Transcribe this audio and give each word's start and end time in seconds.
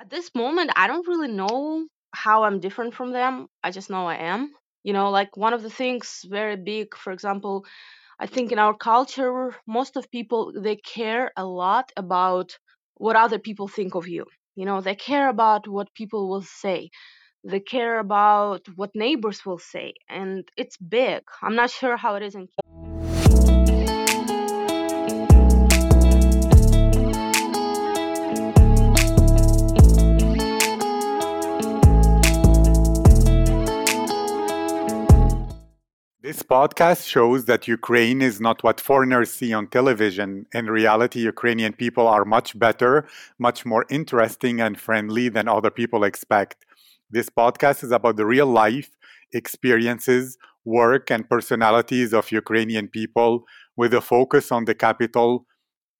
At 0.00 0.08
this 0.08 0.30
moment, 0.34 0.70
I 0.76 0.86
don't 0.86 1.06
really 1.06 1.30
know 1.30 1.86
how 2.14 2.44
I'm 2.44 2.58
different 2.58 2.94
from 2.94 3.12
them. 3.12 3.48
I 3.62 3.70
just 3.70 3.90
know 3.90 4.06
I 4.06 4.16
am. 4.16 4.50
You 4.82 4.94
know, 4.94 5.10
like 5.10 5.36
one 5.36 5.52
of 5.52 5.62
the 5.62 5.68
things 5.68 6.24
very 6.26 6.56
big, 6.56 6.96
for 6.96 7.12
example, 7.12 7.66
I 8.18 8.26
think 8.26 8.50
in 8.50 8.58
our 8.58 8.74
culture, 8.74 9.54
most 9.66 9.98
of 9.98 10.10
people 10.10 10.54
they 10.56 10.76
care 10.76 11.32
a 11.36 11.44
lot 11.44 11.92
about 11.98 12.56
what 12.94 13.14
other 13.14 13.38
people 13.38 13.68
think 13.68 13.94
of 13.94 14.08
you. 14.08 14.24
You 14.56 14.64
know, 14.64 14.80
they 14.80 14.94
care 14.94 15.28
about 15.28 15.68
what 15.68 15.92
people 15.92 16.30
will 16.30 16.46
say. 16.62 16.88
They 17.44 17.60
care 17.60 17.98
about 17.98 18.62
what 18.76 18.92
neighbors 18.94 19.44
will 19.44 19.58
say, 19.58 19.92
and 20.08 20.48
it's 20.56 20.78
big. 20.78 21.20
I'm 21.42 21.56
not 21.56 21.70
sure 21.70 21.98
how 21.98 22.14
it 22.14 22.22
is 22.22 22.34
in 22.34 22.48
This 36.30 36.44
podcast 36.44 37.08
shows 37.08 37.46
that 37.46 37.66
Ukraine 37.66 38.22
is 38.22 38.40
not 38.40 38.62
what 38.62 38.80
foreigners 38.80 39.32
see 39.32 39.52
on 39.52 39.66
television. 39.66 40.46
In 40.54 40.66
reality, 40.66 41.18
Ukrainian 41.34 41.72
people 41.72 42.06
are 42.06 42.24
much 42.24 42.56
better, 42.56 43.08
much 43.40 43.66
more 43.66 43.84
interesting 43.90 44.60
and 44.60 44.78
friendly 44.78 45.28
than 45.28 45.48
other 45.48 45.72
people 45.72 46.04
expect. 46.04 46.64
This 47.10 47.28
podcast 47.30 47.82
is 47.82 47.90
about 47.90 48.14
the 48.16 48.26
real 48.26 48.46
life, 48.46 48.90
experiences, 49.32 50.38
work, 50.64 51.10
and 51.10 51.28
personalities 51.28 52.14
of 52.14 52.30
Ukrainian 52.30 52.86
people 52.86 53.42
with 53.76 53.92
a 53.92 54.00
focus 54.00 54.52
on 54.52 54.66
the 54.66 54.76
capital, 54.86 55.46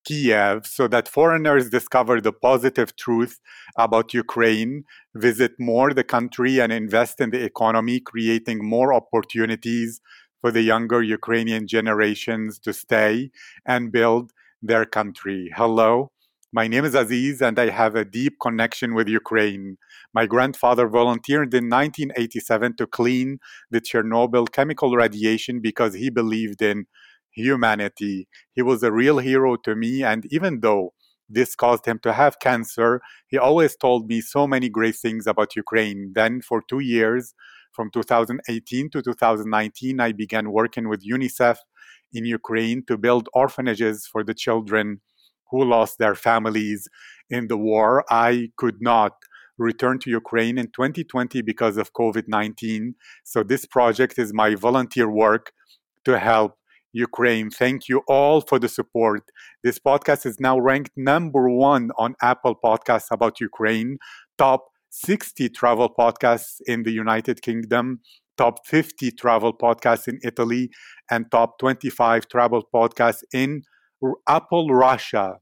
Kiev 0.05 0.67
so 0.67 0.89
that 0.89 1.09
foreigners 1.09 1.71
discover 1.71 2.21
the 2.21 2.33
positive 2.33 2.97
truth 2.97 3.41
about 3.77 4.15
Ukraine, 4.15 4.85
visit 5.15 5.53
more 5.59 5.93
the 5.93 6.05
country, 6.05 6.61
and 6.61 6.73
invest 6.73 7.21
in 7.21 7.31
the 7.31 7.45
economy, 7.45 8.01
creating 8.01 8.65
more 8.65 8.93
opportunities 8.95 10.01
for 10.41 10.51
the 10.51 10.63
younger 10.63 11.03
Ukrainian 11.03 11.67
generations 11.67 12.59
to 12.61 12.73
stay 12.73 13.31
and 13.67 13.93
build 13.93 14.33
their 14.63 14.85
country. 14.85 15.51
Hello. 15.55 16.11
My 16.53 16.67
name 16.67 16.85
is 16.85 16.97
Aziz, 16.97 17.41
and 17.41 17.59
I 17.61 17.69
have 17.71 17.95
a 17.95 18.05
deep 18.05 18.35
connection 18.43 18.95
with 18.95 19.07
Ukraine. 19.07 19.77
My 20.13 20.27
grandfather 20.27 20.89
volunteered 20.89 21.55
in 21.55 21.69
1987 21.69 22.75
to 22.77 22.87
clean 22.89 23.39
the 23.71 23.81
Chernobyl 23.81 24.51
chemical 24.51 24.97
radiation 24.97 25.61
because 25.61 25.95
he 25.95 26.11
believed 26.11 26.61
in 26.61 26.87
humanity. 27.33 28.29
He 28.53 28.63
was 28.63 28.83
a 28.83 28.93
real 28.93 29.19
hero 29.19 29.57
to 29.57 29.75
me, 29.75 30.03
and 30.03 30.27
even 30.31 30.61
though 30.61 30.95
this 31.29 31.55
caused 31.55 31.87
him 31.87 32.01
to 32.01 32.13
have 32.13 32.41
cancer, 32.41 33.01
he 33.29 33.39
always 33.39 33.77
told 33.77 34.09
me 34.09 34.21
so 34.21 34.47
many 34.47 34.69
great 34.69 34.97
things 34.97 35.27
about 35.27 35.55
Ukraine. 35.57 36.13
Then, 36.15 36.43
for 36.43 36.61
two 36.69 36.81
years, 36.81 37.35
from 37.73 37.91
2018 37.93 38.91
to 38.91 39.03
2019, 39.03 40.01
I 40.01 40.13
began 40.13 40.51
working 40.51 40.89
with 40.89 41.07
UNICEF 41.07 41.59
in 42.13 42.25
Ukraine 42.25 42.83
to 42.89 42.99
build 42.99 43.29
orphanages 43.33 44.07
for 44.07 44.25
the 44.25 44.35
children 44.35 45.01
who 45.51 45.65
lost 45.65 45.99
their 45.99 46.15
families 46.15 46.89
in 47.29 47.47
the 47.47 47.57
war. 47.57 48.05
I 48.11 48.51
could 48.57 48.83
not 48.83 49.13
return 49.57 49.99
to 50.01 50.11
Ukraine 50.11 50.59
in 50.59 50.67
2020 50.69 51.43
because 51.43 51.77
of 51.77 51.93
COVID 51.93 52.25
19. 52.27 52.95
So, 53.25 53.43
this 53.43 53.67
project 53.67 54.19
is 54.19 54.33
my 54.33 54.55
volunteer 54.55 55.09
work 55.09 55.53
to 56.05 56.19
help 56.19 56.57
Ukraine. 56.93 57.51
Thank 57.51 57.89
you 57.89 58.03
all 58.09 58.41
for 58.41 58.59
the 58.59 58.69
support. 58.69 59.31
This 59.63 59.79
podcast 59.79 60.27
is 60.27 60.41
now 60.41 60.59
ranked 60.59 60.93
number 60.97 61.49
one 61.49 61.91
on 61.97 62.17
Apple 62.23 62.57
Podcasts 62.63 63.11
about 63.11 63.41
Ukraine, 63.41 63.99
top 64.39 64.67
60 64.91 65.49
travel 65.51 65.93
podcasts 65.97 66.61
in 66.67 66.83
the 66.83 66.91
United 66.91 67.43
Kingdom, 67.43 68.01
top 68.37 68.67
50 68.67 69.13
travel 69.13 69.57
podcasts 69.57 70.09
in 70.09 70.19
Italy, 70.25 70.71
and 71.11 71.31
top 71.31 71.59
25 71.59 72.29
travel 72.29 72.67
podcasts 72.75 73.23
in 73.33 73.63
Apple 74.29 74.69
Russia. 74.71 75.39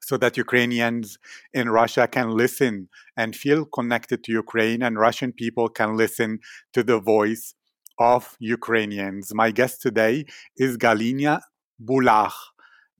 So 0.00 0.16
that 0.18 0.38
Ukrainians 0.38 1.18
in 1.52 1.68
Russia 1.68 2.08
can 2.08 2.30
listen 2.30 2.88
and 3.16 3.36
feel 3.36 3.66
connected 3.66 4.24
to 4.24 4.32
Ukraine, 4.32 4.82
and 4.82 4.98
Russian 4.98 5.32
people 5.32 5.68
can 5.68 5.96
listen 5.96 6.40
to 6.72 6.82
the 6.82 6.98
voice 6.98 7.54
of 7.98 8.36
Ukrainians. 8.38 9.34
My 9.34 9.50
guest 9.50 9.82
today 9.82 10.26
is 10.56 10.76
Galina 10.76 11.40
Bulach. 11.82 12.32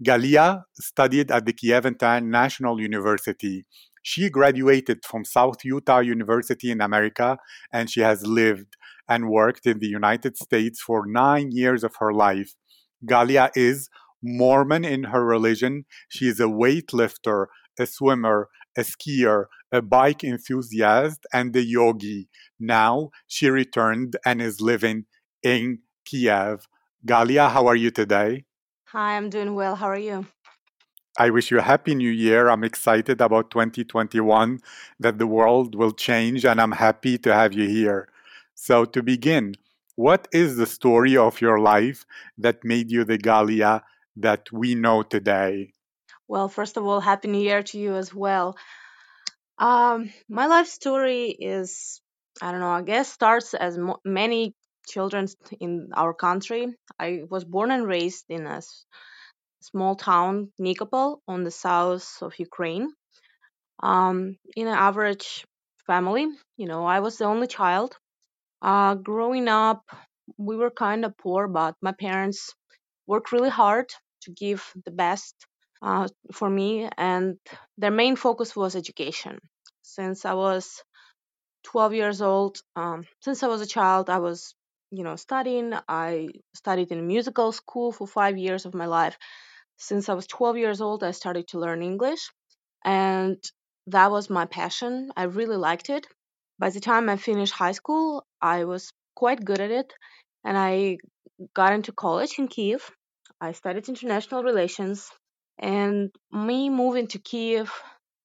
Galia 0.05 0.65
studied 0.75 1.31
at 1.31 1.47
the 1.47 1.53
Kiev 1.53 1.87
International 1.87 2.81
University. 2.81 3.65
She 4.03 4.31
graduated 4.31 5.05
from 5.05 5.25
South 5.25 5.65
Utah 5.65 5.99
University 5.99 6.71
in 6.71 6.81
America 6.81 7.39
and 7.73 7.91
she 7.91 8.01
has 8.01 8.27
lived 8.27 8.77
and 9.09 9.29
worked 9.29 9.67
in 9.67 9.79
the 9.81 9.89
United 9.89 10.37
States 10.37 10.81
for 10.81 11.07
nine 11.07 11.51
years 11.51 11.83
of 11.83 11.97
her 11.99 12.13
life. 12.13 12.55
Galia 13.05 13.51
is 13.57 13.89
Mormon 14.23 14.85
in 14.85 15.05
her 15.05 15.25
religion. 15.25 15.85
She 16.09 16.27
is 16.29 16.41
a 16.41 16.45
weightlifter, 16.45 17.47
a 17.79 17.87
swimmer, 17.87 18.49
a 18.77 18.83
skier, 18.83 19.47
a 19.73 19.83
bike 19.83 20.25
enthusiast, 20.25 21.27
and 21.33 21.55
a 21.55 21.63
yogi. 21.63 22.29
Now 22.59 23.11
she 23.27 23.51
returned 23.51 24.17
and 24.25 24.41
is 24.41 24.61
living 24.61 25.05
in 25.43 25.81
Kiev. 26.05 26.67
Galia, 27.07 27.51
how 27.51 27.67
are 27.67 27.77
you 27.77 27.91
today? 27.91 28.45
Hi, 28.87 29.17
I'm 29.17 29.31
doing 29.31 29.55
well. 29.55 29.77
How 29.77 29.87
are 29.87 29.99
you? 29.99 30.27
I 31.19 31.31
wish 31.31 31.51
you 31.51 31.59
a 31.59 31.63
happy 31.63 31.95
new 31.95 32.11
year. 32.11 32.49
I'm 32.49 32.65
excited 32.65 33.21
about 33.21 33.51
2021 33.51 34.61
that 35.01 35.19
the 35.19 35.27
world 35.27 35.75
will 35.75 35.93
change, 35.93 36.45
and 36.45 36.61
I'm 36.61 36.73
happy 36.73 37.19
to 37.19 37.35
have 37.35 37.53
you 37.53 37.69
here. 37.69 38.09
So, 38.55 38.85
to 38.85 39.03
begin, 39.03 39.55
what 39.97 40.29
is 40.33 40.57
the 40.57 40.67
story 40.67 41.17
of 41.17 41.41
your 41.41 41.59
life 41.59 42.07
that 42.39 42.65
made 42.65 42.91
you 42.91 43.05
the 43.05 43.19
Galia 43.19 43.83
that 44.17 44.53
we 44.53 44.77
know 44.77 45.03
today? 45.03 45.73
Well, 46.29 46.49
first 46.49 46.77
of 46.77 46.85
all, 46.87 47.01
happy 47.01 47.29
new 47.29 47.43
year 47.43 47.63
to 47.65 47.79
you 47.79 47.97
as 47.97 48.15
well. 48.15 48.57
Um, 49.59 50.11
my 50.29 50.47
life 50.47 50.67
story 50.69 51.31
is, 51.31 52.01
I 52.43 52.51
don't 52.53 52.61
know, 52.61 52.71
I 52.71 52.83
guess 52.83 53.11
starts 53.13 53.55
as 53.55 53.77
mo- 53.79 54.01
many 54.05 54.55
children 54.89 55.27
in 55.61 55.91
our 55.95 56.15
country. 56.15 56.75
I 56.99 57.23
was 57.29 57.45
born 57.45 57.71
and 57.71 57.87
raised 57.87 58.25
in 58.29 58.47
a 58.47 58.57
s- 58.59 58.85
small 59.61 59.97
town, 59.97 60.53
Nikopol, 60.61 61.21
on 61.29 61.45
the 61.45 61.51
south 61.53 62.23
of 62.23 62.39
Ukraine. 62.39 62.93
Um, 63.83 64.39
in 64.57 64.67
an 64.69 64.75
average 64.89 65.47
family, 65.87 66.27
you 66.57 66.67
know, 66.69 66.85
I 66.87 67.01
was 67.01 67.19
the 67.19 67.27
only 67.27 67.49
child. 67.49 67.97
Uh, 68.63 68.95
growing 68.97 69.49
up, 69.49 69.83
we 70.39 70.57
were 70.57 70.71
kind 70.71 71.05
of 71.05 71.17
poor, 71.19 71.49
but 71.49 71.77
my 71.83 71.93
parents 71.93 72.55
worked 73.07 73.33
really 73.33 73.51
hard 73.51 73.89
to 74.23 74.33
give 74.33 74.73
the 74.87 74.93
best 74.93 75.35
uh, 75.83 76.09
for 76.33 76.49
me, 76.51 76.89
and 76.97 77.39
their 77.77 77.91
main 77.91 78.17
focus 78.17 78.55
was 78.57 78.77
education. 78.77 79.39
Since 79.83 80.25
I 80.25 80.35
was 80.35 80.83
12 81.65 81.95
years 81.95 82.23
old, 82.23 82.61
um, 82.77 83.05
since 83.21 83.43
I 83.43 83.49
was 83.49 83.61
a 83.61 83.67
child, 83.67 84.11
I 84.11 84.19
was, 84.19 84.55
you 84.91 85.05
know, 85.05 85.17
studying. 85.17 85.73
I 85.89 86.29
studied 86.55 86.91
in 86.93 86.99
a 86.99 87.03
musical 87.15 87.53
school 87.53 87.93
for 87.93 88.07
five 88.07 88.39
years 88.39 88.67
of 88.67 88.75
my 88.75 88.87
life. 88.87 89.17
Since 89.79 90.09
I 90.09 90.15
was 90.15 90.27
12 90.27 90.57
years 90.59 90.81
old, 90.81 91.05
I 91.05 91.13
started 91.13 91.49
to 91.49 91.59
learn 91.59 91.83
English, 91.83 92.31
and 92.85 93.37
that 93.87 94.11
was 94.11 94.31
my 94.31 94.47
passion. 94.47 95.13
I 95.17 95.25
really 95.25 95.57
liked 95.57 95.91
it. 95.91 96.07
By 96.59 96.71
the 96.71 96.81
time 96.81 97.09
I 97.09 97.17
finished 97.17 97.53
high 97.53 97.73
school, 97.73 98.27
I 98.43 98.65
was 98.65 98.93
quite 99.15 99.45
good 99.45 99.61
at 99.61 99.71
it, 99.71 99.93
and 100.45 100.59
I 100.59 100.99
got 101.55 101.73
into 101.73 101.93
college 101.93 102.39
in 102.39 102.49
Kiev. 102.49 102.91
I 103.41 103.53
studied 103.53 103.89
international 103.89 104.43
relations, 104.43 105.11
and 105.59 106.11
me 106.33 106.71
moving 106.71 107.09
to 107.09 107.19
Kiev, 107.19 107.73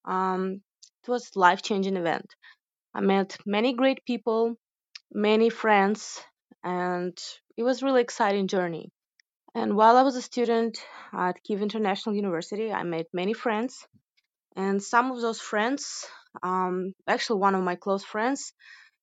um, 0.06 0.62
it 1.04 1.10
was 1.10 1.32
a 1.36 1.40
life 1.40 1.62
changing 1.62 1.98
event. 1.98 2.36
I 2.94 3.02
met 3.02 3.38
many 3.46 3.74
great 3.74 4.06
people, 4.06 4.56
many 5.12 5.50
friends, 5.50 6.22
and 6.63 7.18
it 7.57 7.63
was 7.63 7.84
really 7.84 8.02
exciting 8.02 8.48
journey. 8.48 8.92
And 9.56 9.75
while 9.75 9.98
I 9.98 10.04
was 10.04 10.16
a 10.16 10.22
student 10.22 10.80
at 11.12 11.44
Kiev 11.44 11.62
International 11.62 12.16
University, 12.16 12.72
I 12.72 12.84
made 12.84 13.06
many 13.13 13.34
friends, 13.34 13.86
and 14.56 14.81
some 14.81 15.12
of 15.12 15.22
those 15.22 15.40
friends, 15.40 16.06
um, 16.42 16.94
actually 17.07 17.40
one 17.40 17.56
of 17.56 17.63
my 17.63 17.75
close 17.75 18.04
friends, 18.04 18.54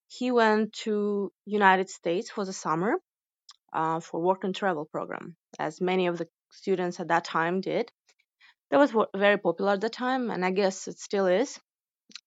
he 0.09 0.31
went 0.33 0.73
to 0.85 1.33
United 1.45 1.89
States 1.89 2.31
for 2.31 2.45
the 2.45 2.53
summer 2.53 2.95
uh, 3.73 4.01
for 4.01 4.21
work 4.21 4.45
and 4.45 4.55
travel 4.55 4.85
program, 4.85 5.37
as 5.59 5.81
many 5.81 6.09
of 6.09 6.19
the 6.19 6.29
students 6.51 6.99
at 6.99 7.09
that 7.09 7.25
time 7.25 7.61
did. 7.61 7.91
That 8.71 8.79
was 8.79 8.95
very 9.15 9.39
popular 9.39 9.73
at 9.75 9.81
the 9.81 9.91
time, 9.91 10.31
and 10.31 10.45
I 10.45 10.51
guess 10.51 10.89
it 10.89 10.99
still 10.99 11.27
is. 11.27 11.61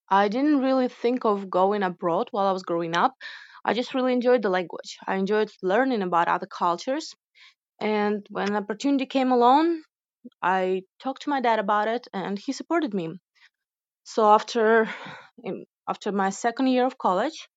I 0.09 0.29
didn't 0.29 0.59
really 0.61 0.87
think 0.87 1.25
of 1.25 1.49
going 1.49 1.83
abroad 1.83 2.29
while 2.31 2.47
I 2.47 2.51
was 2.53 2.63
growing 2.63 2.95
up. 2.95 3.13
I 3.65 3.73
just 3.73 3.93
really 3.93 4.13
enjoyed 4.13 4.41
the 4.43 4.49
language. 4.49 4.97
I 5.07 5.15
enjoyed 5.15 5.51
learning 5.63 6.01
about 6.01 6.27
other 6.29 6.47
cultures. 6.47 7.15
And 7.81 8.25
when 8.29 8.55
opportunity 8.55 9.05
came 9.07 9.31
along, 9.31 9.83
I 10.41 10.83
talked 10.99 11.23
to 11.23 11.31
my 11.31 11.41
dad 11.41 11.59
about 11.59 11.87
it 11.89 12.07
and 12.13 12.39
he 12.39 12.53
supported 12.53 12.93
me. 12.93 13.19
So 14.05 14.25
after 14.33 14.89
after 15.87 16.11
my 16.11 16.29
second 16.29 16.67
year 16.67 16.85
of 16.85 16.97
college, 16.97 17.49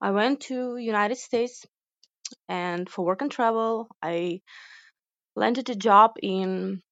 I 0.00 0.12
went 0.12 0.40
to 0.42 0.76
United 0.76 1.16
States 1.18 1.64
and 2.48 2.88
for 2.90 3.04
work 3.04 3.22
and 3.22 3.30
travel, 3.32 3.88
I 4.02 4.42
landed 5.36 5.70
a 5.70 5.76
job 5.76 6.12
in 6.22 6.82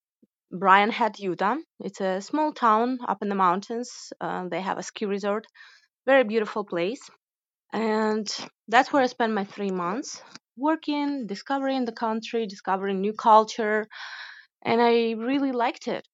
Brian 0.52 0.90
Head, 0.90 1.18
Utah. 1.18 1.56
It's 1.80 2.00
a 2.00 2.20
small 2.20 2.52
town 2.52 2.98
up 3.08 3.22
in 3.22 3.28
the 3.28 3.34
mountains. 3.34 4.12
Uh, 4.20 4.48
they 4.48 4.60
have 4.60 4.78
a 4.78 4.82
ski 4.82 5.06
resort, 5.06 5.46
very 6.06 6.24
beautiful 6.24 6.64
place. 6.64 7.00
And 7.72 8.28
that's 8.68 8.92
where 8.92 9.02
I 9.02 9.06
spent 9.06 9.32
my 9.32 9.44
three 9.44 9.70
months 9.70 10.22
working, 10.56 11.26
discovering 11.26 11.84
the 11.86 11.92
country, 11.92 12.46
discovering 12.46 13.00
new 13.00 13.14
culture, 13.14 13.86
and 14.62 14.80
I 14.82 15.12
really 15.12 15.52
liked 15.52 15.88
it. 15.88 16.06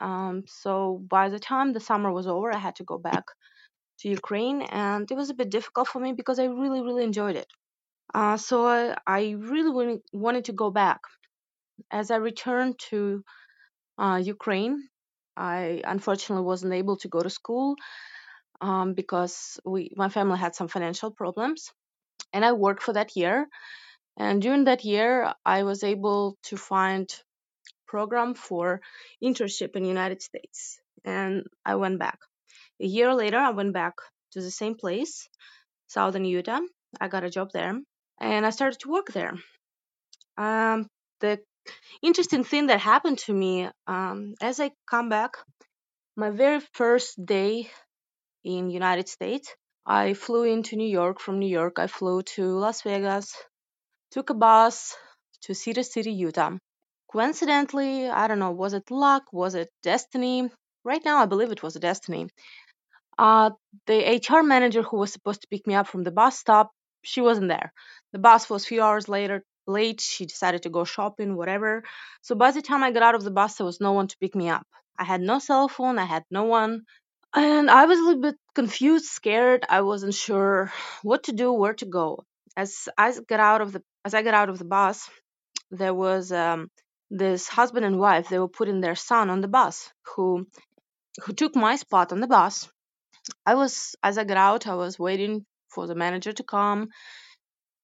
Um, 0.00 0.44
so 0.46 1.02
by 1.08 1.28
the 1.28 1.38
time 1.38 1.72
the 1.72 1.80
summer 1.80 2.12
was 2.12 2.26
over, 2.26 2.52
I 2.52 2.58
had 2.58 2.76
to 2.76 2.84
go 2.84 2.98
back 2.98 3.24
to 4.00 4.08
Ukraine, 4.08 4.62
and 4.62 5.10
it 5.10 5.14
was 5.14 5.30
a 5.30 5.34
bit 5.34 5.50
difficult 5.50 5.88
for 5.88 6.00
me 6.00 6.12
because 6.12 6.38
I 6.38 6.46
really, 6.46 6.82
really 6.82 7.04
enjoyed 7.04 7.36
it. 7.36 7.48
Uh, 8.14 8.36
so 8.36 8.66
I, 8.66 8.96
I 9.06 9.36
really 9.38 10.00
wanted 10.12 10.46
to 10.46 10.52
go 10.52 10.70
back. 10.70 11.00
As 11.90 12.10
I 12.10 12.16
returned 12.16 12.78
to 12.90 13.22
uh, 13.98 14.20
Ukraine, 14.22 14.88
I 15.36 15.82
unfortunately 15.84 16.44
wasn't 16.44 16.74
able 16.74 16.96
to 16.98 17.08
go 17.08 17.20
to 17.22 17.30
school 17.30 17.76
um, 18.60 18.94
because 18.94 19.60
we 19.64 19.90
my 19.96 20.08
family 20.08 20.38
had 20.38 20.54
some 20.54 20.68
financial 20.68 21.10
problems, 21.10 21.72
and 22.32 22.44
I 22.44 22.52
worked 22.52 22.82
for 22.82 22.92
that 22.94 23.16
year. 23.16 23.46
And 24.16 24.42
during 24.42 24.64
that 24.64 24.84
year, 24.84 25.32
I 25.44 25.62
was 25.62 25.84
able 25.84 26.36
to 26.44 26.56
find 26.56 27.08
program 27.86 28.34
for 28.34 28.80
internship 29.22 29.76
in 29.76 29.84
United 29.84 30.22
States, 30.22 30.80
and 31.04 31.44
I 31.64 31.76
went 31.76 31.98
back. 31.98 32.18
A 32.80 32.86
year 32.86 33.14
later, 33.14 33.38
I 33.38 33.50
went 33.50 33.72
back 33.72 33.94
to 34.32 34.40
the 34.40 34.50
same 34.50 34.74
place, 34.74 35.28
Southern 35.86 36.24
Utah. 36.24 36.60
I 37.00 37.08
got 37.08 37.24
a 37.24 37.30
job 37.30 37.50
there, 37.52 37.74
and 38.20 38.46
I 38.46 38.50
started 38.50 38.80
to 38.80 38.90
work 38.90 39.08
there. 39.12 39.34
Um, 40.36 40.88
the 41.20 41.40
interesting 42.02 42.44
thing 42.44 42.66
that 42.66 42.80
happened 42.80 43.18
to 43.18 43.32
me 43.32 43.68
um, 43.86 44.34
as 44.40 44.60
I 44.60 44.70
come 44.88 45.08
back, 45.08 45.36
my 46.16 46.30
very 46.30 46.60
first 46.74 47.24
day 47.24 47.70
in 48.44 48.70
United 48.70 49.08
States, 49.08 49.54
I 49.86 50.14
flew 50.14 50.44
into 50.44 50.76
New 50.76 50.88
York. 50.88 51.20
From 51.20 51.38
New 51.38 51.48
York, 51.48 51.78
I 51.78 51.86
flew 51.86 52.22
to 52.34 52.44
Las 52.44 52.82
Vegas, 52.82 53.34
took 54.10 54.30
a 54.30 54.34
bus 54.34 54.96
to 55.42 55.54
Cedar 55.54 55.82
City, 55.82 56.12
Utah. 56.12 56.56
Coincidentally, 57.10 58.08
I 58.08 58.28
don't 58.28 58.38
know, 58.38 58.50
was 58.50 58.74
it 58.74 58.90
luck? 58.90 59.24
Was 59.32 59.54
it 59.54 59.70
destiny? 59.82 60.50
Right 60.84 61.02
now, 61.04 61.18
I 61.18 61.26
believe 61.26 61.50
it 61.50 61.62
was 61.62 61.76
a 61.76 61.80
destiny. 61.80 62.28
Uh, 63.18 63.50
the 63.86 64.20
HR 64.28 64.42
manager 64.42 64.82
who 64.82 64.98
was 64.98 65.12
supposed 65.12 65.42
to 65.42 65.48
pick 65.48 65.66
me 65.66 65.74
up 65.74 65.88
from 65.88 66.04
the 66.04 66.10
bus 66.10 66.38
stop, 66.38 66.70
she 67.02 67.20
wasn't 67.20 67.48
there. 67.48 67.72
The 68.12 68.18
bus 68.18 68.48
was 68.50 68.64
a 68.64 68.66
few 68.66 68.82
hours 68.82 69.08
later 69.08 69.42
late. 69.68 70.00
She 70.00 70.26
decided 70.26 70.64
to 70.64 70.70
go 70.70 70.84
shopping, 70.84 71.36
whatever. 71.36 71.84
So 72.22 72.34
by 72.36 72.52
the 72.52 72.62
time 72.62 72.84
I 72.84 72.92
got 72.92 73.04
out 73.04 73.16
of 73.16 73.24
the 73.24 73.32
bus, 73.32 73.56
there 73.56 73.66
was 73.66 73.80
no 73.80 73.92
one 73.92 74.08
to 74.08 74.18
pick 74.20 74.34
me 74.36 74.50
up. 74.50 74.66
I 74.98 75.04
had 75.04 75.22
no 75.22 75.40
cell 75.40 75.68
phone. 75.68 75.98
I 75.98 76.06
had 76.06 76.24
no 76.30 76.44
one. 76.44 76.82
And 77.34 77.70
I 77.70 77.86
was 77.86 77.98
a 78.00 78.02
little 78.04 78.22
bit 78.22 78.36
confused, 78.54 79.06
scared. 79.06 79.64
I 79.68 79.82
wasn't 79.82 80.14
sure 80.14 80.72
what 81.02 81.24
to 81.24 81.32
do, 81.32 81.52
where 81.52 81.74
to 81.74 81.86
go. 81.86 82.24
As 82.56 82.88
I 82.98 83.12
got 83.28 83.40
out 83.40 83.62
of 83.62 83.72
the 83.72 83.82
as 84.04 84.14
I 84.14 84.22
got 84.22 84.34
out 84.34 84.50
of 84.50 84.58
the 84.58 84.64
bus, 84.66 85.08
there 85.70 85.94
was 85.94 86.32
um, 86.32 86.70
this 87.10 87.48
husband 87.48 87.86
and 87.86 87.98
wife. 88.00 88.28
They 88.28 88.38
were 88.38 88.48
putting 88.48 88.80
their 88.80 88.96
son 88.96 89.30
on 89.30 89.40
the 89.42 89.48
bus, 89.48 89.90
who 90.16 90.46
who 91.24 91.32
took 91.34 91.56
my 91.56 91.76
spot 91.76 92.12
on 92.12 92.20
the 92.20 92.28
bus. 92.28 92.68
I 93.46 93.54
was 93.56 93.96
as 94.02 94.18
I 94.18 94.24
got 94.24 94.36
out, 94.36 94.66
I 94.66 94.74
was 94.74 94.98
waiting 94.98 95.46
for 95.70 95.86
the 95.86 95.94
manager 95.96 96.32
to 96.32 96.44
come, 96.44 96.88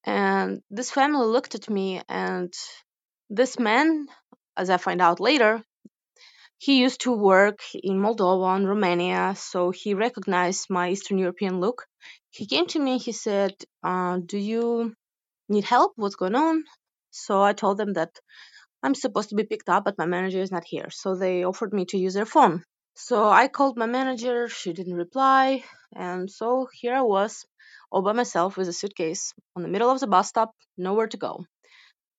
and 0.04 0.60
this 0.70 0.90
family 0.90 1.26
looked 1.26 1.54
at 1.54 1.70
me, 1.70 2.02
and 2.08 2.52
this 3.30 3.58
man, 3.58 4.06
as 4.56 4.70
I 4.70 4.76
find 4.76 5.00
out 5.00 5.20
later, 5.20 5.62
he 6.58 6.80
used 6.80 7.02
to 7.02 7.12
work 7.12 7.60
in 7.74 8.00
Moldova 8.00 8.56
and 8.56 8.68
Romania, 8.68 9.34
so 9.36 9.70
he 9.70 9.94
recognized 9.94 10.70
my 10.70 10.90
Eastern 10.90 11.18
European 11.18 11.60
look. 11.60 11.86
He 12.30 12.46
came 12.46 12.66
to 12.68 12.78
me, 12.78 12.98
he 12.98 13.12
said, 13.12 13.54
uh, 13.82 14.18
Do 14.24 14.38
you 14.38 14.94
need 15.48 15.64
help? 15.64 15.92
What's 15.96 16.16
going 16.16 16.34
on? 16.34 16.64
So 17.10 17.42
I 17.42 17.52
told 17.52 17.78
them 17.78 17.92
that 17.94 18.10
I'm 18.82 18.94
supposed 18.94 19.30
to 19.30 19.34
be 19.34 19.44
picked 19.44 19.68
up, 19.68 19.84
but 19.84 19.98
my 19.98 20.06
manager 20.06 20.40
is 20.40 20.52
not 20.52 20.64
here. 20.64 20.90
So 20.90 21.14
they 21.14 21.44
offered 21.44 21.72
me 21.72 21.84
to 21.86 21.98
use 21.98 22.14
their 22.14 22.26
phone. 22.26 22.62
So 22.94 23.28
I 23.28 23.48
called 23.48 23.76
my 23.76 23.86
manager, 23.86 24.48
she 24.48 24.72
didn't 24.72 24.94
reply, 24.94 25.64
and 25.96 26.30
so 26.30 26.68
here 26.72 26.94
I 26.94 27.02
was, 27.02 27.44
all 27.90 28.02
by 28.02 28.12
myself 28.12 28.56
with 28.56 28.68
a 28.68 28.72
suitcase 28.72 29.32
on 29.56 29.62
the 29.62 29.68
middle 29.68 29.90
of 29.90 30.00
the 30.00 30.06
bus 30.06 30.28
stop, 30.28 30.52
nowhere 30.76 31.08
to 31.08 31.16
go. 31.16 31.44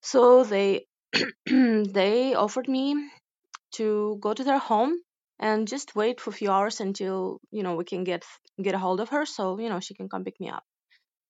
So 0.01 0.43
they 0.43 0.85
they 1.45 2.33
offered 2.35 2.67
me 2.67 3.09
to 3.73 4.17
go 4.21 4.33
to 4.33 4.43
their 4.43 4.57
home 4.59 4.93
and 5.39 5.67
just 5.67 5.95
wait 5.95 6.21
for 6.21 6.29
a 6.29 6.33
few 6.33 6.49
hours 6.51 6.79
until 6.79 7.39
you 7.51 7.63
know 7.63 7.75
we 7.75 7.83
can 7.83 8.03
get 8.03 8.23
get 8.61 8.75
a 8.75 8.79
hold 8.79 8.99
of 9.01 9.09
her 9.09 9.25
so 9.25 9.59
you 9.59 9.69
know 9.69 9.79
she 9.79 9.93
can 9.93 10.09
come 10.09 10.23
pick 10.23 10.39
me 10.39 10.49
up. 10.49 10.63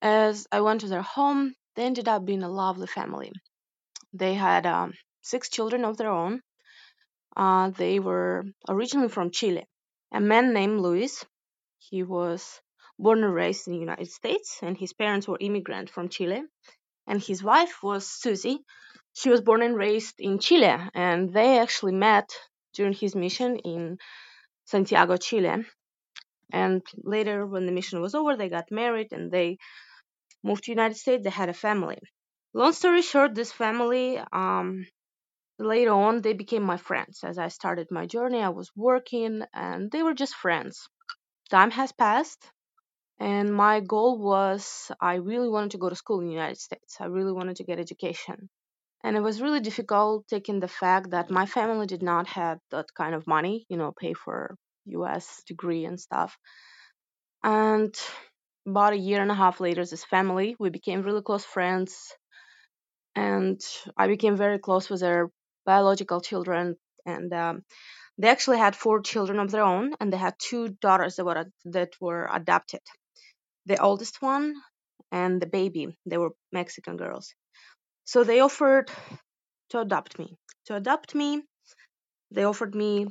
As 0.02 0.48
i 0.52 0.62
went 0.62 0.82
to 0.82 0.88
their 0.88 1.02
home 1.02 1.54
they 1.76 1.84
ended 1.86 2.08
up 2.08 2.26
being 2.26 2.44
a 2.44 2.50
lovely 2.50 2.88
family. 2.88 3.32
They 4.14 4.34
had 4.34 4.66
um, 4.66 4.94
six 5.22 5.50
children 5.50 5.86
of 5.86 5.98
their 5.98 6.10
own. 6.10 6.42
Uh, 7.36 7.70
they 7.72 8.00
were 8.00 8.46
originally 8.70 9.10
from 9.10 9.32
chile. 9.32 9.66
A 10.14 10.22
man 10.22 10.54
named 10.54 10.80
luis 10.80 11.26
he 11.80 12.04
was 12.04 12.62
born 13.00 13.24
and 13.24 13.34
raised 13.34 13.68
in 13.68 13.74
the 13.74 13.80
united 13.80 14.10
states 14.10 14.60
and 14.62 14.78
his 14.78 14.94
parents 14.94 15.28
were 15.28 15.38
immigrant 15.40 15.90
from 15.90 16.10
chile 16.10 16.44
and 17.08 17.22
his 17.22 17.44
wife 17.44 17.84
was 17.84 18.08
susie 18.08 18.60
she 19.16 19.30
was 19.30 19.42
born 19.42 19.62
and 19.62 19.78
raised 19.78 20.16
in 20.20 20.40
Chile, 20.40 20.78
and 20.94 21.34
they 21.34 21.58
actually 21.60 21.94
met 21.94 22.30
during 22.74 22.92
his 22.94 23.16
mission 23.16 23.58
in 23.60 23.98
Santiago, 24.66 25.16
Chile. 25.16 25.66
And 26.52 26.82
later, 26.98 27.46
when 27.46 27.66
the 27.66 27.72
mission 27.72 28.02
was 28.02 28.14
over, 28.14 28.36
they 28.36 28.50
got 28.50 28.72
married 28.72 29.14
and 29.14 29.32
they 29.32 29.58
moved 30.44 30.66
to 30.66 30.72
the 30.72 30.76
United 30.76 30.98
States. 30.98 31.24
They 31.24 31.30
had 31.30 31.50
a 31.50 31.54
family. 31.54 32.00
Long 32.54 32.74
story 32.74 33.02
short, 33.02 33.36
this 33.36 33.52
family 33.54 34.20
um, 34.34 34.86
later 35.60 35.92
on 35.94 36.22
they 36.22 36.34
became 36.34 36.64
my 36.64 36.78
friends. 36.78 37.24
As 37.24 37.38
I 37.38 37.48
started 37.48 37.88
my 37.92 38.06
journey, 38.06 38.42
I 38.42 38.50
was 38.50 38.72
working, 38.76 39.44
and 39.54 39.92
they 39.92 40.04
were 40.04 40.14
just 40.14 40.36
friends. 40.36 40.88
Time 41.50 41.72
has 41.72 41.92
passed, 41.94 42.52
and 43.20 43.54
my 43.54 43.80
goal 43.80 44.18
was 44.18 44.92
I 45.00 45.16
really 45.16 45.48
wanted 45.48 45.72
to 45.72 45.78
go 45.78 45.90
to 45.90 45.96
school 45.96 46.20
in 46.20 46.26
the 46.28 46.34
United 46.34 46.60
States. 46.60 46.98
I 47.00 47.06
really 47.06 47.32
wanted 47.32 47.58
to 47.58 47.64
get 47.64 47.80
education. 47.80 48.50
And 49.04 49.16
it 49.16 49.22
was 49.22 49.42
really 49.42 49.62
difficult 49.62 50.28
taking 50.28 50.60
the 50.60 50.68
fact 50.68 51.12
that 51.12 51.30
my 51.30 51.46
family 51.46 51.86
did 51.86 52.04
not 52.04 52.28
have 52.28 52.60
that 52.72 52.88
kind 52.94 53.16
of 53.16 53.28
money 53.28 53.66
you 53.70 53.78
know 53.78 53.94
pay 53.98 54.14
for 54.14 54.58
us 54.88 55.44
degree 55.48 55.86
and 55.86 56.00
stuff. 56.00 56.38
And 57.44 57.96
about 58.68 58.94
a 58.94 58.98
year 58.98 59.22
and 59.22 59.32
a 59.32 59.36
half 59.36 59.60
later 59.62 59.86
this 59.86 60.04
family 60.04 60.56
we 60.60 60.70
became 60.70 61.04
really 61.04 61.22
close 61.22 61.46
friends. 61.46 61.96
And 63.16 63.62
i 63.98 64.08
became 64.08 64.36
very 64.36 64.60
close 64.60 64.90
with 64.90 65.00
their 65.00 65.32
biological 65.66 66.20
children. 66.20 66.76
And 67.06 67.32
um, 67.34 67.64
they 68.18 68.28
actually 68.30 68.58
had 68.58 68.76
four 68.76 69.02
children 69.02 69.40
of 69.40 69.52
their 69.52 69.64
own 69.64 69.94
and 70.02 70.12
they 70.12 70.18
had 70.18 70.36
two 70.38 70.70
daughters 70.82 71.16
that 71.16 71.26
were 71.26 71.46
that 71.66 71.94
were 72.02 72.30
adopted 72.34 72.82
the 73.66 73.82
oldest 73.82 74.22
one 74.22 74.56
and 75.12 75.42
the 75.42 75.48
baby 75.48 75.96
they 76.06 76.18
were 76.18 76.32
mexican 76.52 76.98
girls 76.98 77.34
so 78.06 78.24
they 78.24 78.40
offered 78.40 78.92
to 79.70 79.80
adopt 79.80 80.18
me. 80.20 80.38
To 80.66 80.76
adopt 80.76 81.16
me, 81.16 81.44
they 82.32 82.44
offered 82.44 82.76
me 82.76 83.08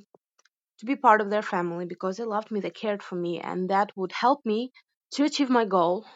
to 0.79 0.87
be 0.87 0.97
part 0.97 1.21
of 1.21 1.31
their 1.31 1.43
family 1.43 1.85
because 1.87 2.17
they 2.17 2.25
loved 2.25 2.51
me, 2.51 2.61
they 2.61 2.71
cared 2.71 3.03
for 3.03 3.17
me, 3.17 3.41
and 3.41 3.71
that 3.71 3.91
would 3.97 4.13
help 4.13 4.41
me 4.45 4.73
to 5.13 5.25
achieve 5.25 5.51
my 5.51 5.65
goal 5.65 6.07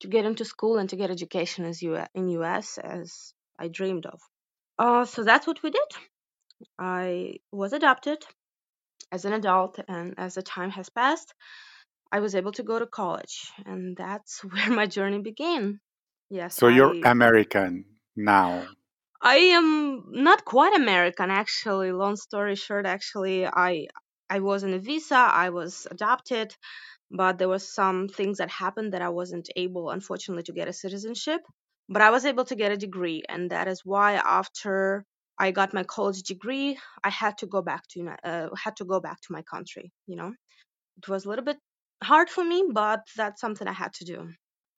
to 0.00 0.08
get 0.08 0.24
into 0.24 0.44
school 0.44 0.78
and 0.78 0.88
to 0.90 0.96
get 0.96 1.10
education 1.10 1.64
as 1.64 1.82
in 1.82 2.28
US 2.28 2.78
as 2.78 3.34
I 3.58 3.68
dreamed 3.68 4.06
of. 4.06 4.20
Uh, 4.78 5.04
so 5.04 5.22
that's 5.24 5.46
what 5.46 5.62
we 5.62 5.70
did. 5.70 5.90
I 6.78 7.34
was 7.52 7.72
adopted 7.72 8.18
as 9.10 9.24
an 9.24 9.32
adult, 9.32 9.78
and 9.88 10.14
as 10.16 10.34
the 10.34 10.42
time 10.42 10.70
has 10.70 10.88
passed, 10.88 11.34
I 12.12 12.20
was 12.20 12.34
able 12.34 12.52
to 12.52 12.62
go 12.62 12.78
to 12.78 12.86
college, 12.86 13.50
and 13.64 13.96
that's 13.96 14.44
where 14.50 14.70
my 14.70 14.86
journey 14.86 15.20
began. 15.20 15.80
Yes. 16.28 16.56
So 16.56 16.68
you're 16.68 16.94
American 17.04 17.86
now. 18.14 18.66
I 19.20 19.36
am 19.36 20.04
not 20.10 20.44
quite 20.44 20.74
American 20.74 21.30
actually. 21.30 21.92
Long 21.92 22.16
story 22.16 22.56
short, 22.56 22.86
actually, 22.86 23.46
I 23.46 23.86
I 24.28 24.40
was 24.40 24.64
on 24.64 24.74
a 24.74 24.78
visa. 24.78 25.16
I 25.16 25.50
was 25.50 25.86
adopted, 25.90 26.54
but 27.10 27.38
there 27.38 27.48
was 27.48 27.72
some 27.72 28.08
things 28.08 28.38
that 28.38 28.50
happened 28.50 28.92
that 28.92 29.02
I 29.02 29.10
wasn't 29.10 29.48
able, 29.56 29.90
unfortunately, 29.90 30.44
to 30.44 30.52
get 30.52 30.68
a 30.68 30.72
citizenship. 30.72 31.40
But 31.88 32.02
I 32.02 32.10
was 32.10 32.24
able 32.24 32.44
to 32.46 32.56
get 32.56 32.72
a 32.72 32.76
degree, 32.76 33.22
and 33.28 33.50
that 33.50 33.68
is 33.68 33.82
why 33.84 34.14
after 34.14 35.04
I 35.38 35.50
got 35.50 35.74
my 35.74 35.84
college 35.84 36.22
degree, 36.22 36.78
I 37.04 37.10
had 37.10 37.38
to 37.38 37.46
go 37.46 37.62
back 37.62 37.82
to 37.92 37.98
uh, 38.24 38.48
had 38.64 38.76
to 38.76 38.84
go 38.84 39.00
back 39.00 39.20
to 39.22 39.32
my 39.32 39.42
country. 39.42 39.92
You 40.06 40.16
know, 40.16 40.32
it 40.96 41.08
was 41.08 41.24
a 41.24 41.28
little 41.28 41.44
bit 41.44 41.58
hard 42.02 42.28
for 42.28 42.44
me, 42.44 42.64
but 42.72 43.00
that's 43.16 43.40
something 43.40 43.66
I 43.68 43.72
had 43.72 43.92
to 43.94 44.04
do. 44.04 44.28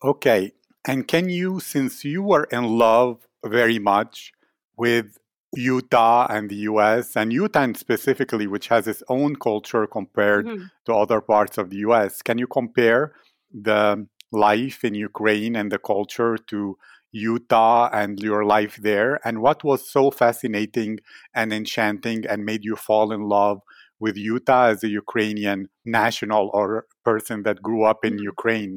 Okay. 0.02 0.52
And 0.86 1.08
can 1.08 1.28
you, 1.28 1.60
since 1.60 2.04
you 2.04 2.22
were 2.22 2.44
in 2.44 2.64
love 2.64 3.26
very 3.44 3.78
much 3.78 4.32
with 4.76 5.18
Utah 5.56 6.26
and 6.28 6.50
the 6.50 6.56
US, 6.70 7.16
and 7.16 7.32
Utah 7.32 7.68
specifically, 7.74 8.46
which 8.46 8.68
has 8.68 8.86
its 8.86 9.02
own 9.08 9.36
culture 9.36 9.86
compared 9.86 10.46
hmm 10.46 10.64
to 10.86 10.94
other 10.94 11.22
parts 11.22 11.56
of 11.56 11.70
the 11.70 11.78
US, 11.78 12.20
can 12.20 12.36
you 12.36 12.46
compare 12.46 13.14
the 13.50 14.06
life 14.32 14.84
in 14.84 14.94
Ukraine 14.94 15.56
and 15.56 15.72
the 15.72 15.78
culture 15.78 16.36
to 16.36 16.76
Utah 17.12 17.88
and 17.92 18.20
your 18.20 18.44
life 18.44 18.76
there? 18.76 19.20
And 19.26 19.40
what 19.40 19.64
was 19.64 19.90
so 19.90 20.10
fascinating 20.10 20.98
and 21.34 21.52
enchanting 21.52 22.26
and 22.26 22.44
made 22.44 22.64
you 22.64 22.76
fall 22.76 23.12
in 23.12 23.22
love 23.22 23.62
with 24.04 24.16
Utah 24.34 24.66
as 24.72 24.80
a 24.84 24.88
Ukrainian 25.02 25.60
national 26.00 26.44
or 26.58 26.68
person 27.10 27.38
that 27.46 27.62
grew 27.68 27.82
up 27.90 28.00
in 28.08 28.14
hmm 28.14 28.24
Ukraine? 28.34 28.76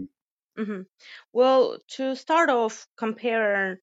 hmm 0.58 0.82
Well, 1.34 1.78
to 1.98 2.16
start 2.16 2.50
off, 2.50 2.88
compare, 2.98 3.80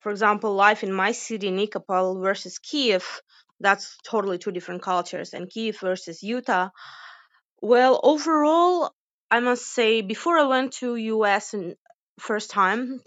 for 0.00 0.10
example, 0.12 0.54
life 0.54 0.82
in 0.82 0.92
my 0.92 1.12
city, 1.12 1.50
Nikopol, 1.50 2.22
versus 2.22 2.58
Kiev. 2.58 3.04
That's 3.60 3.98
totally 4.04 4.38
two 4.38 4.52
different 4.52 4.82
cultures, 4.82 5.34
and 5.34 5.50
Kiev 5.50 5.78
versus 5.80 6.22
Utah. 6.22 6.70
Well, 7.62 8.00
overall, 8.02 8.94
I 9.30 9.40
must 9.40 9.66
say, 9.66 10.02
before 10.02 10.38
I 10.38 10.46
went 10.46 10.74
to 10.74 10.96
US 10.96 11.54
and 11.54 11.76
first 12.20 12.50
time, 12.50 13.02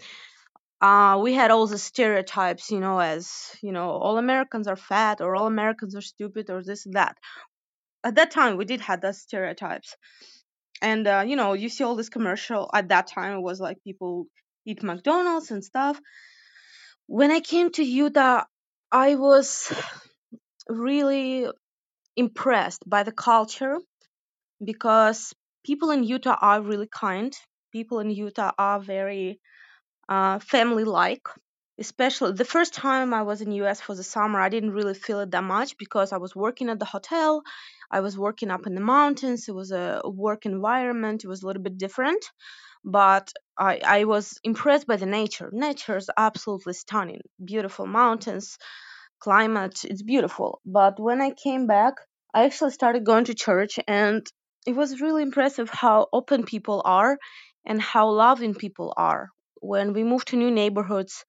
uh, 0.80 1.18
we 1.22 1.34
had 1.34 1.50
all 1.50 1.66
the 1.66 1.78
stereotypes, 1.78 2.70
you 2.70 2.80
know, 2.80 2.98
as 3.00 3.56
you 3.62 3.72
know, 3.72 3.90
all 3.90 4.18
Americans 4.18 4.68
are 4.68 4.76
fat, 4.76 5.20
or 5.20 5.36
all 5.36 5.46
Americans 5.46 5.96
are 5.96 6.02
stupid, 6.14 6.50
or 6.50 6.62
this 6.62 6.86
and 6.86 6.94
that. 6.94 7.16
At 8.04 8.14
that 8.16 8.30
time, 8.30 8.56
we 8.56 8.64
did 8.64 8.80
have 8.82 9.00
those 9.00 9.20
stereotypes, 9.20 9.96
and 10.82 11.06
uh, 11.06 11.24
you 11.26 11.36
know, 11.36 11.52
you 11.54 11.68
see 11.68 11.84
all 11.84 11.96
this 11.96 12.08
commercial. 12.08 12.70
At 12.72 12.88
that 12.88 13.08
time, 13.08 13.38
it 13.38 13.42
was 13.42 13.60
like 13.60 13.82
people 13.84 14.26
eat 14.66 14.82
McDonald's 14.82 15.50
and 15.50 15.64
stuff. 15.64 16.00
When 17.06 17.30
I 17.30 17.40
came 17.40 17.70
to 17.72 17.84
Utah, 17.84 18.44
I 18.92 19.16
was 19.16 19.72
really 20.68 21.46
impressed 22.16 22.82
by 22.88 23.02
the 23.02 23.12
culture 23.12 23.78
because 24.64 25.34
people 25.64 25.90
in 25.90 26.04
Utah 26.04 26.36
are 26.40 26.62
really 26.62 26.88
kind. 26.88 27.34
People 27.72 28.00
in 28.00 28.10
Utah 28.10 28.52
are 28.58 28.80
very 28.80 29.40
uh, 30.08 30.38
family 30.40 30.84
like. 30.84 31.26
Especially 31.78 32.32
the 32.32 32.44
first 32.44 32.74
time 32.74 33.14
I 33.14 33.22
was 33.22 33.40
in 33.40 33.52
US 33.52 33.80
for 33.80 33.94
the 33.94 34.02
summer, 34.02 34.40
I 34.40 34.48
didn't 34.48 34.72
really 34.72 34.94
feel 34.94 35.20
it 35.20 35.30
that 35.30 35.44
much 35.44 35.78
because 35.78 36.12
I 36.12 36.18
was 36.18 36.34
working 36.34 36.68
at 36.68 36.78
the 36.78 36.84
hotel. 36.84 37.42
I 37.90 38.00
was 38.00 38.18
working 38.18 38.50
up 38.50 38.66
in 38.66 38.74
the 38.74 38.80
mountains. 38.80 39.48
It 39.48 39.54
was 39.54 39.70
a 39.70 40.02
work 40.04 40.44
environment. 40.44 41.24
It 41.24 41.28
was 41.28 41.42
a 41.42 41.46
little 41.46 41.62
bit 41.62 41.78
different, 41.78 42.24
but 42.84 43.32
I, 43.56 43.80
I 43.84 44.04
was 44.04 44.38
impressed 44.42 44.86
by 44.86 44.96
the 44.96 45.06
nature. 45.06 45.50
Nature 45.52 45.96
is 45.96 46.10
absolutely 46.16 46.74
stunning. 46.74 47.20
Beautiful 47.44 47.86
mountains, 47.86 48.58
climate, 49.20 49.84
it's 49.84 50.02
beautiful. 50.02 50.60
But 50.66 50.98
when 50.98 51.20
I 51.20 51.30
came 51.30 51.66
back, 51.66 51.94
I 52.34 52.44
actually 52.44 52.72
started 52.72 53.04
going 53.04 53.24
to 53.26 53.34
church 53.34 53.78
and 53.86 54.26
it 54.66 54.74
was 54.76 55.00
really 55.00 55.22
impressive 55.22 55.70
how 55.70 56.08
open 56.12 56.44
people 56.44 56.82
are 56.84 57.18
and 57.64 57.80
how 57.80 58.10
loving 58.10 58.54
people 58.54 58.92
are. 58.96 59.30
When 59.60 59.92
we 59.92 60.04
moved 60.04 60.28
to 60.28 60.36
new 60.36 60.50
neighborhoods, 60.50 61.24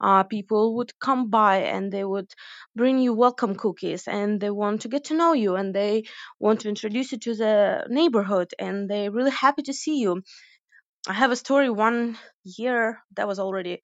uh, 0.00 0.24
people 0.24 0.76
would 0.76 0.98
come 1.00 1.30
by 1.30 1.58
and 1.58 1.92
they 1.92 2.04
would 2.04 2.30
bring 2.76 2.98
you 2.98 3.14
welcome 3.14 3.54
cookies 3.56 4.08
and 4.08 4.40
they 4.40 4.50
want 4.50 4.82
to 4.82 4.88
get 4.88 5.04
to 5.04 5.14
know 5.16 5.32
you 5.34 5.56
and 5.56 5.74
they 5.74 6.04
want 6.38 6.60
to 6.60 6.68
introduce 6.68 7.12
you 7.12 7.18
to 7.18 7.34
the 7.34 7.86
neighborhood 7.88 8.52
and 8.58 8.88
they're 8.90 9.10
really 9.10 9.30
happy 9.30 9.62
to 9.62 9.74
see 9.74 9.98
you. 9.98 10.22
I 11.08 11.14
have 11.14 11.32
a 11.32 11.36
story 11.36 11.70
one 11.70 12.18
year 12.44 13.00
that 13.16 13.28
was 13.28 13.38
already 13.38 13.80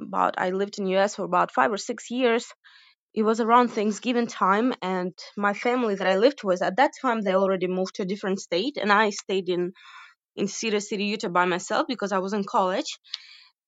about 0.00 0.36
I 0.38 0.50
lived 0.50 0.78
in 0.78 0.86
US 0.88 1.16
for 1.16 1.24
about 1.24 1.52
5 1.52 1.72
or 1.72 1.78
6 1.78 2.10
years 2.10 2.46
it 3.14 3.24
was 3.24 3.40
around 3.40 3.68
Thanksgiving 3.68 4.28
time, 4.28 4.72
and 4.82 5.12
my 5.36 5.52
family 5.54 5.96
that 5.96 6.06
I 6.06 6.16
lived 6.16 6.44
with 6.44 6.62
at 6.62 6.76
that 6.76 6.92
time 7.02 7.22
they 7.22 7.34
already 7.34 7.66
moved 7.66 7.96
to 7.96 8.02
a 8.02 8.06
different 8.06 8.40
state, 8.40 8.76
and 8.80 8.92
I 8.92 9.10
stayed 9.10 9.48
in 9.48 9.72
in 10.36 10.48
Cedar 10.48 10.80
City, 10.80 11.04
Utah, 11.04 11.28
by 11.28 11.44
myself 11.44 11.86
because 11.88 12.12
I 12.12 12.18
was 12.18 12.32
in 12.32 12.44
college. 12.44 12.98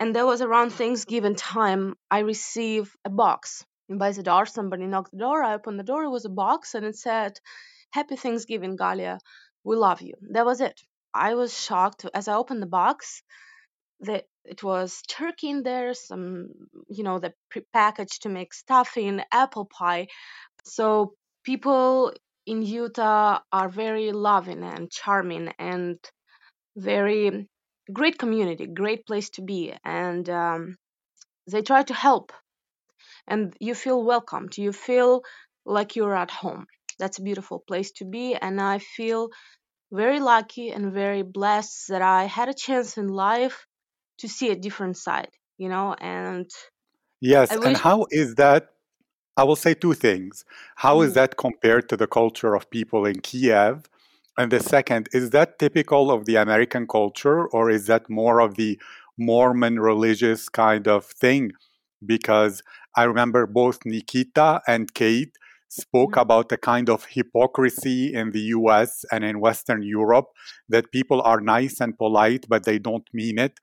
And 0.00 0.14
there 0.14 0.26
was 0.26 0.42
around 0.42 0.71
Thanksgiving 0.71 1.37
time. 1.37 1.95
I 2.11 2.21
received 2.21 2.90
a 3.04 3.11
box 3.11 3.64
by 3.88 4.11
the 4.12 4.23
door. 4.23 4.47
Somebody 4.47 4.87
knocked 4.87 5.12
the 5.12 5.19
door. 5.19 5.42
I 5.42 5.54
opened 5.54 5.78
the 5.78 5.85
door. 5.85 6.04
It 6.04 6.11
was 6.11 6.25
a 6.25 6.31
box, 6.31 6.75
and 6.75 6.85
it 6.85 6.97
said, 6.97 7.38
"Happy 7.92 8.16
Thanksgiving, 8.16 8.76
Galia. 8.76 9.19
We 9.64 9.76
love 9.76 10.00
you." 10.02 10.14
That 10.33 10.47
was 10.47 10.61
it. 10.61 10.81
I 11.14 11.35
was 11.35 11.59
shocked 11.59 12.07
as 12.14 12.26
I 12.26 12.35
opened 12.35 12.62
the 12.62 12.66
box. 12.81 13.23
That 14.00 14.25
it 14.45 14.64
was 14.64 15.02
turkey 15.09 15.50
in 15.50 15.62
there, 15.62 15.95
some, 15.95 16.49
you 16.88 17.04
know, 17.04 17.21
the 17.21 17.33
prepackaged 17.54 18.23
to 18.23 18.28
make 18.28 18.52
stuffing, 18.54 19.23
apple 19.31 19.66
pie, 19.66 20.09
so 20.64 21.14
people 21.45 22.12
in 22.47 22.62
Utah 22.62 23.38
are 23.52 23.69
very 23.69 24.11
loving 24.11 24.64
and 24.64 24.90
charming 24.90 25.52
and 25.59 25.99
very 26.76 27.49
great 27.93 28.19
community, 28.19 28.67
great 28.67 29.07
place 29.07 29.31
to 29.31 29.43
be, 29.43 29.75
and 29.85 30.29
um, 30.31 30.76
they 31.50 31.62
try 31.62 31.83
to 31.85 31.95
help, 31.95 32.33
and 33.26 33.57
you 33.61 33.75
feel 33.75 34.02
welcomed. 34.05 34.57
You 34.59 34.73
feel 34.73 35.23
like 35.64 35.97
you're 35.97 36.14
at 36.17 36.31
home. 36.31 36.67
That's 36.99 37.19
a 37.19 37.23
beautiful 37.23 37.61
place 37.61 37.93
to 37.93 38.05
be, 38.05 38.35
and 38.35 38.61
I 38.61 38.79
feel 38.79 39.31
very 39.93 40.21
lucky 40.21 40.71
and 40.71 40.93
very 40.93 41.23
blessed 41.23 41.88
that 41.88 42.02
I 42.02 42.25
had 42.25 42.49
a 42.49 42.55
chance 42.55 42.99
in 42.99 43.09
life 43.09 43.67
to 44.21 44.29
see 44.29 44.50
a 44.50 44.57
different 44.57 44.97
side, 44.99 45.31
you 45.59 45.69
know, 45.71 45.95
and 45.95 46.50
Yes. 47.21 47.57
I 47.57 47.57
And 47.64 47.76
how 47.76 48.07
is 48.11 48.35
that 48.37 48.71
I 49.37 49.45
will 49.45 49.57
say 49.57 49.75
two 49.75 49.95
things. 49.95 50.45
How 50.76 51.02
is 51.02 51.12
Mhm. 51.12 51.14
that 51.14 51.37
compared 51.38 51.88
to 51.91 51.97
the 51.99 52.09
culture 52.09 52.55
of 52.55 52.71
people 52.71 53.07
in 53.07 53.21
Kiev? 53.21 53.88
And 54.39 54.51
the 54.51 54.61
second, 54.61 55.09
is 55.12 55.31
that 55.31 55.59
typical 55.59 56.11
of 56.11 56.25
the 56.25 56.37
American 56.37 56.87
culture 56.87 57.47
or 57.47 57.71
is 57.71 57.87
that 57.87 58.09
more 58.09 58.41
of 58.41 58.55
the 58.55 58.81
Mormon 59.19 59.79
religious 59.79 60.49
kind 60.49 60.89
of 60.89 61.05
thing? 61.05 61.53
Because 62.05 62.62
I 62.97 63.05
remember 63.05 63.47
both 63.47 63.81
Nikita 63.85 64.62
and 64.67 64.93
Kate 64.95 65.37
spoke 65.69 66.17
about 66.17 66.49
the 66.49 66.57
kind 66.57 66.89
of 66.89 67.07
hypocrisy 67.07 68.12
in 68.12 68.31
the 68.33 68.41
US 68.57 69.05
and 69.12 69.25
in 69.25 69.41
Western 69.41 69.83
Europe 69.83 70.27
that 70.69 70.93
people 70.93 71.23
are 71.23 71.41
nice 71.41 71.81
and 71.81 71.97
polite, 71.97 72.47
but 72.49 72.65
they 72.65 72.79
don't 72.79 73.09
mean 73.12 73.39
it. 73.39 73.59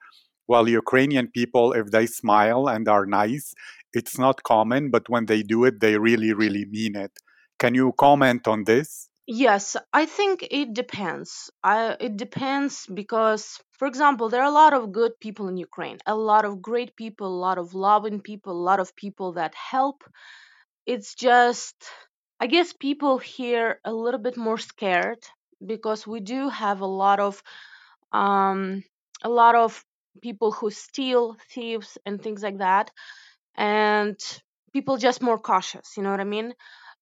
While 0.46 0.68
Ukrainian 0.68 1.28
people, 1.28 1.74
if 1.74 1.92
they 1.92 2.08
smile 2.08 2.68
and 2.68 2.88
are 2.88 3.06
nice, 3.06 3.54
it's 3.94 4.18
not 4.18 4.44
common, 4.44 4.90
but 4.90 5.10
when 5.10 5.26
they 5.26 5.44
do 5.44 5.66
it, 5.66 5.80
they 5.80 5.98
really, 5.98 6.34
really 6.34 6.66
mean 6.66 6.96
it. 6.96 7.12
Can 7.60 7.76
you 7.76 7.94
comment 7.98 8.48
on 8.48 8.64
this? 8.64 9.09
Yes, 9.32 9.78
I 9.94 10.06
think 10.08 10.46
it 10.50 10.74
depends. 10.74 11.50
I, 11.64 11.96
it 12.00 12.18
depends 12.18 12.86
because, 12.88 13.62
for 13.74 13.88
example, 13.88 14.28
there 14.30 14.42
are 14.42 14.48
a 14.50 14.62
lot 14.64 14.74
of 14.74 14.92
good 14.92 15.20
people 15.22 15.48
in 15.48 15.56
Ukraine, 15.58 16.00
a 16.06 16.16
lot 16.16 16.44
of 16.46 16.62
great 16.62 16.96
people, 16.96 17.28
a 17.28 17.42
lot 17.48 17.58
of 17.60 17.74
loving 17.76 18.22
people, 18.22 18.52
a 18.54 18.68
lot 18.72 18.80
of 18.80 18.96
people 18.96 19.34
that 19.34 19.54
help. 19.56 20.04
It's 20.88 21.16
just, 21.16 21.76
I 22.40 22.48
guess 22.48 22.74
people 22.74 23.18
here 23.20 23.80
a 23.86 23.94
little 23.94 24.22
bit 24.22 24.38
more 24.38 24.58
scared 24.60 25.24
because 25.66 26.08
we 26.08 26.20
do 26.22 26.50
have 26.50 26.82
a 26.82 26.88
lot 27.04 27.20
of, 27.20 27.44
um, 28.12 28.84
a 29.24 29.30
lot 29.30 29.56
of 29.56 29.84
people 30.22 30.52
who 30.52 30.72
steal, 30.72 31.38
thieves, 31.54 31.98
and 32.06 32.22
things 32.22 32.44
like 32.44 32.60
that, 32.60 32.92
and 33.56 34.18
people 34.74 34.98
just 34.98 35.22
more 35.22 35.40
cautious. 35.40 35.98
You 35.98 36.04
know 36.04 36.12
what 36.12 36.22
I 36.22 36.26
mean? 36.26 36.54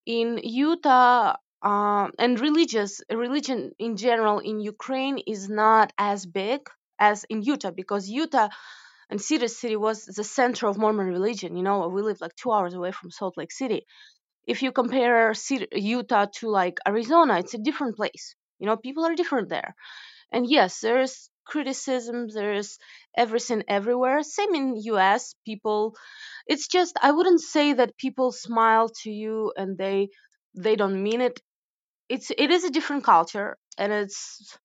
in 0.05 0.39
Utah, 0.43 1.35
um, 1.61 2.11
and 2.19 2.39
religious 2.39 3.01
religion 3.11 3.71
in 3.79 3.97
general 3.97 4.39
in 4.39 4.59
Ukraine 4.59 5.17
is 5.27 5.49
not 5.49 5.93
as 5.97 6.25
big 6.25 6.61
as 6.99 7.25
in 7.29 7.41
Utah 7.41 7.71
because 7.71 8.09
Utah 8.09 8.49
and 9.09 9.21
Cedar 9.21 9.47
City 9.47 9.75
was 9.75 10.05
the 10.05 10.23
center 10.23 10.67
of 10.67 10.77
Mormon 10.77 11.07
religion. 11.07 11.55
You 11.57 11.63
know, 11.63 11.87
we 11.87 12.01
live 12.01 12.21
like 12.21 12.35
two 12.35 12.51
hours 12.51 12.73
away 12.73 12.91
from 12.91 13.11
Salt 13.11 13.37
Lake 13.37 13.51
City. 13.51 13.85
If 14.47 14.63
you 14.63 14.71
compare 14.71 15.33
Utah 15.73 16.27
to 16.37 16.49
like 16.49 16.79
Arizona, 16.87 17.39
it's 17.39 17.53
a 17.53 17.59
different 17.59 17.95
place. 17.97 18.35
You 18.59 18.67
know, 18.67 18.77
people 18.77 19.05
are 19.05 19.15
different 19.15 19.49
there. 19.49 19.75
And 20.31 20.49
yes, 20.49 20.79
there's 20.81 21.29
criticism, 21.45 22.27
there's 22.29 22.79
everything 23.17 23.63
everywhere. 23.67 24.23
Same 24.23 24.55
in 24.55 24.75
US, 24.77 25.35
people 25.45 25.95
it's 26.47 26.67
just 26.67 26.97
I 27.01 27.11
wouldn't 27.11 27.41
say 27.41 27.73
that 27.73 27.97
people 27.97 28.31
smile 28.31 28.89
to 29.03 29.11
you 29.11 29.53
and 29.57 29.77
they 29.77 30.09
they 30.55 30.75
don't 30.75 31.01
mean 31.03 31.21
it. 31.21 31.39
It's 32.09 32.31
it 32.31 32.51
is 32.51 32.63
a 32.63 32.69
different 32.71 33.03
culture 33.03 33.57
and 33.77 33.91
it's 33.93 34.57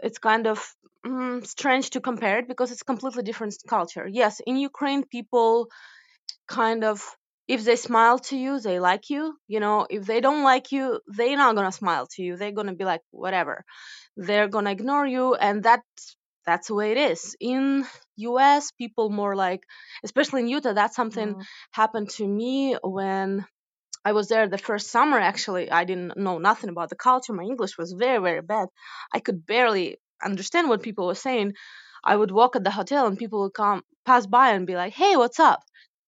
it's 0.00 0.18
kind 0.18 0.46
of 0.46 0.58
mm, 1.06 1.46
strange 1.46 1.90
to 1.90 2.00
compare 2.00 2.38
it 2.40 2.48
because 2.48 2.72
it's 2.72 2.82
completely 2.82 3.22
different 3.22 3.54
culture. 3.68 4.06
Yes, 4.08 4.40
in 4.46 4.56
Ukraine 4.56 5.04
people 5.04 5.68
kind 6.48 6.84
of 6.84 7.02
if 7.48 7.64
they 7.64 7.76
smile 7.76 8.18
to 8.18 8.36
you, 8.36 8.60
they 8.60 8.78
like 8.80 9.10
you. 9.10 9.36
You 9.48 9.60
know, 9.60 9.86
if 9.90 10.04
they 10.06 10.20
don't 10.20 10.42
like 10.44 10.72
you, 10.72 11.00
they're 11.06 11.36
not 11.36 11.56
gonna 11.56 11.72
smile 11.72 12.06
to 12.12 12.22
you. 12.22 12.36
They're 12.36 12.52
gonna 12.52 12.74
be 12.74 12.84
like, 12.84 13.02
whatever. 13.10 13.64
They're 14.16 14.48
gonna 14.48 14.72
ignore 14.72 15.06
you, 15.06 15.34
and 15.34 15.62
that's 15.62 16.16
that's 16.46 16.68
the 16.68 16.74
way 16.74 16.92
it 16.92 16.98
is. 16.98 17.36
In 17.40 17.86
US, 18.16 18.72
people 18.72 19.10
more 19.10 19.36
like, 19.36 19.62
especially 20.04 20.40
in 20.42 20.48
Utah, 20.48 20.74
that's 20.74 20.96
something 20.96 21.36
Mm. 21.36 21.46
happened 21.72 22.10
to 22.10 22.26
me 22.26 22.76
when 22.82 23.46
I 24.04 24.12
was 24.12 24.28
there 24.28 24.48
the 24.48 24.58
first 24.58 24.90
summer. 24.90 25.18
Actually, 25.18 25.70
I 25.70 25.84
didn't 25.84 26.16
know 26.16 26.38
nothing 26.38 26.70
about 26.70 26.90
the 26.90 26.96
culture. 26.96 27.32
My 27.32 27.44
English 27.44 27.78
was 27.78 27.92
very, 27.92 28.18
very 28.22 28.42
bad. 28.42 28.68
I 29.14 29.20
could 29.20 29.46
barely 29.46 29.98
understand 30.22 30.68
what 30.68 30.82
people 30.82 31.06
were 31.06 31.14
saying. 31.14 31.54
I 32.04 32.16
would 32.16 32.30
walk 32.32 32.56
at 32.56 32.64
the 32.64 32.70
hotel, 32.72 33.06
and 33.06 33.18
people 33.18 33.40
would 33.42 33.54
come 33.54 33.82
pass 34.04 34.26
by 34.26 34.50
and 34.50 34.66
be 34.66 34.74
like, 34.74 34.94
"Hey, 34.94 35.16
what's 35.16 35.38
up?" 35.40 35.60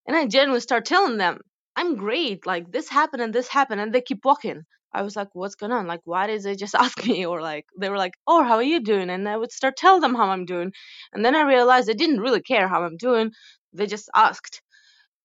And 0.06 0.16
I 0.16 0.26
genuinely 0.26 0.60
start 0.60 0.84
telling 0.84 1.16
them, 1.16 1.40
"I'm 1.76 1.96
great. 1.96 2.44
Like 2.44 2.70
this 2.72 2.88
happened 2.88 3.22
and 3.22 3.32
this 3.34 3.48
happened," 3.48 3.80
and 3.80 3.92
they 3.94 4.00
keep 4.02 4.24
walking. 4.24 4.62
I 4.92 5.02
was 5.02 5.16
like, 5.16 5.28
"What's 5.34 5.54
going 5.54 5.72
on? 5.72 5.86
Like, 5.86 6.00
why 6.04 6.26
did 6.26 6.42
they 6.42 6.56
just 6.56 6.74
ask 6.84 7.06
me?" 7.06 7.24
Or 7.24 7.40
like, 7.40 7.66
they 7.78 7.88
were 7.88 7.98
like, 7.98 8.14
"Oh, 8.26 8.42
how 8.42 8.56
are 8.56 8.62
you 8.74 8.80
doing?" 8.80 9.10
And 9.10 9.28
I 9.28 9.36
would 9.36 9.52
start 9.52 9.76
tell 9.76 10.00
them 10.00 10.14
how 10.14 10.26
I'm 10.30 10.44
doing, 10.44 10.72
and 11.12 11.24
then 11.24 11.36
I 11.36 11.42
realized 11.42 11.88
they 11.88 11.94
didn't 11.94 12.20
really 12.20 12.42
care 12.42 12.68
how 12.68 12.82
I'm 12.84 12.96
doing. 12.96 13.32
They 13.72 13.86
just 13.86 14.10
asked 14.14 14.60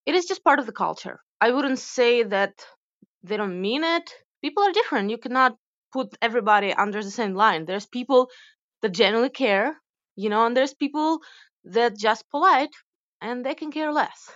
it 0.06 0.16
is 0.16 0.26
just 0.26 0.44
part 0.44 0.60
of 0.60 0.66
the 0.68 0.72
culture. 0.72 1.20
I 1.42 1.52
wouldn't 1.52 1.80
say 1.80 2.24
that 2.24 2.66
they 3.24 3.38
don't 3.38 3.62
mean 3.62 3.84
it. 3.84 4.14
People 4.42 4.64
are 4.64 4.72
different. 4.72 5.10
You 5.10 5.18
cannot 5.18 5.58
put 5.92 6.16
everybody 6.22 6.74
under 6.74 7.04
the 7.04 7.12
same 7.12 7.36
line. 7.36 7.66
There's 7.66 7.86
people 7.86 8.30
that 8.82 8.90
genuinely 8.90 9.30
care, 9.30 9.78
you 10.16 10.30
know, 10.30 10.46
and 10.46 10.56
there's 10.56 10.74
people 10.74 11.20
that 11.64 11.98
just 11.98 12.30
polite 12.30 12.70
and 13.22 13.46
they 13.46 13.56
can 13.56 13.72
care 13.72 13.92
less. 13.92 14.32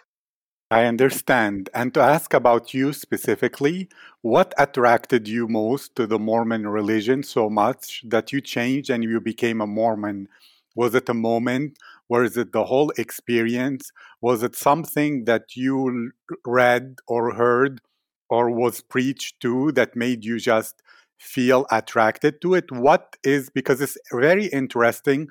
I 0.71 0.85
understand. 0.85 1.69
And 1.73 1.93
to 1.95 1.99
ask 2.01 2.33
about 2.33 2.73
you 2.75 2.93
specifically, 2.93 3.89
what 4.21 4.53
attracted 4.57 5.27
you 5.27 5.47
most 5.47 5.95
to 5.95 6.05
the 6.05 6.19
Mormon 6.19 6.67
religion 6.67 7.23
so 7.23 7.49
much 7.49 8.03
that 8.05 8.31
you 8.31 8.39
changed 8.39 8.89
and 8.91 9.03
you 9.03 9.19
became 9.19 9.61
a 9.61 9.67
Mormon? 9.67 10.27
Was 10.79 10.95
it 10.95 11.09
a 11.09 11.13
moment? 11.13 11.77
Was 12.07 12.37
it 12.37 12.53
the 12.53 12.63
whole 12.63 12.91
experience? 12.97 13.91
Was 14.21 14.43
it 14.43 14.55
something 14.55 15.25
that 15.25 15.57
you 15.57 16.11
read 16.45 16.99
or 17.05 17.33
heard 17.33 17.81
or 18.29 18.49
was 18.49 18.79
preached 18.79 19.41
to 19.41 19.73
that 19.73 19.97
made 19.97 20.23
you 20.23 20.39
just 20.39 20.81
feel 21.17 21.65
attracted 21.69 22.39
to 22.43 22.53
it? 22.53 22.71
What 22.71 23.17
is, 23.25 23.49
because 23.49 23.81
it's 23.81 23.97
very 24.13 24.45
interesting, 24.45 25.27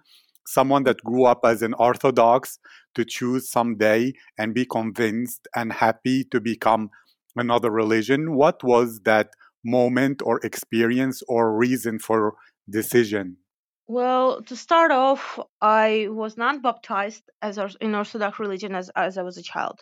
someone 0.46 0.84
that 0.84 1.02
grew 1.02 1.24
up 1.24 1.40
as 1.44 1.62
an 1.62 1.72
Orthodox 1.78 2.58
to 2.94 3.06
choose 3.06 3.50
someday 3.50 4.12
and 4.36 4.52
be 4.52 4.66
convinced 4.66 5.48
and 5.56 5.72
happy 5.72 6.24
to 6.24 6.42
become 6.42 6.90
another 7.36 7.70
religion. 7.70 8.34
What 8.34 8.62
was 8.62 9.00
that 9.06 9.30
moment 9.64 10.20
or 10.22 10.40
experience 10.44 11.22
or 11.26 11.56
reason 11.56 12.00
for 12.00 12.34
decision? 12.68 13.38
Well, 13.88 14.42
to 14.42 14.54
start 14.54 14.92
off, 14.92 15.38
I 15.60 16.08
was 16.10 16.36
not 16.36 16.62
baptized 16.62 17.24
as 17.42 17.58
in 17.80 17.94
Orthodox 17.94 18.38
religion 18.38 18.74
as, 18.74 18.90
as 18.94 19.18
I 19.18 19.22
was 19.22 19.38
a 19.38 19.42
child. 19.42 19.80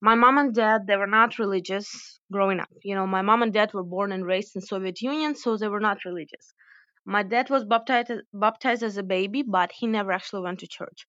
My 0.00 0.14
mom 0.14 0.38
and 0.38 0.54
dad, 0.54 0.86
they 0.86 0.96
were 0.96 1.08
not 1.08 1.38
religious 1.38 2.20
growing 2.32 2.60
up. 2.60 2.68
You 2.82 2.94
know, 2.94 3.06
my 3.06 3.22
mom 3.22 3.42
and 3.42 3.52
dad 3.52 3.74
were 3.74 3.82
born 3.84 4.12
and 4.12 4.24
raised 4.24 4.56
in 4.56 4.62
Soviet 4.62 5.02
Union, 5.02 5.34
so 5.34 5.56
they 5.56 5.68
were 5.68 5.80
not 5.80 6.04
religious. 6.04 6.54
My 7.06 7.22
dad 7.22 7.50
was 7.50 7.64
baptized 7.64 8.12
baptized 8.32 8.82
as 8.84 8.96
a 8.98 9.02
baby, 9.02 9.42
but 9.42 9.72
he 9.72 9.86
never 9.86 10.12
actually 10.12 10.42
went 10.42 10.60
to 10.60 10.68
church. 10.68 11.06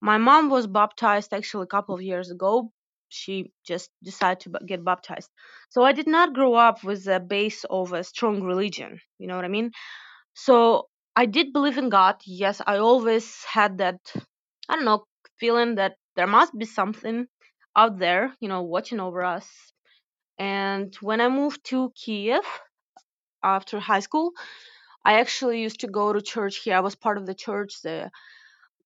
My 0.00 0.18
mom 0.18 0.50
was 0.50 0.66
baptized 0.66 1.32
actually 1.32 1.64
a 1.64 1.74
couple 1.76 1.94
of 1.94 2.02
years 2.02 2.30
ago. 2.30 2.72
She 3.08 3.52
just 3.66 3.90
decided 4.02 4.40
to 4.40 4.50
get 4.66 4.84
baptized. 4.84 5.30
So 5.70 5.84
I 5.84 5.92
did 5.92 6.08
not 6.08 6.34
grow 6.34 6.54
up 6.54 6.84
with 6.84 7.06
a 7.08 7.20
base 7.20 7.64
of 7.70 7.92
a 7.92 8.04
strong 8.04 8.42
religion. 8.42 9.00
You 9.18 9.28
know 9.28 9.36
what 9.36 9.44
I 9.44 9.48
mean? 9.48 9.70
So 10.34 10.88
I 11.16 11.26
did 11.26 11.52
believe 11.52 11.78
in 11.78 11.88
God. 11.88 12.16
Yes, 12.24 12.60
I 12.66 12.78
always 12.78 13.44
had 13.44 13.78
that, 13.78 14.00
I 14.68 14.76
don't 14.76 14.84
know, 14.84 15.04
feeling 15.38 15.76
that 15.76 15.96
there 16.16 16.26
must 16.26 16.56
be 16.56 16.64
something 16.64 17.26
out 17.76 17.98
there, 17.98 18.34
you 18.40 18.48
know, 18.48 18.62
watching 18.62 19.00
over 19.00 19.22
us. 19.24 19.48
And 20.38 20.94
when 21.00 21.20
I 21.20 21.28
moved 21.28 21.64
to 21.66 21.92
Kiev 21.96 22.44
after 23.42 23.78
high 23.80 24.00
school, 24.00 24.32
I 25.04 25.20
actually 25.20 25.62
used 25.62 25.80
to 25.80 25.88
go 25.88 26.12
to 26.12 26.20
church 26.22 26.58
here. 26.64 26.76
I 26.76 26.80
was 26.80 26.94
part 26.96 27.18
of 27.18 27.26
the 27.26 27.34
church, 27.34 27.82
the 27.82 28.10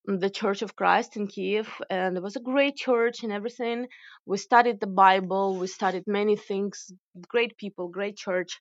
the 0.07 0.31
Church 0.31 0.62
of 0.62 0.77
Christ 0.77 1.16
in 1.16 1.27
Kiev, 1.29 1.68
and 1.90 2.16
it 2.16 2.22
was 2.22 2.37
a 2.37 2.40
great 2.40 2.77
church 2.77 3.22
and 3.22 3.33
everything. 3.33 3.87
We 4.27 4.37
studied 4.38 4.81
the 4.81 4.87
Bible, 4.87 5.57
we 5.59 5.66
studied 5.66 6.05
many 6.07 6.37
things, 6.37 6.92
great 7.29 7.57
people, 7.57 7.88
great 7.88 8.16
church. 8.16 8.61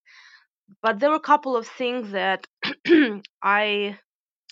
But 0.81 0.99
there 0.99 1.09
were 1.09 1.17
a 1.17 1.31
couple 1.31 1.55
of 1.57 1.67
things 1.67 2.11
that 2.11 2.47
I 3.43 3.97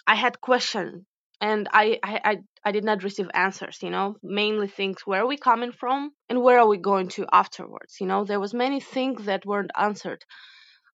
I 0.08 0.16
had 0.16 0.42
questions 0.42 1.06
and 1.40 1.68
I, 1.74 2.00
I 2.04 2.38
I 2.66 2.72
did 2.72 2.84
not 2.84 3.04
receive 3.04 3.30
answers. 3.34 3.80
You 3.82 3.90
know, 3.90 4.16
mainly 4.24 4.68
things 4.68 5.02
where 5.06 5.22
are 5.24 5.28
we 5.28 5.38
coming 5.38 5.72
from 5.72 6.12
and 6.30 6.42
where 6.42 6.60
are 6.60 6.68
we 6.68 6.78
going 6.78 7.10
to 7.10 7.26
afterwards. 7.32 7.98
You 8.00 8.08
know, 8.08 8.26
there 8.26 8.40
was 8.40 8.54
many 8.54 8.80
things 8.80 9.26
that 9.26 9.46
weren't 9.46 9.72
answered 9.78 10.24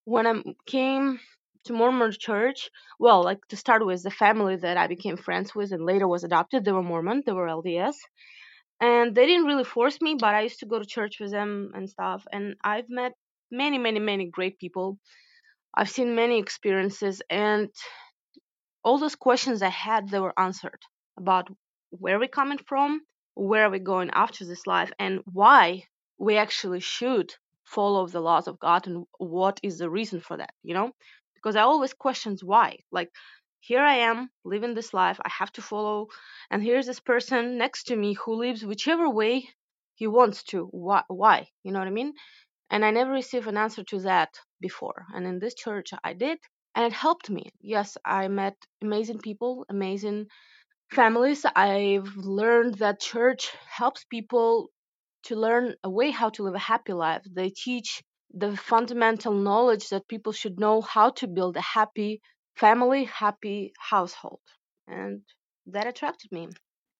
when 0.08 0.26
I 0.26 0.42
came 0.66 1.20
to 1.66 1.74
Mormon 1.74 2.14
church, 2.18 2.70
well, 2.98 3.24
like 3.26 3.46
to 3.50 3.58
start 3.58 3.86
with, 3.86 4.04
the 4.04 4.10
family 4.10 4.56
that 4.56 4.78
I 4.78 4.88
became 4.88 5.18
friends 5.18 5.54
with 5.54 5.74
and 5.74 5.86
later 5.86 6.08
was 6.08 6.24
adopted, 6.24 6.64
they 6.64 6.72
were 6.72 6.82
Mormon, 6.82 7.24
they 7.26 7.34
were 7.34 7.48
LDS. 7.48 7.96
And 8.80 9.14
they 9.14 9.26
didn't 9.26 9.48
really 9.48 9.66
force 9.66 10.00
me, 10.02 10.16
but 10.18 10.34
I 10.34 10.44
used 10.44 10.60
to 10.60 10.66
go 10.66 10.80
to 10.80 10.86
church 10.86 11.20
with 11.20 11.32
them 11.32 11.72
and 11.76 11.90
stuff. 11.90 12.24
And 12.32 12.56
I've 12.64 12.90
met 12.90 13.12
many, 13.52 13.78
many, 13.80 14.00
many 14.00 14.28
great 14.30 14.58
people. 14.60 14.98
I've 15.78 15.92
seen 15.92 16.16
many 16.16 16.40
experiences, 16.40 17.22
and 17.30 17.70
all 18.84 18.98
those 18.98 19.16
questions 19.16 19.62
I 19.62 19.70
had, 19.70 20.10
they 20.10 20.20
were 20.20 20.40
answered 20.40 20.82
about 21.20 21.50
where 21.92 22.18
we're 22.18 22.28
coming 22.40 22.58
from, 22.58 23.02
where 23.36 23.66
are 23.66 23.70
we 23.70 23.80
going 23.80 24.10
after 24.10 24.44
this 24.44 24.66
life, 24.66 24.92
and 24.98 25.20
why 25.32 25.84
we 26.18 26.38
actually 26.38 26.80
should 26.80 27.32
follow 27.64 28.08
the 28.08 28.22
laws 28.22 28.48
of 28.48 28.58
God 28.60 28.88
and 28.88 29.06
what 29.20 29.60
is 29.62 29.78
the 29.78 29.90
reason 29.90 30.20
for 30.20 30.38
that, 30.38 30.54
you 30.64 30.74
know? 30.74 30.90
Because 31.36 31.56
I 31.56 31.62
always 31.62 31.94
questions 31.94 32.44
why. 32.44 32.80
Like, 32.92 33.12
here 33.60 33.82
I 33.82 33.98
am 33.98 34.30
living 34.44 34.74
this 34.74 34.96
life, 34.96 35.20
I 35.24 35.30
have 35.30 35.52
to 35.54 35.62
follow, 35.62 36.08
and 36.50 36.64
here's 36.64 36.88
this 36.88 37.00
person 37.00 37.60
next 37.60 37.84
to 37.88 37.96
me 37.96 38.14
who 38.14 38.34
lives 38.34 38.66
whichever 38.66 39.08
way 39.10 39.48
he 39.94 40.08
wants 40.08 40.44
to. 40.46 40.66
Why? 40.72 41.04
Why? 41.08 41.50
You 41.64 41.72
know 41.72 41.80
what 41.80 41.88
I 41.88 41.92
mean? 41.92 42.14
And 42.70 42.84
I 42.84 42.92
never 42.92 43.12
received 43.12 43.48
an 43.48 43.58
answer 43.58 43.84
to 43.86 44.00
that 44.02 44.30
before. 44.60 45.06
And 45.14 45.26
in 45.26 45.40
this 45.40 45.56
church, 45.56 45.92
I 46.04 46.14
did 46.14 46.40
and 46.76 46.86
it 46.86 46.94
helped 46.94 47.30
me. 47.30 47.50
Yes, 47.60 47.98
I 48.06 48.28
met 48.28 48.56
amazing 48.84 49.20
people, 49.20 49.66
amazing 49.68 50.28
families. 50.92 51.44
I've 51.56 52.16
learned 52.16 52.76
that 52.76 53.02
church 53.02 53.52
helps 53.68 54.04
people 54.06 54.70
to 55.24 55.36
learn 55.36 55.74
a 55.84 55.90
way 55.90 56.12
how 56.12 56.30
to 56.30 56.44
live 56.44 56.54
a 56.56 56.60
happy 56.60 56.94
life. 56.94 57.24
They 57.32 57.50
teach 57.50 58.04
the 58.32 58.56
fundamental 58.56 59.34
knowledge 59.34 59.90
that 59.90 60.08
people 60.08 60.34
should 60.34 60.60
know 60.60 60.82
how 60.82 61.10
to 61.12 61.28
build 61.28 61.58
a 61.58 61.62
happy 61.62 62.22
family, 62.56 63.06
happy 63.06 63.74
household. 63.80 64.42
And 64.88 65.22
that 65.66 65.88
attracted 65.88 66.32
me. 66.32 66.50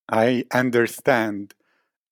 I 0.10 0.46
understand. 0.52 1.54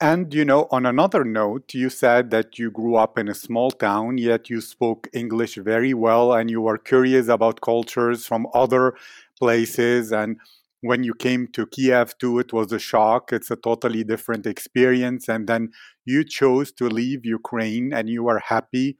And 0.05 0.33
you 0.33 0.45
know, 0.45 0.67
on 0.71 0.85
another 0.85 1.23
note, 1.23 1.73
you 1.73 1.89
said 1.89 2.29
that 2.29 2.59
you 2.59 2.69
grew 2.69 2.95
up 2.95 3.17
in 3.17 3.27
a 3.27 3.33
small 3.33 3.71
town, 3.71 4.17
yet 4.19 4.49
you 4.51 4.61
spoke 4.61 5.07
English 5.13 5.55
very 5.55 5.93
well 5.95 6.33
and 6.33 6.49
you 6.51 6.61
were 6.61 6.77
curious 6.77 7.27
about 7.27 7.61
cultures 7.61 8.27
from 8.27 8.45
other 8.53 8.93
places. 9.39 10.11
And 10.11 10.37
when 10.81 11.03
you 11.03 11.13
came 11.15 11.47
to 11.53 11.65
Kiev 11.65 12.17
too, 12.19 12.37
it 12.39 12.53
was 12.53 12.71
a 12.71 12.77
shock. 12.77 13.33
It's 13.33 13.49
a 13.49 13.55
totally 13.55 14.03
different 14.03 14.45
experience. 14.45 15.27
And 15.27 15.47
then 15.47 15.71
you 16.05 16.23
chose 16.23 16.71
to 16.73 16.87
leave 16.87 17.25
Ukraine 17.25 17.91
and 17.91 18.07
you 18.07 18.23
were 18.23 18.39
happy 18.39 18.97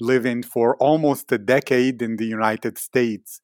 living 0.00 0.42
for 0.42 0.76
almost 0.78 1.32
a 1.32 1.38
decade 1.38 2.02
in 2.02 2.16
the 2.16 2.26
United 2.26 2.76
States. 2.76 3.40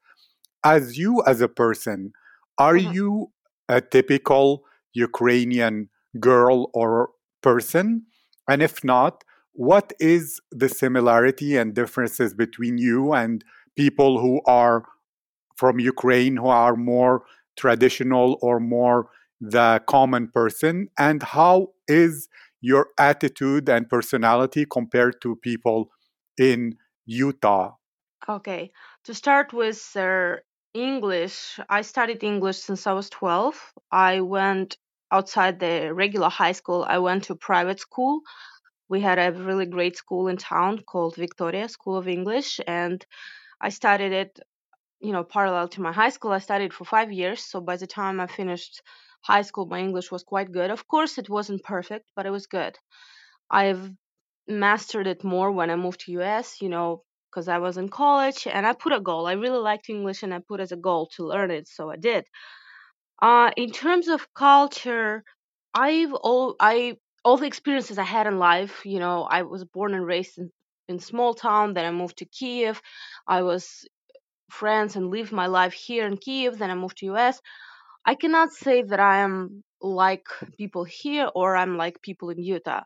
As 0.65 0.99
you, 0.99 1.23
as 1.27 1.41
a 1.41 1.49
person, 1.49 2.13
are 2.59 2.77
Mhm. 2.77 2.93
you 2.95 3.33
a 3.69 3.81
typical 3.81 4.65
Ukrainian 4.95 5.91
girl 6.21 6.71
or 6.75 7.11
person? 7.43 8.07
And 8.49 8.63
if 8.63 8.83
not, 8.85 9.25
what 9.53 9.93
is 9.99 10.41
the 10.51 10.69
similarity 10.69 11.57
and 11.57 11.75
differences 11.75 12.35
between 12.35 12.79
you 12.79 13.13
and 13.13 13.45
people 13.77 14.21
who 14.21 14.41
are 14.47 14.85
from 15.57 15.81
Ukraine 15.81 16.37
who 16.37 16.47
are 16.47 16.77
more 16.77 17.25
traditional 17.57 18.39
or 18.41 18.61
more 18.61 19.09
the 19.41 19.83
common 19.89 20.29
person? 20.29 20.89
And 20.97 21.23
how 21.23 21.69
is 21.89 22.29
your 22.61 22.89
attitude 22.99 23.69
and 23.69 23.89
personality 23.89 24.65
compared 24.65 25.21
to 25.23 25.37
people 25.37 25.91
in 26.39 26.75
Utah? 27.07 27.75
Okay, 28.29 28.71
to 29.05 29.15
start 29.15 29.53
with 29.53 29.97
uh, 29.97 30.37
English, 30.75 31.59
I 31.69 31.83
studied 31.83 32.23
English 32.23 32.59
since 32.59 32.87
I 32.87 32.93
was 32.93 33.09
12. 33.11 33.73
I 33.91 34.21
went 34.21 34.77
outside 35.13 35.61
the 35.61 35.93
regular 35.95 36.29
high 36.29 36.53
school, 36.53 36.85
I 36.89 36.99
went 36.99 37.25
to 37.25 37.35
private 37.37 37.81
school 37.81 38.23
We 38.89 39.01
had 39.01 39.19
a 39.19 39.33
really 39.33 39.67
great 39.67 39.97
school 39.97 40.29
in 40.29 40.37
town 40.37 40.83
called 40.85 41.17
Victoria 41.17 41.69
School 41.69 41.97
of 41.97 42.09
English, 42.09 42.61
and 42.67 43.05
I 43.61 43.71
studied 43.71 44.13
it, 44.13 44.41
you 45.01 45.13
know, 45.13 45.25
parallel 45.25 45.69
to 45.71 45.83
my 45.83 45.93
high 45.93 46.11
school. 46.11 46.33
I 46.33 46.41
studied 46.41 46.75
for 46.75 46.85
five 46.87 47.13
years, 47.13 47.41
so 47.45 47.61
by 47.61 47.77
the 47.77 47.87
time 47.87 48.21
I 48.21 48.27
finished 48.29 48.83
high 49.23 49.43
school, 49.43 49.67
my 49.67 49.81
English 49.81 50.11
was 50.13 50.25
quite 50.25 50.53
good. 50.53 50.71
Of 50.71 50.87
course, 50.89 51.19
it 51.19 51.31
wasn't 51.31 51.65
perfect, 51.65 52.07
but 52.17 52.27
it 52.27 52.31
was 52.39 52.47
good. 52.47 52.79
I've 53.51 53.91
mastered 54.49 55.07
it 55.07 55.25
more 55.25 55.53
when 55.53 55.71
I 55.71 55.77
moved 55.77 56.01
to 56.03 56.13
US, 56.13 56.61
you 56.63 56.69
know, 56.71 57.05
because 57.31 57.49
I 57.49 57.59
was 57.59 57.77
in 57.79 57.89
college 57.91 58.47
and 58.47 58.67
I 58.67 58.73
put 58.75 58.93
a 58.95 59.01
goal. 59.01 59.27
I 59.27 59.35
really 59.35 59.59
liked 59.61 59.89
English 59.91 60.23
and 60.23 60.35
I 60.35 60.41
put 60.41 60.61
as 60.61 60.73
a 60.73 60.77
goal 60.77 61.09
to 61.17 61.27
learn 61.27 61.51
it, 61.51 61.69
so 61.69 61.91
I 61.91 61.97
did. 61.97 62.27
Uh, 63.21 63.51
in 63.57 63.71
terms 63.71 64.09
of 64.09 64.33
culture, 64.35 65.25
I've 65.75 66.13
all 66.15 66.57
I 66.61 66.97
all 67.25 67.37
the 67.37 67.47
experiences 67.47 67.99
I 67.99 68.05
had 68.05 68.27
in 68.27 68.39
life. 68.39 68.85
You 68.87 68.99
know, 69.01 69.25
I 69.25 69.43
was 69.43 69.65
born 69.65 69.95
and 69.95 70.07
raised 70.07 70.39
in 70.39 70.51
in 70.89 70.99
small 70.99 71.35
town. 71.35 71.75
Then 71.75 71.85
I 71.87 71.91
moved 71.91 72.19
to 72.19 72.25
Kiev. 72.27 72.81
I 73.27 73.43
was 73.43 73.87
friends 74.51 74.97
and 74.97 75.11
lived 75.11 75.33
my 75.33 75.47
life 75.47 75.73
here 75.75 76.07
in 76.07 76.17
Kiev. 76.19 76.59
Then 76.59 76.71
I 76.71 76.75
moved 76.75 76.99
to 76.99 77.07
US. 77.07 77.41
I 78.07 78.15
cannot 78.15 78.53
say 78.53 78.83
that 78.83 79.01
I 79.01 79.19
am 79.19 79.65
like 79.83 80.27
people 80.59 80.85
here 80.85 81.31
or 81.35 81.57
I'm 81.57 81.77
like 81.77 82.03
people 82.03 82.31
in 82.31 82.39
Utah. 82.43 82.83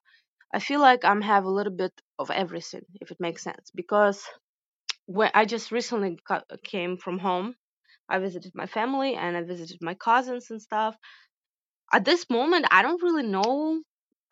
I 0.54 0.60
feel 0.60 0.80
like 0.80 1.04
I'm 1.04 1.22
have 1.22 1.44
a 1.44 1.50
little 1.58 1.72
bit 1.74 1.92
of 2.18 2.30
everything, 2.30 2.84
if 3.00 3.10
it 3.10 3.20
makes 3.20 3.42
sense, 3.44 3.70
because 3.74 4.24
when 5.06 5.30
I 5.34 5.44
just 5.44 5.72
recently 5.72 6.18
ca- 6.26 6.44
came 6.64 6.96
from 6.96 7.18
home, 7.18 7.54
I 8.08 8.18
visited 8.18 8.52
my 8.54 8.66
family 8.66 9.14
and 9.14 9.36
I 9.36 9.42
visited 9.42 9.78
my 9.82 9.94
cousins 9.94 10.50
and 10.50 10.60
stuff. 10.62 10.96
At 11.92 12.04
this 12.04 12.28
moment 12.28 12.66
i 12.70 12.82
don't 12.82 13.02
really 13.02 13.22
know 13.22 13.82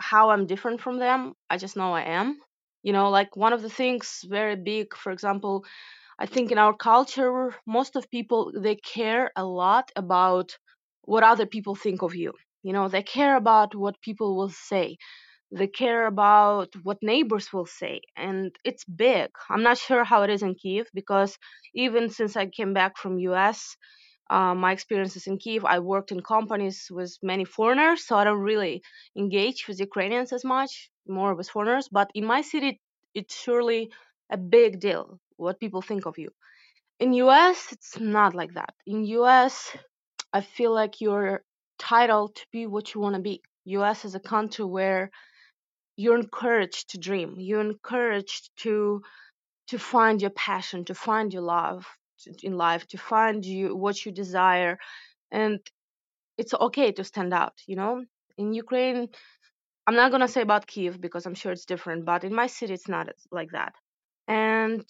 how 0.00 0.30
i'm 0.30 0.46
different 0.46 0.80
from 0.80 0.98
them. 0.98 1.34
I 1.48 1.56
just 1.58 1.76
know 1.76 1.92
i 1.94 2.02
am. 2.02 2.38
You 2.82 2.92
know 2.92 3.10
like 3.10 3.36
one 3.36 3.52
of 3.52 3.62
the 3.62 3.70
things 3.70 4.24
very 4.28 4.56
big 4.56 4.96
for 4.96 5.12
example 5.12 5.64
i 6.18 6.26
think 6.26 6.52
in 6.52 6.58
our 6.58 6.74
culture 6.76 7.54
most 7.66 7.96
of 7.96 8.10
people 8.10 8.52
they 8.66 8.76
care 8.76 9.30
a 9.36 9.44
lot 9.44 9.92
about 9.96 10.58
what 11.02 11.24
other 11.24 11.46
people 11.46 11.74
think 11.76 12.02
of 12.02 12.14
you. 12.16 12.32
You 12.62 12.72
know 12.74 12.88
they 12.88 13.02
care 13.04 13.36
about 13.36 13.74
what 13.74 14.00
people 14.02 14.36
will 14.36 14.50
say 14.70 14.98
they 15.52 15.66
care 15.66 16.06
about 16.06 16.68
what 16.82 16.98
neighbors 17.02 17.52
will 17.52 17.66
say 17.66 18.00
and 18.16 18.54
it's 18.64 18.84
big 18.84 19.28
i'm 19.48 19.62
not 19.62 19.78
sure 19.78 20.04
how 20.04 20.22
it 20.22 20.30
is 20.30 20.42
in 20.42 20.54
kiev 20.54 20.86
because 20.94 21.36
even 21.74 22.08
since 22.08 22.36
i 22.36 22.46
came 22.46 22.72
back 22.72 22.96
from 22.96 23.18
us 23.18 23.76
uh, 24.30 24.54
my 24.54 24.70
experiences 24.72 25.26
in 25.26 25.38
Kiev, 25.38 25.64
I 25.64 25.80
worked 25.80 26.12
in 26.12 26.22
companies 26.22 26.86
with 26.88 27.18
many 27.20 27.44
foreigners, 27.44 28.06
so 28.06 28.16
I 28.16 28.22
don't 28.22 28.38
really 28.38 28.80
engage 29.18 29.66
with 29.66 29.80
Ukrainians 29.80 30.32
as 30.32 30.44
much, 30.44 30.88
more 31.08 31.34
with 31.34 31.48
foreigners. 31.50 31.88
But 31.90 32.10
in 32.14 32.24
my 32.24 32.40
city, 32.42 32.80
it's 33.12 33.34
surely 33.34 33.90
a 34.30 34.36
big 34.36 34.78
deal 34.78 35.18
what 35.36 35.58
people 35.58 35.82
think 35.82 36.06
of 36.06 36.16
you. 36.16 36.30
In 37.00 37.12
US, 37.14 37.72
it's 37.72 37.98
not 37.98 38.34
like 38.34 38.54
that. 38.54 38.72
In 38.86 39.04
US, 39.20 39.76
I 40.32 40.42
feel 40.42 40.72
like 40.72 41.00
you're 41.00 41.42
titled 41.78 42.36
to 42.36 42.46
be 42.52 42.66
what 42.66 42.94
you 42.94 43.00
want 43.00 43.16
to 43.16 43.20
be. 43.20 43.42
US 43.64 44.04
is 44.04 44.14
a 44.14 44.20
country 44.20 44.64
where 44.64 45.10
you're 46.00 46.18
encouraged 46.18 46.90
to 46.90 46.98
dream. 46.98 47.30
You're 47.38 47.68
encouraged 47.72 48.50
to 48.62 49.02
to 49.70 49.78
find 49.78 50.20
your 50.22 50.34
passion, 50.48 50.84
to 50.86 50.94
find 50.94 51.32
your 51.32 51.42
love 51.42 51.86
in 52.42 52.56
life, 52.56 52.86
to 52.88 52.98
find 52.98 53.44
you 53.44 53.76
what 53.76 53.96
you 54.04 54.10
desire, 54.12 54.78
and 55.30 55.60
it's 56.38 56.54
okay 56.66 56.90
to 56.92 57.04
stand 57.04 57.32
out. 57.34 57.56
You 57.66 57.76
know, 57.76 58.04
in 58.38 58.54
Ukraine, 58.54 59.08
I'm 59.86 59.96
not 60.02 60.10
gonna 60.12 60.28
say 60.34 60.42
about 60.42 60.66
Kiev 60.66 61.00
because 61.00 61.26
I'm 61.26 61.38
sure 61.40 61.52
it's 61.52 61.66
different, 61.72 62.04
but 62.04 62.24
in 62.24 62.34
my 62.34 62.46
city, 62.46 62.74
it's 62.74 62.88
not 62.88 63.06
like 63.30 63.50
that. 63.58 63.74
And 64.28 64.84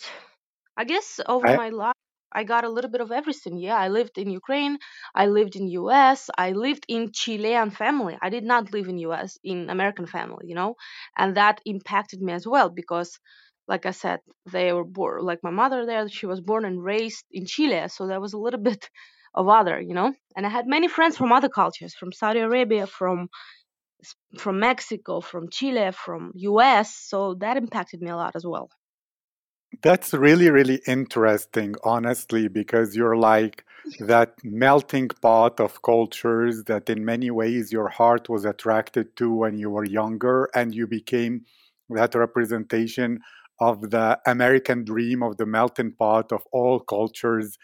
I 0.76 0.84
guess 0.84 1.20
over 1.34 1.48
I, 1.48 1.56
my 1.64 1.70
life, 1.70 1.99
I 2.32 2.44
got 2.44 2.64
a 2.64 2.68
little 2.68 2.90
bit 2.90 3.00
of 3.00 3.10
everything. 3.12 3.56
Yeah, 3.58 3.76
I 3.76 3.88
lived 3.88 4.16
in 4.18 4.30
Ukraine, 4.30 4.78
I 5.14 5.26
lived 5.26 5.56
in 5.56 5.68
US, 5.68 6.30
I 6.36 6.52
lived 6.52 6.84
in 6.88 7.12
Chilean 7.12 7.70
family. 7.70 8.16
I 8.22 8.30
did 8.30 8.44
not 8.44 8.72
live 8.72 8.88
in 8.88 8.98
US 8.98 9.38
in 9.44 9.70
American 9.70 10.06
family, 10.06 10.46
you 10.48 10.54
know, 10.54 10.74
and 11.16 11.36
that 11.36 11.60
impacted 11.64 12.20
me 12.22 12.32
as 12.32 12.46
well 12.46 12.68
because, 12.70 13.18
like 13.68 13.86
I 13.86 13.92
said, 13.92 14.20
they 14.52 14.72
were 14.72 14.84
born 14.84 15.22
like 15.24 15.40
my 15.42 15.50
mother 15.50 15.86
there. 15.86 16.08
She 16.08 16.26
was 16.26 16.40
born 16.40 16.64
and 16.64 16.82
raised 16.82 17.24
in 17.30 17.46
Chile, 17.46 17.88
so 17.88 18.06
there 18.06 18.20
was 18.20 18.32
a 18.34 18.38
little 18.38 18.60
bit 18.70 18.88
of 19.34 19.48
other, 19.48 19.80
you 19.80 19.94
know. 19.94 20.12
And 20.36 20.46
I 20.46 20.50
had 20.50 20.66
many 20.66 20.88
friends 20.88 21.16
from 21.16 21.32
other 21.32 21.48
cultures, 21.48 21.94
from 21.94 22.12
Saudi 22.12 22.40
Arabia, 22.40 22.86
from 22.86 23.28
from 24.38 24.58
Mexico, 24.60 25.20
from 25.20 25.48
Chile, 25.50 25.92
from 25.92 26.32
US. 26.34 26.94
So 26.96 27.34
that 27.40 27.56
impacted 27.56 28.00
me 28.02 28.10
a 28.10 28.16
lot 28.16 28.36
as 28.36 28.44
well. 28.46 28.70
That's 29.82 30.12
really, 30.12 30.50
really 30.50 30.80
interesting, 30.86 31.74
honestly, 31.84 32.48
because 32.48 32.96
you're 32.96 33.16
like 33.16 33.64
that 34.00 34.34
melting 34.44 35.08
pot 35.08 35.60
of 35.60 35.82
cultures 35.82 36.64
that 36.64 36.90
in 36.90 37.04
many 37.04 37.30
ways 37.30 37.72
your 37.72 37.88
heart 37.88 38.28
was 38.28 38.44
attracted 38.44 39.16
to 39.16 39.32
when 39.32 39.58
you 39.58 39.70
were 39.70 39.84
younger, 39.84 40.48
and 40.54 40.74
you 40.74 40.86
became 40.86 41.42
that 41.88 42.14
representation 42.14 43.20
of 43.60 43.90
the 43.90 44.18
American 44.26 44.84
dream 44.84 45.22
of 45.22 45.36
the 45.36 45.46
melting 45.46 45.92
pot 45.92 46.32
of 46.32 46.42
all 46.52 46.80
cultures 46.80 47.56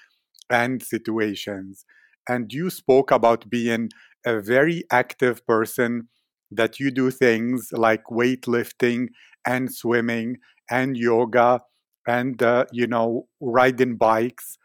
and 0.50 0.82
situations. 0.82 1.84
And 2.28 2.52
you 2.52 2.70
spoke 2.70 3.10
about 3.10 3.50
being 3.50 3.90
a 4.24 4.40
very 4.40 4.84
active 4.90 5.46
person, 5.46 6.08
that 6.50 6.78
you 6.78 6.90
do 6.90 7.10
things 7.10 7.70
like 7.72 8.04
weightlifting 8.04 9.08
and 9.44 9.72
swimming 9.74 10.36
and 10.70 10.96
yoga 10.96 11.60
and, 12.06 12.42
uh, 12.42 12.66
you 12.72 12.86
know, 12.86 13.26
riding 13.40 13.96
bikes 13.96 14.58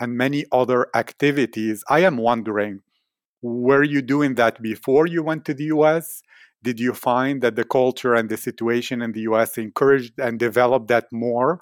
and 0.00 0.16
many 0.16 0.44
other 0.52 0.88
activities. 0.94 1.84
I 1.88 2.00
am 2.00 2.16
wondering, 2.16 2.80
were 3.42 3.82
you 3.82 4.02
doing 4.02 4.34
that 4.34 4.60
before 4.62 5.06
you 5.06 5.22
went 5.22 5.44
to 5.46 5.54
the 5.54 5.64
US? 5.64 6.22
Did 6.62 6.80
you 6.80 6.92
find 6.92 7.40
that 7.42 7.56
the 7.56 7.64
culture 7.64 8.14
and 8.14 8.28
the 8.28 8.36
situation 8.36 9.00
in 9.02 9.12
the 9.12 9.20
US 9.22 9.56
encouraged 9.58 10.18
and 10.18 10.38
developed 10.38 10.88
that 10.88 11.06
more? 11.12 11.60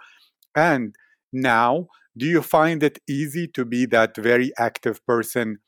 And 0.55 0.94
now, 1.33 1.88
do 2.16 2.27
you 2.27 2.40
find 2.40 2.83
it 2.83 2.99
easy 3.09 3.46
to 3.49 3.64
be 3.64 3.85
that 3.87 4.16
very 4.16 4.53
active 4.59 5.05
person 5.07 5.59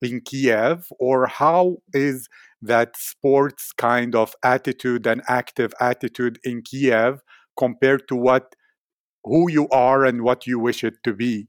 in 0.00 0.20
Kiev, 0.20 0.86
or 0.98 1.26
how 1.26 1.78
is 1.92 2.28
that 2.62 2.96
sports 2.96 3.72
kind 3.72 4.14
of 4.14 4.34
attitude 4.42 5.06
and 5.06 5.22
active 5.28 5.74
attitude 5.80 6.38
in 6.44 6.62
Kiev 6.62 7.20
compared 7.56 8.08
to 8.08 8.16
what 8.16 8.54
who 9.23 9.49
you 9.49 9.67
are 9.69 10.05
and 10.05 10.23
what 10.23 10.47
you 10.47 10.59
wish 10.59 10.83
it 10.83 10.95
to 11.03 11.13
be? 11.13 11.47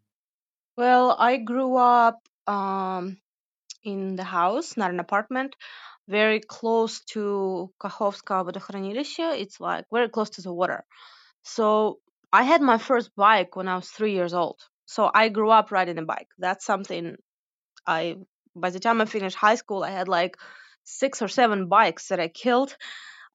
Well, 0.77 1.15
I 1.19 1.37
grew 1.37 1.77
up 1.77 2.21
um, 2.47 3.19
in 3.83 4.17
the 4.17 4.25
house, 4.25 4.77
not 4.77 4.91
an 4.91 5.01
apartment, 5.01 5.57
very 6.09 6.41
close 6.41 7.01
to 7.13 7.73
Kakhovska 7.81 8.45
водохранилище. 8.45 9.41
It's 9.41 9.61
like 9.61 9.87
very 9.93 10.09
close 10.09 10.31
to 10.31 10.43
the 10.43 10.53
water. 10.53 10.85
So 11.43 12.01
I 12.33 12.43
had 12.43 12.63
my 12.63 12.79
first 12.79 13.15
bike 13.17 13.57
when 13.57 13.69
I 13.69 13.77
was 13.77 13.89
three 13.89 14.13
years 14.13 14.35
old. 14.35 14.61
So 14.87 15.11
I 15.15 15.29
grew 15.29 15.51
up 15.51 15.71
riding 15.71 15.99
a 15.99 16.03
bike. 16.05 16.29
That's 16.39 16.65
something 16.65 17.17
I, 17.87 18.17
by 18.57 18.71
the 18.71 18.81
time 18.81 19.01
I 19.01 19.07
finished 19.07 19.37
high 19.37 19.55
school, 19.57 19.85
I 19.85 19.91
had 19.91 20.09
like 20.09 20.37
six 20.85 21.23
or 21.23 21.29
seven 21.29 21.69
bikes 21.69 22.09
that 22.09 22.21
I 22.21 22.29
killed. 22.29 22.77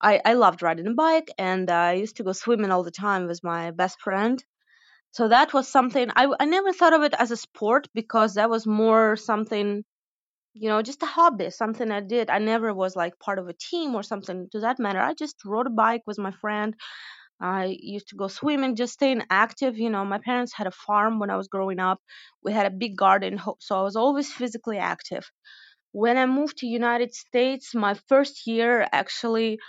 I, 0.01 0.21
I 0.25 0.35
loved 0.35 0.63
riding 0.63 0.87
a 0.87 0.95
bike 0.95 1.31
and 1.39 1.71
uh, 1.71 1.75
I 1.75 1.93
used 1.95 2.17
to 2.19 2.25
go 2.25 2.33
swimming 2.33 2.71
all 2.71 2.83
the 2.85 2.91
time 2.91 3.27
with 3.27 3.43
my 3.45 3.71
best 3.71 4.01
friend. 4.01 4.45
So 5.13 5.29
that 5.29 5.55
was 5.55 5.69
something 5.69 6.11
I, 6.17 6.33
I 6.41 6.47
never 6.47 6.73
thought 6.73 6.95
of 6.95 7.03
it 7.03 7.15
as 7.19 7.31
a 7.31 7.37
sport 7.37 7.89
because 7.95 8.35
that 8.35 8.51
was 8.51 8.67
more 8.67 9.17
something 9.17 9.85
you 10.55 10.69
know, 10.69 10.83
just 10.83 11.03
a 11.03 11.07
hobby, 11.07 11.51
something 11.51 11.91
I 11.91 12.01
did. 12.01 12.31
I 12.31 12.39
never 12.39 12.73
was 12.73 12.97
like 12.97 13.19
part 13.19 13.39
of 13.39 13.49
a 13.49 13.53
team 13.55 13.95
or 13.95 14.03
something 14.03 14.49
to 14.53 14.61
that 14.61 14.79
matter. 14.79 15.01
I 15.01 15.15
just 15.15 15.37
rode 15.45 15.67
a 15.67 15.71
bike 15.71 16.03
with 16.07 16.19
my 16.19 16.31
friend. 16.31 16.75
I 17.41 17.77
used 17.81 18.09
to 18.09 18.17
go 18.17 18.29
swimming, 18.29 18.77
just 18.77 18.95
staying 18.95 19.23
active. 19.31 19.79
You 19.79 19.91
know, 19.91 20.05
my 20.05 20.19
parents 20.19 20.53
had 20.55 20.67
a 20.69 20.73
farm 20.73 21.19
when 21.19 21.31
I 21.31 21.37
was 21.37 21.49
growing 21.49 21.81
up. 21.81 22.01
We 22.43 22.53
had 22.53 22.67
a 22.67 22.71
big 22.71 22.97
garden, 22.97 23.41
so 23.61 23.79
I 23.79 23.83
was 23.83 23.97
always 23.97 24.33
physically 24.33 24.79
active. 24.79 25.31
When 25.95 26.17
I 26.19 26.27
moved 26.27 26.59
to 26.59 26.67
United 26.67 27.15
States, 27.15 27.75
my 27.75 27.95
first 28.11 28.49
year 28.49 28.87
actually, 28.93 29.61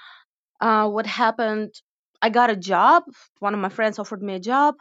uh, 0.59 0.87
what 0.89 1.05
happened? 1.05 1.71
I 2.21 2.29
got 2.29 2.49
a 2.49 2.55
job. 2.73 3.03
One 3.39 3.53
of 3.53 3.59
my 3.59 3.69
friends 3.69 3.99
offered 3.99 4.23
me 4.23 4.33
a 4.35 4.39
job, 4.53 4.75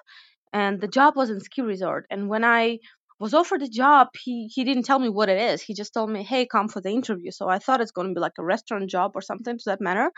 and 0.53 0.81
the 0.81 0.89
job 0.99 1.17
was 1.17 1.31
in 1.31 1.41
ski 1.41 1.63
resort. 1.63 2.07
And 2.11 2.29
when 2.31 2.45
I 2.45 2.79
was 3.21 3.35
offered 3.35 3.61
the 3.63 3.69
job, 3.85 4.09
he 4.25 4.37
he 4.55 4.65
didn't 4.65 4.85
tell 4.85 4.99
me 4.99 5.11
what 5.11 5.29
it 5.35 5.39
is. 5.51 5.61
He 5.63 5.75
just 5.75 5.93
told 5.95 6.11
me, 6.11 6.23
"Hey, 6.23 6.47
come 6.47 6.69
for 6.69 6.81
the 6.81 6.91
interview." 7.01 7.31
So 7.31 7.49
I 7.57 7.59
thought 7.61 7.83
it's 7.83 7.97
going 7.99 8.09
to 8.09 8.15
be 8.15 8.27
like 8.27 8.39
a 8.39 8.45
restaurant 8.55 8.89
job 8.97 9.13
or 9.15 9.23
something 9.23 9.59
to 9.59 9.65
that 9.67 9.81
matter. 9.89 10.09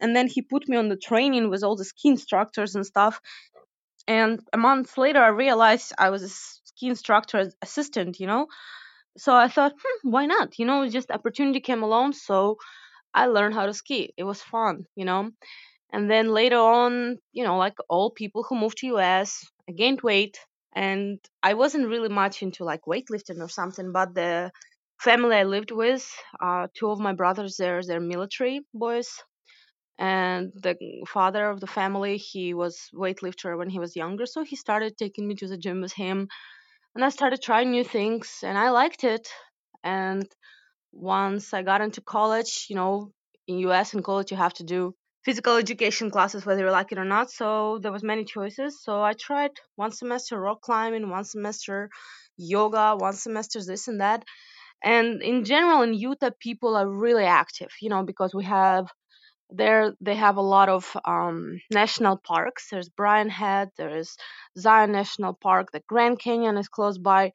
And 0.00 0.16
then 0.16 0.28
he 0.28 0.42
put 0.42 0.68
me 0.70 0.76
on 0.78 0.88
the 0.90 0.96
training 1.10 1.50
with 1.50 1.62
all 1.64 1.76
the 1.76 1.84
ski 1.92 2.08
instructors 2.10 2.74
and 2.76 2.86
stuff. 2.86 3.20
And 4.08 4.40
a 4.52 4.58
month 4.58 4.98
later, 4.98 5.20
I 5.22 5.28
realized 5.46 5.92
I 5.98 6.10
was 6.10 6.22
a 6.24 6.28
ski 6.30 6.88
instructor 6.88 7.52
assistant. 7.62 8.20
You 8.20 8.28
know, 8.28 8.46
so 9.16 9.34
I 9.34 9.48
thought, 9.48 9.74
hmm, 9.82 10.10
why 10.10 10.26
not? 10.26 10.58
You 10.58 10.66
know, 10.66 10.88
just 10.88 11.10
opportunity 11.10 11.60
came 11.60 11.82
along, 11.82 12.14
so 12.14 12.56
I 13.14 13.26
learned 13.26 13.54
how 13.54 13.66
to 13.66 13.74
ski. 13.74 14.12
It 14.16 14.24
was 14.24 14.42
fun, 14.42 14.86
you 14.96 15.04
know 15.06 15.30
And 15.92 16.10
then 16.10 16.28
later 16.34 16.58
on, 16.58 17.18
you 17.32 17.44
know, 17.44 17.58
like 17.58 17.76
all 17.88 18.10
people 18.10 18.44
who 18.44 18.56
moved 18.56 18.78
to 18.78 18.86
US, 18.88 19.44
I 19.68 19.72
gained 19.72 20.02
weight 20.02 20.38
and 20.74 21.18
I 21.42 21.54
wasn't 21.54 21.88
really 21.88 22.08
much 22.10 22.42
into 22.42 22.64
like 22.64 22.82
weightlifting 22.92 23.40
or 23.42 23.48
something, 23.48 23.92
but 23.92 24.14
the 24.14 24.52
family 25.00 25.36
I 25.36 25.44
lived 25.44 25.70
with, 25.72 26.04
uh, 26.40 26.68
two 26.74 26.90
of 26.90 27.00
my 27.00 27.12
brothers, 27.14 27.56
they're, 27.58 27.82
they're 27.82 28.00
military 28.14 28.60
boys. 28.74 29.10
And 29.98 30.52
the 30.54 30.76
father 31.06 31.48
of 31.48 31.60
the 31.60 31.66
family, 31.66 32.16
he 32.18 32.54
was 32.54 32.88
weightlifter 32.94 33.56
when 33.56 33.70
he 33.70 33.78
was 33.78 33.96
younger. 33.96 34.26
So 34.26 34.42
he 34.42 34.56
started 34.56 34.96
taking 34.98 35.28
me 35.28 35.34
to 35.36 35.46
the 35.48 35.56
gym 35.58 35.80
with 35.80 35.92
him. 35.92 36.28
And 36.94 37.04
I 37.04 37.08
started 37.10 37.40
trying 37.42 37.70
new 37.70 37.84
things 37.84 38.40
and 38.42 38.56
I 38.56 38.70
liked 38.70 39.04
it. 39.04 39.28
And 39.82 40.26
once 40.92 41.54
I 41.54 41.62
got 41.62 41.80
into 41.80 42.00
college, 42.00 42.66
you 42.68 42.76
know, 42.76 43.12
in 43.48 43.58
US 43.58 43.94
in 43.94 44.02
college 44.02 44.30
you 44.30 44.36
have 44.36 44.54
to 44.54 44.64
do 44.64 44.94
physical 45.24 45.56
education 45.56 46.10
classes 46.10 46.44
whether 46.44 46.64
you 46.64 46.70
like 46.70 46.92
it 46.92 46.98
or 46.98 47.04
not. 47.04 47.30
So 47.30 47.78
there 47.82 47.92
was 47.92 48.02
many 48.02 48.24
choices. 48.24 48.82
So 48.82 49.02
I 49.02 49.14
tried 49.14 49.52
one 49.76 49.92
semester 49.92 50.38
rock 50.40 50.60
climbing, 50.62 51.08
one 51.10 51.24
semester 51.24 51.90
yoga, 52.36 52.96
one 52.96 53.14
semester 53.14 53.60
this 53.64 53.88
and 53.88 54.00
that. 54.00 54.24
And 54.84 55.22
in 55.22 55.44
general 55.44 55.82
in 55.82 55.94
Utah 55.94 56.30
people 56.40 56.76
are 56.76 56.88
really 56.88 57.24
active, 57.24 57.70
you 57.80 57.88
know, 57.88 58.02
because 58.04 58.34
we 58.34 58.44
have 58.44 58.88
there 59.54 59.94
they 60.00 60.14
have 60.16 60.36
a 60.36 60.42
lot 60.42 60.68
of 60.68 60.96
um, 61.04 61.60
national 61.70 62.16
parks. 62.16 62.68
There's 62.70 62.88
Brian 62.88 63.28
Head, 63.28 63.70
there's 63.76 64.16
Zion 64.58 64.92
National 64.92 65.34
Park, 65.34 65.72
the 65.72 65.82
Grand 65.88 66.18
Canyon 66.18 66.56
is 66.56 66.68
close 66.68 66.98
by, 66.98 67.32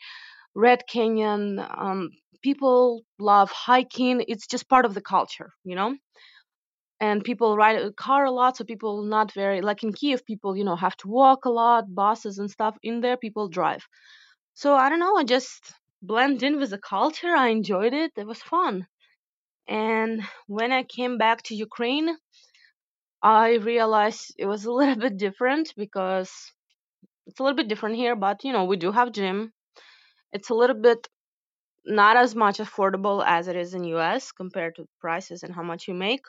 Red 0.55 0.87
Canyon. 0.87 1.59
Um, 1.59 2.09
people 2.41 3.03
love 3.19 3.51
hiking. 3.51 4.25
It's 4.27 4.47
just 4.47 4.67
part 4.67 4.85
of 4.85 4.93
the 4.95 5.01
culture, 5.01 5.53
you 5.63 5.75
know. 5.75 5.95
And 6.99 7.23
people 7.23 7.55
ride 7.55 7.79
a 7.79 7.93
car 7.93 8.25
a 8.25 8.31
lot, 8.31 8.57
so 8.57 8.63
people 8.63 9.03
not 9.03 9.31
very 9.31 9.61
like 9.61 9.83
in 9.83 9.93
Kiev. 9.93 10.25
People, 10.25 10.57
you 10.57 10.63
know, 10.63 10.75
have 10.75 10.97
to 10.97 11.07
walk 11.07 11.45
a 11.45 11.51
lot, 11.51 11.93
buses 11.93 12.39
and 12.39 12.49
stuff. 12.49 12.75
In 12.81 13.01
there, 13.01 13.17
people 13.17 13.49
drive. 13.49 13.85
So 14.55 14.73
I 14.73 14.89
don't 14.89 14.99
know. 14.99 15.15
I 15.15 15.23
just 15.23 15.73
blend 16.01 16.41
in 16.41 16.57
with 16.59 16.71
the 16.71 16.79
culture. 16.79 17.35
I 17.35 17.49
enjoyed 17.49 17.93
it. 17.93 18.13
It 18.17 18.25
was 18.25 18.41
fun. 18.41 18.87
And 19.67 20.23
when 20.47 20.71
I 20.71 20.83
came 20.83 21.17
back 21.17 21.43
to 21.43 21.55
Ukraine, 21.55 22.17
I 23.21 23.55
realized 23.55 24.33
it 24.37 24.45
was 24.45 24.65
a 24.65 24.71
little 24.79 24.95
bit 24.95 25.17
different 25.17 25.73
because 25.77 26.31
it's 27.27 27.39
a 27.39 27.43
little 27.43 27.57
bit 27.57 27.67
different 27.67 27.95
here. 27.95 28.15
But 28.15 28.43
you 28.43 28.53
know, 28.53 28.65
we 28.65 28.77
do 28.77 28.91
have 28.91 29.11
gym. 29.11 29.53
It's 30.33 30.49
a 30.49 30.55
little 30.55 30.75
bit 30.81 31.07
not 31.85 32.17
as 32.17 32.35
much 32.35 32.57
affordable 32.59 33.23
as 33.25 33.47
it 33.47 33.55
is 33.55 33.73
in 33.73 33.83
US 33.85 34.31
compared 34.31 34.75
to 34.75 34.87
prices 34.99 35.43
and 35.43 35.55
how 35.55 35.63
much 35.63 35.87
you 35.87 35.93
make. 35.93 36.25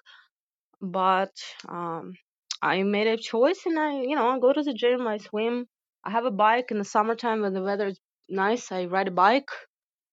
But 0.80 1.32
um, 1.68 2.14
I 2.62 2.82
made 2.82 3.06
a 3.08 3.16
choice 3.16 3.62
and 3.66 3.78
I, 3.78 4.02
you 4.02 4.16
know, 4.16 4.28
I 4.28 4.38
go 4.38 4.52
to 4.52 4.62
the 4.62 4.74
gym, 4.74 5.06
I 5.06 5.18
swim. 5.18 5.66
I 6.04 6.10
have 6.10 6.24
a 6.24 6.30
bike 6.30 6.70
in 6.70 6.78
the 6.78 6.84
summertime 6.84 7.42
when 7.42 7.54
the 7.54 7.62
weather 7.62 7.88
is 7.88 8.00
nice. 8.28 8.72
I 8.72 8.86
ride 8.86 9.08
a 9.08 9.12
bike. 9.12 9.50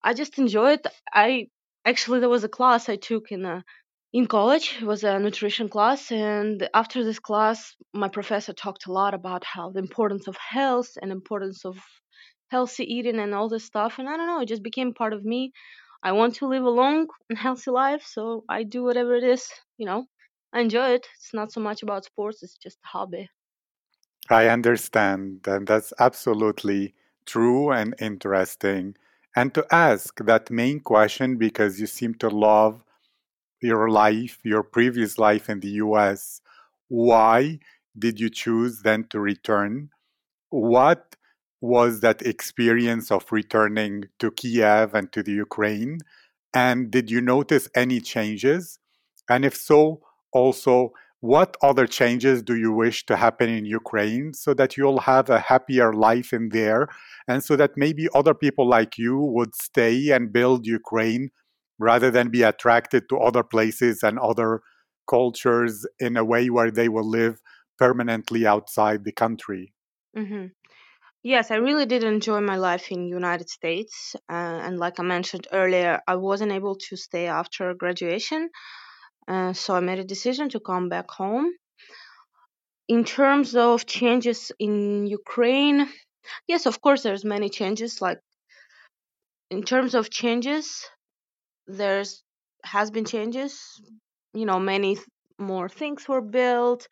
I 0.03 0.13
just 0.13 0.37
enjoy 0.39 0.73
it. 0.73 0.87
I 1.13 1.47
actually 1.85 2.19
there 2.19 2.29
was 2.29 2.43
a 2.43 2.49
class 2.49 2.89
I 2.89 2.95
took 2.95 3.31
in 3.31 3.45
a 3.45 3.63
in 4.13 4.27
college. 4.27 4.77
It 4.81 4.85
was 4.85 5.03
a 5.03 5.19
nutrition 5.19 5.69
class, 5.69 6.11
and 6.11 6.69
after 6.73 7.03
this 7.03 7.19
class, 7.19 7.75
my 7.93 8.07
professor 8.07 8.53
talked 8.53 8.87
a 8.87 8.91
lot 8.91 9.13
about 9.13 9.43
how 9.43 9.71
the 9.71 9.79
importance 9.79 10.27
of 10.27 10.37
health 10.37 10.91
and 11.01 11.11
importance 11.11 11.65
of 11.65 11.77
healthy 12.49 12.85
eating 12.85 13.19
and 13.19 13.33
all 13.35 13.49
this 13.49 13.65
stuff. 13.65 13.99
And 13.99 14.07
I 14.07 14.15
don't 14.17 14.27
know, 14.27 14.41
it 14.41 14.47
just 14.47 14.63
became 14.63 14.93
part 14.93 15.13
of 15.13 15.25
me. 15.25 15.51
I 16.03 16.11
want 16.13 16.35
to 16.35 16.47
live 16.47 16.63
a 16.63 16.69
long 16.69 17.07
and 17.29 17.37
healthy 17.37 17.71
life, 17.71 18.03
so 18.05 18.43
I 18.47 18.63
do 18.63 18.83
whatever 18.83 19.15
it 19.15 19.23
is, 19.23 19.49
you 19.77 19.85
know. 19.85 20.05
I 20.53 20.61
enjoy 20.61 20.89
it. 20.91 21.07
It's 21.17 21.33
not 21.33 21.51
so 21.51 21.59
much 21.59 21.83
about 21.83 22.05
sports, 22.05 22.43
it's 22.43 22.57
just 22.57 22.77
a 22.85 22.87
hobby. 22.87 23.29
I 24.29 24.47
understand, 24.49 25.47
and 25.47 25.67
that's 25.67 25.93
absolutely 25.99 26.93
true 27.25 27.71
and 27.71 27.95
interesting. 27.99 28.95
And 29.35 29.53
to 29.53 29.65
ask 29.69 30.17
that 30.23 30.49
main 30.49 30.79
question 30.79 31.37
because 31.37 31.79
you 31.79 31.87
seem 31.87 32.15
to 32.15 32.29
love 32.29 32.83
your 33.61 33.89
life, 33.89 34.39
your 34.43 34.63
previous 34.63 35.17
life 35.17 35.49
in 35.49 35.59
the 35.59 35.71
US, 35.85 36.41
why 36.87 37.59
did 37.97 38.19
you 38.19 38.29
choose 38.29 38.81
then 38.81 39.05
to 39.09 39.19
return? 39.19 39.89
What 40.49 41.15
was 41.61 42.01
that 42.01 42.21
experience 42.21 43.11
of 43.11 43.31
returning 43.31 44.05
to 44.19 44.31
Kiev 44.31 44.93
and 44.93 45.11
to 45.11 45.23
the 45.23 45.31
Ukraine? 45.33 45.99
And 46.53 46.91
did 46.91 47.11
you 47.11 47.21
notice 47.21 47.67
any 47.75 47.99
changes? 47.99 48.79
And 49.29 49.43
if 49.43 49.55
so, 49.55 50.01
also, 50.31 50.93
what 51.25 51.57
other 51.61 51.87
changes 51.87 52.43
do 52.43 52.55
you 52.55 52.71
wish 52.71 53.05
to 53.07 53.15
happen 53.15 53.49
in 53.49 53.65
Ukraine 53.65 54.33
so 54.33 54.53
that 54.53 54.77
you'll 54.77 54.99
have 54.99 55.29
a 55.29 55.39
happier 55.39 55.93
life 55.93 56.31
in 56.33 56.49
there 56.49 56.87
and 57.27 57.43
so 57.43 57.55
that 57.55 57.71
maybe 57.75 58.07
other 58.13 58.33
people 58.33 58.67
like 58.67 58.97
you 58.97 59.17
would 59.17 59.55
stay 59.55 60.11
and 60.11 60.31
build 60.31 60.67
Ukraine 60.67 61.29
rather 61.79 62.09
than 62.11 62.29
be 62.29 62.43
attracted 62.43 63.09
to 63.09 63.17
other 63.17 63.43
places 63.43 64.03
and 64.03 64.19
other 64.19 64.61
cultures 65.09 65.85
in 65.99 66.15
a 66.17 66.23
way 66.23 66.49
where 66.49 66.71
they 66.71 66.89
will 66.89 67.09
live 67.19 67.41
permanently 67.77 68.45
outside 68.45 69.03
the 69.03 69.11
country? 69.11 69.73
hmm 70.15 70.47
Yes, 71.23 71.49
I 71.49 71.55
really 71.55 71.87
did 71.87 72.03
enjoy 72.03 72.39
my 72.41 72.55
life 72.55 72.91
in 72.91 73.07
United 73.07 73.49
States, 73.49 74.15
uh, 74.29 74.59
and 74.65 74.77
like 74.77 74.99
I 74.99 75.03
mentioned 75.03 75.47
earlier, 75.51 75.99
I 76.07 76.15
wasn't 76.17 76.51
able 76.51 76.75
to 76.87 76.95
stay 76.95 77.25
after 77.27 77.73
graduation, 77.73 78.49
uh, 79.27 79.53
so 79.53 79.75
I 79.75 79.79
made 79.79 79.99
a 79.99 80.03
decision 80.03 80.49
to 80.49 80.59
come 80.59 80.89
back 80.89 81.09
home. 81.11 81.51
In 82.87 83.03
terms 83.03 83.55
of 83.55 83.85
changes 83.85 84.51
in 84.57 85.05
Ukraine, 85.05 85.87
yes, 86.47 86.65
of 86.65 86.81
course, 86.81 87.03
there's 87.03 87.25
many 87.25 87.49
changes. 87.49 88.01
Like 88.01 88.19
in 89.49 89.63
terms 89.63 89.93
of 89.95 90.09
changes, 90.09 90.83
there's 91.67 92.23
has 92.65 92.91
been 92.91 93.05
changes. 93.05 93.59
You 94.33 94.45
know, 94.45 94.59
many 94.59 94.97
more 95.39 95.69
things 95.69 96.07
were 96.07 96.21
built. 96.21 96.87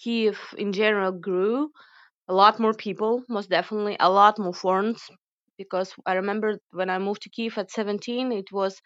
Kiev 0.00 0.38
in 0.58 0.72
general 0.72 1.12
grew. 1.12 1.70
A 2.28 2.34
lot 2.34 2.60
more 2.60 2.74
people, 2.74 3.24
most 3.28 3.50
definitely, 3.50 3.96
a 4.00 4.10
lot 4.10 4.38
more 4.38 4.54
foreigners. 4.54 5.02
Because 5.58 5.94
I 6.06 6.14
remember 6.14 6.58
when 6.72 6.90
I 6.90 6.98
moved 6.98 7.22
to 7.22 7.30
Kiev 7.30 7.58
at 7.58 7.70
17, 7.70 8.32
it 8.32 8.52
was 8.52 8.80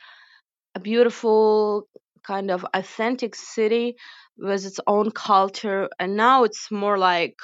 a 0.74 0.80
beautiful 0.80 1.88
kind 2.24 2.50
of 2.50 2.66
authentic 2.74 3.34
city 3.34 3.96
with 4.38 4.64
its 4.66 4.80
own 4.86 5.10
culture 5.10 5.88
and 5.98 6.16
now 6.16 6.44
it's 6.44 6.70
more 6.70 6.98
like 6.98 7.36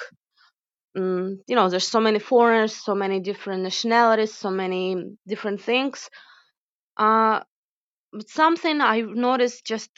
mm, 0.97 1.37
you 1.47 1.55
know 1.55 1.69
there's 1.69 1.87
so 1.87 1.99
many 1.99 2.19
foreigners 2.19 2.73
so 2.75 2.95
many 2.95 3.19
different 3.19 3.63
nationalities 3.63 4.33
so 4.33 4.49
many 4.49 4.95
different 5.27 5.61
things. 5.61 6.09
Uh 6.97 7.41
but 8.13 8.29
something 8.29 8.81
i 8.81 9.01
noticed 9.01 9.65
just 9.65 9.91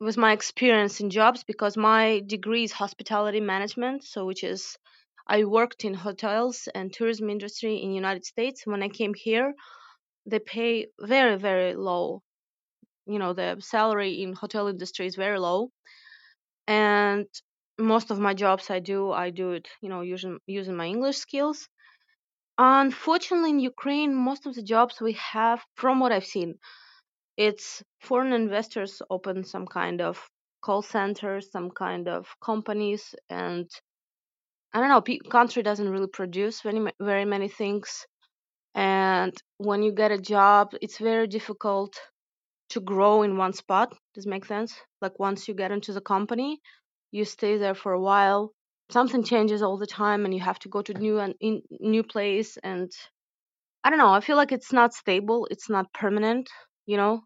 with 0.00 0.16
my 0.16 0.32
experience 0.32 1.00
in 1.00 1.10
jobs 1.10 1.44
because 1.44 1.76
my 1.76 2.22
degree 2.26 2.64
is 2.64 2.72
hospitality 2.72 3.40
management 3.40 4.04
so 4.04 4.26
which 4.26 4.44
is 4.44 4.78
i 5.28 5.44
worked 5.44 5.84
in 5.84 5.94
hotels 5.94 6.68
and 6.74 6.92
tourism 6.92 7.30
industry 7.30 7.76
in 7.82 7.92
united 7.92 8.24
states. 8.24 8.66
When 8.66 8.82
i 8.82 8.88
came 8.88 9.14
here 9.14 9.54
they 10.26 10.40
pay 10.40 10.88
very 11.00 11.36
very 11.38 11.74
low 11.74 12.22
you 13.06 13.18
know 13.18 13.32
the 13.32 13.56
salary 13.60 14.22
in 14.22 14.32
hotel 14.34 14.68
industry 14.68 15.06
is 15.06 15.16
very 15.16 15.38
low 15.38 15.70
and 16.68 17.26
most 17.78 18.10
of 18.10 18.18
my 18.18 18.34
jobs 18.34 18.70
i 18.70 18.78
do 18.78 19.10
i 19.12 19.30
do 19.30 19.52
it 19.52 19.68
you 19.82 19.88
know 19.88 20.00
using 20.02 20.38
using 20.46 20.76
my 20.76 20.86
english 20.86 21.18
skills. 21.18 21.68
Unfortunately 22.58 23.50
in 23.50 23.60
ukraine 23.60 24.14
most 24.14 24.46
of 24.46 24.54
the 24.54 24.62
jobs 24.62 25.00
we 25.00 25.12
have 25.14 25.64
from 25.74 26.00
what 26.00 26.12
i've 26.12 26.26
seen 26.36 26.58
it's 27.36 27.82
foreign 28.00 28.32
investors 28.32 29.02
open 29.10 29.44
some 29.44 29.66
kind 29.66 30.00
of 30.00 30.28
call 30.62 30.82
centers 30.82 31.50
some 31.52 31.70
kind 31.70 32.08
of 32.08 32.26
companies 32.44 33.14
and 33.30 33.70
i 34.72 34.80
don't 34.80 34.88
know 34.90 35.30
country 35.30 35.62
doesn't 35.62 35.88
really 35.90 36.06
produce 36.08 36.60
very, 36.62 36.92
very 37.00 37.24
many 37.24 37.48
things 37.48 38.06
and 38.74 39.34
when 39.58 39.82
you 39.82 39.92
get 39.92 40.12
a 40.12 40.18
job 40.18 40.74
it's 40.82 40.98
very 40.98 41.26
difficult 41.26 41.94
to 42.70 42.80
grow 42.80 43.22
in 43.22 43.36
one 43.36 43.52
spot. 43.52 43.96
Does 44.14 44.26
make 44.26 44.44
sense? 44.44 44.74
Like 45.00 45.18
once 45.18 45.48
you 45.48 45.54
get 45.54 45.72
into 45.72 45.92
the 45.92 46.00
company, 46.00 46.60
you 47.10 47.24
stay 47.24 47.56
there 47.58 47.74
for 47.74 47.92
a 47.92 48.00
while. 48.00 48.52
Something 48.90 49.24
changes 49.24 49.62
all 49.62 49.78
the 49.78 49.86
time, 49.86 50.24
and 50.24 50.34
you 50.34 50.40
have 50.40 50.58
to 50.60 50.68
go 50.68 50.82
to 50.82 50.94
new 50.94 51.18
and 51.18 51.34
in 51.40 51.62
new 51.80 52.02
place. 52.02 52.56
And 52.62 52.90
I 53.82 53.90
don't 53.90 53.98
know. 53.98 54.12
I 54.12 54.20
feel 54.20 54.36
like 54.36 54.52
it's 54.52 54.72
not 54.72 54.94
stable. 54.94 55.48
It's 55.50 55.68
not 55.68 55.92
permanent. 55.92 56.48
You 56.86 56.96
know? 56.96 57.22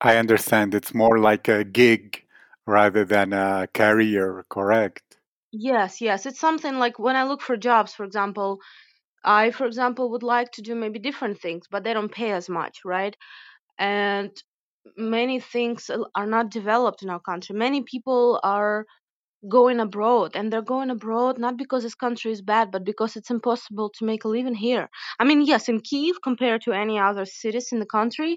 I 0.00 0.16
understand 0.16 0.74
it's 0.74 0.94
more 0.94 1.18
like 1.18 1.48
a 1.48 1.64
gig 1.64 2.24
rather 2.66 3.04
than 3.04 3.32
a 3.32 3.68
career, 3.74 4.44
correct? 4.48 5.18
Yes, 5.52 6.00
yes. 6.00 6.26
It's 6.26 6.38
something 6.38 6.78
like 6.78 6.98
when 6.98 7.16
I 7.16 7.24
look 7.24 7.42
for 7.42 7.56
jobs, 7.56 7.92
for 7.92 8.04
example, 8.04 8.60
I, 9.24 9.50
for 9.50 9.66
example, 9.66 10.10
would 10.12 10.22
like 10.22 10.52
to 10.52 10.62
do 10.62 10.74
maybe 10.74 10.98
different 10.98 11.40
things, 11.40 11.66
but 11.70 11.84
they 11.84 11.92
don't 11.92 12.12
pay 12.12 12.30
as 12.32 12.48
much, 12.48 12.78
right? 12.84 13.14
And 13.78 14.30
many 14.96 15.40
things 15.40 15.90
are 16.14 16.26
not 16.26 16.50
developed 16.50 17.02
in 17.02 17.10
our 17.10 17.20
country. 17.20 17.54
Many 17.56 17.82
people 17.82 18.40
are 18.42 18.86
going 19.48 19.80
abroad 19.80 20.32
and 20.34 20.52
they're 20.52 20.62
going 20.62 20.90
abroad 20.90 21.38
not 21.38 21.56
because 21.56 21.82
this 21.82 21.94
country 21.94 22.30
is 22.30 22.42
bad 22.42 22.70
but 22.70 22.84
because 22.84 23.16
it's 23.16 23.30
impossible 23.30 23.90
to 23.90 24.04
make 24.04 24.24
a 24.24 24.28
living 24.28 24.54
here. 24.54 24.88
I 25.18 25.24
mean 25.24 25.42
yes 25.42 25.68
in 25.68 25.80
kiev 25.80 26.16
compared 26.22 26.62
to 26.62 26.72
any 26.72 26.98
other 26.98 27.24
cities 27.24 27.68
in 27.72 27.78
the 27.78 27.86
country 27.86 28.36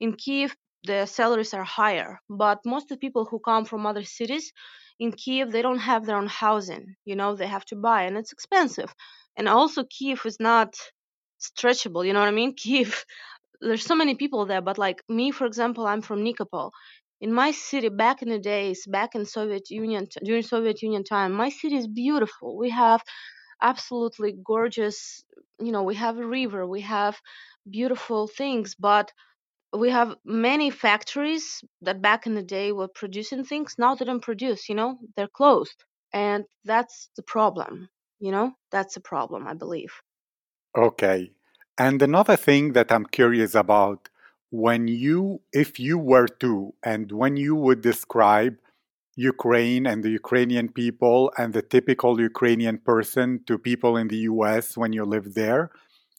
in 0.00 0.14
kiev 0.14 0.54
the 0.84 1.06
salaries 1.06 1.54
are 1.54 1.64
higher 1.64 2.20
but 2.30 2.60
most 2.64 2.84
of 2.84 2.88
the 2.90 2.96
people 2.98 3.24
who 3.24 3.40
come 3.40 3.64
from 3.64 3.84
other 3.86 4.04
cities 4.04 4.52
in 5.00 5.10
kiev 5.10 5.50
they 5.50 5.62
don't 5.62 5.78
have 5.78 6.06
their 6.06 6.16
own 6.16 6.28
housing 6.28 6.94
you 7.04 7.16
know 7.16 7.34
they 7.34 7.48
have 7.48 7.64
to 7.64 7.76
buy 7.76 8.02
and 8.04 8.16
it's 8.16 8.32
expensive. 8.32 8.94
And 9.36 9.48
also 9.48 9.82
kiev 9.84 10.22
is 10.24 10.38
not 10.38 10.74
stretchable 11.40 12.06
you 12.06 12.12
know 12.12 12.20
what 12.20 12.28
i 12.28 12.32
mean? 12.32 12.54
Kiev 12.62 13.04
there's 13.64 13.84
so 13.86 13.94
many 13.96 14.14
people 14.14 14.46
there 14.46 14.60
but 14.62 14.78
like 14.78 15.02
me 15.08 15.30
for 15.30 15.46
example 15.46 15.86
i'm 15.86 16.02
from 16.02 16.20
nikopol. 16.24 16.70
In 17.20 17.32
my 17.32 17.52
city 17.52 17.88
back 17.88 18.22
in 18.22 18.28
the 18.28 18.38
days 18.38 18.86
back 18.86 19.14
in 19.14 19.24
soviet 19.24 19.70
union 19.70 20.06
during 20.22 20.42
soviet 20.42 20.82
union 20.82 21.04
time 21.04 21.32
my 21.32 21.48
city 21.50 21.76
is 21.76 21.88
beautiful. 21.88 22.56
We 22.58 22.70
have 22.70 23.02
absolutely 23.62 24.32
gorgeous 24.52 25.24
you 25.60 25.72
know 25.72 25.82
we 25.84 25.94
have 25.96 26.18
a 26.18 26.26
river 26.26 26.66
we 26.66 26.82
have 26.82 27.20
beautiful 27.78 28.28
things 28.28 28.74
but 28.74 29.12
we 29.84 29.90
have 29.90 30.16
many 30.24 30.70
factories 30.70 31.64
that 31.82 32.02
back 32.02 32.26
in 32.26 32.34
the 32.34 32.42
day 32.44 32.72
were 32.72 32.88
producing 32.88 33.44
things. 33.44 33.74
Now 33.78 33.94
they 33.94 34.04
don't 34.04 34.22
produce 34.30 34.68
you 34.68 34.74
know 34.76 34.98
they're 35.16 35.28
closed. 35.40 35.84
And 36.12 36.44
that's 36.64 37.10
the 37.16 37.22
problem 37.24 37.88
you 38.20 38.30
know? 38.32 38.52
That's 38.70 38.94
the 38.94 39.00
problem 39.00 39.46
i 39.46 39.54
believe. 39.54 39.92
Okay. 40.76 41.34
And 41.76 42.00
another 42.02 42.36
thing 42.36 42.72
that 42.72 42.92
I'm 42.92 43.06
curious 43.06 43.54
about 43.54 44.08
when 44.50 44.86
you, 44.86 45.40
if 45.52 45.80
you 45.80 45.98
were 45.98 46.28
to, 46.28 46.74
and 46.84 47.10
when 47.10 47.36
you 47.36 47.56
would 47.56 47.80
describe 47.80 48.56
Ukraine 49.16 49.86
and 49.86 50.02
the 50.04 50.10
Ukrainian 50.10 50.68
people 50.68 51.32
and 51.36 51.52
the 51.52 51.62
typical 51.62 52.20
Ukrainian 52.20 52.78
person 52.78 53.40
to 53.46 53.58
people 53.58 53.96
in 53.96 54.08
the 54.08 54.22
US 54.32 54.76
when 54.76 54.92
you 54.92 55.04
lived 55.04 55.34
there, 55.34 55.70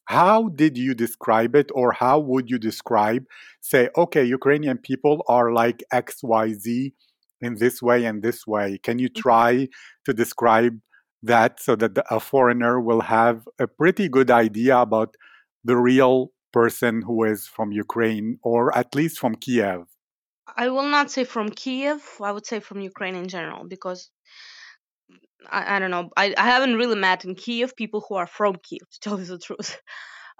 how 0.05 0.49
did 0.49 0.77
you 0.77 0.93
describe 0.93 1.55
it 1.55 1.71
or 1.73 1.91
how 1.93 2.19
would 2.19 2.49
you 2.49 2.59
describe, 2.59 3.25
say, 3.61 3.89
okay, 3.97 4.23
Ukrainian 4.23 4.77
people 4.77 5.23
are 5.27 5.51
like 5.51 5.83
XYZ 5.93 6.93
in 7.41 7.55
this 7.55 7.81
way 7.81 8.05
and 8.05 8.21
this 8.21 8.45
way? 8.45 8.77
Can 8.83 8.99
you 8.99 9.09
mm-hmm. 9.09 9.21
try 9.21 9.67
to 10.05 10.13
describe 10.13 10.79
that 11.23 11.59
so 11.59 11.75
that 11.77 11.97
a 12.11 12.19
foreigner 12.19 12.79
will 12.79 13.01
have 13.01 13.47
a 13.57 13.67
pretty 13.67 14.07
good 14.07 14.29
idea 14.29 14.77
about 14.77 15.15
the 15.65 15.75
real 15.75 16.31
person 16.53 17.01
who 17.01 17.23
is 17.25 17.47
from 17.47 17.71
Ukraine 17.71 18.39
or 18.43 18.75
at 18.77 18.95
least 18.95 19.19
from 19.19 19.35
Kiev? 19.35 19.81
I 20.55 20.69
will 20.69 20.89
not 20.97 21.11
say 21.11 21.23
from 21.23 21.49
Kiev. 21.49 22.01
I 22.21 22.31
would 22.31 22.45
say 22.45 22.59
from 22.59 22.79
Ukraine 22.79 23.15
in 23.15 23.27
general 23.27 23.67
because 23.67 24.09
I, 25.49 25.75
I 25.75 25.79
don't 25.79 25.91
know. 25.91 26.09
I, 26.15 26.33
I 26.37 26.45
haven't 26.45 26.75
really 26.75 26.99
met 27.07 27.25
in 27.25 27.35
Kiev 27.35 27.75
people 27.75 28.05
who 28.07 28.15
are 28.15 28.27
from 28.27 28.55
Kiev, 28.63 28.87
to 28.91 28.99
tell 28.99 29.19
you 29.19 29.25
the 29.25 29.39
truth. 29.39 29.81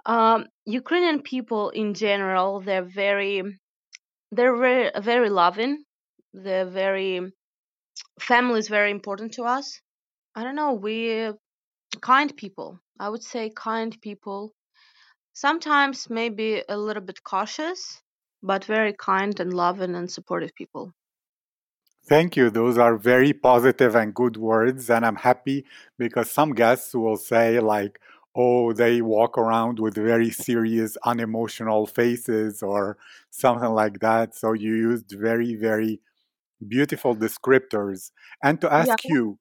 Um, 0.06 0.46
Ukrainian 0.64 1.22
people 1.22 1.70
in 1.70 1.94
general, 1.94 2.60
they're 2.60 2.90
very, 3.04 3.42
they're 4.30 4.56
very, 4.56 4.90
very 5.00 5.30
loving. 5.30 5.84
They're 6.32 6.70
very, 6.84 7.20
family 8.20 8.60
is 8.60 8.68
very 8.68 8.92
important 8.92 9.32
to 9.34 9.42
us. 9.44 9.80
I 10.36 10.44
don't 10.44 10.54
know. 10.54 10.74
We're 10.74 11.34
kind 12.00 12.36
people. 12.36 12.78
I 13.00 13.08
would 13.08 13.22
say 13.22 13.50
kind 13.50 13.96
people. 14.00 14.52
Sometimes 15.36 16.10
maybe 16.10 16.64
a 16.68 16.76
little 16.76 17.00
bit 17.00 17.22
cautious, 17.22 18.02
but 18.42 18.64
very 18.64 18.92
kind 18.92 19.38
and 19.38 19.54
loving 19.54 19.94
and 19.94 20.10
supportive 20.10 20.52
people. 20.56 20.94
Thank 22.08 22.36
you. 22.36 22.50
Those 22.50 22.78
are 22.78 22.96
very 22.96 23.32
positive 23.32 23.94
and 23.96 24.14
good 24.14 24.36
words. 24.36 24.88
And 24.90 25.04
I'm 25.04 25.16
happy 25.16 25.66
because 25.98 26.30
some 26.30 26.52
guests 26.54 26.94
will 26.94 27.16
say, 27.16 27.58
like, 27.60 28.00
oh, 28.34 28.72
they 28.72 29.02
walk 29.02 29.36
around 29.36 29.80
with 29.80 29.94
very 29.94 30.30
serious, 30.30 30.96
unemotional 31.04 31.86
faces 31.86 32.62
or 32.62 32.96
something 33.30 33.70
like 33.70 33.98
that. 34.00 34.34
So 34.36 34.52
you 34.52 34.74
used 34.74 35.10
very, 35.18 35.54
very 35.56 36.00
beautiful 36.66 37.16
descriptors. 37.16 38.12
And 38.42 38.60
to 38.62 38.72
Yeah. 38.76 38.96
ask 38.96 39.08
you, 39.08 39.38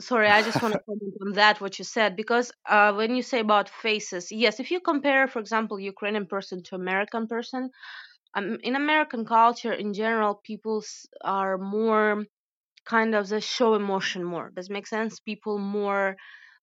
Sorry, 0.00 0.28
I 0.28 0.42
just 0.42 0.62
want 0.62 0.72
to 0.74 0.80
comment 0.86 1.14
on 1.20 1.32
that 1.32 1.60
what 1.60 1.78
you 1.78 1.84
said 1.84 2.16
because 2.16 2.52
uh, 2.66 2.92
when 2.94 3.14
you 3.14 3.22
say 3.22 3.40
about 3.40 3.68
faces, 3.68 4.32
yes, 4.32 4.58
if 4.60 4.70
you 4.70 4.80
compare, 4.80 5.28
for 5.28 5.40
example, 5.40 5.78
Ukrainian 5.78 6.26
person 6.26 6.62
to 6.64 6.74
American 6.74 7.26
person, 7.26 7.70
um, 8.34 8.58
in 8.62 8.76
American 8.76 9.24
culture 9.26 9.72
in 9.72 9.92
general, 9.94 10.40
people 10.44 10.82
are 11.22 11.58
more 11.58 12.24
kind 12.86 13.14
of 13.14 13.28
they 13.28 13.40
show 13.40 13.74
emotion 13.74 14.24
more. 14.24 14.50
Does 14.54 14.68
it 14.70 14.72
make 14.72 14.86
sense? 14.86 15.20
People 15.20 15.58
more 15.58 16.16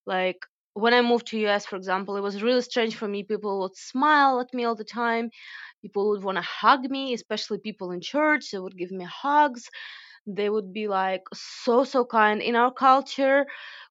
like 0.05 0.39
when 0.73 0.93
I 0.93 1.01
moved 1.01 1.27
to 1.27 1.39
US, 1.47 1.65
for 1.65 1.75
example, 1.77 2.17
it 2.17 2.21
was 2.21 2.43
really 2.43 2.61
strange 2.61 2.95
for 2.95 3.07
me. 3.07 3.23
People 3.23 3.61
would 3.61 3.75
smile 3.77 4.39
at 4.41 4.53
me 4.53 4.65
all 4.65 4.75
the 4.75 4.85
time. 5.05 5.29
People 5.81 6.09
would 6.09 6.23
want 6.23 6.37
to 6.37 6.41
hug 6.43 6.81
me, 6.89 7.13
especially 7.13 7.59
people 7.59 7.91
in 7.91 8.01
church. 8.01 8.51
They 8.51 8.59
would 8.59 8.77
give 8.77 8.91
me 8.91 9.05
hugs 9.05 9.69
they 10.27 10.49
would 10.49 10.73
be 10.73 10.87
like 10.87 11.23
so 11.33 11.83
so 11.83 12.05
kind. 12.05 12.41
In 12.41 12.55
our 12.55 12.71
culture 12.73 13.45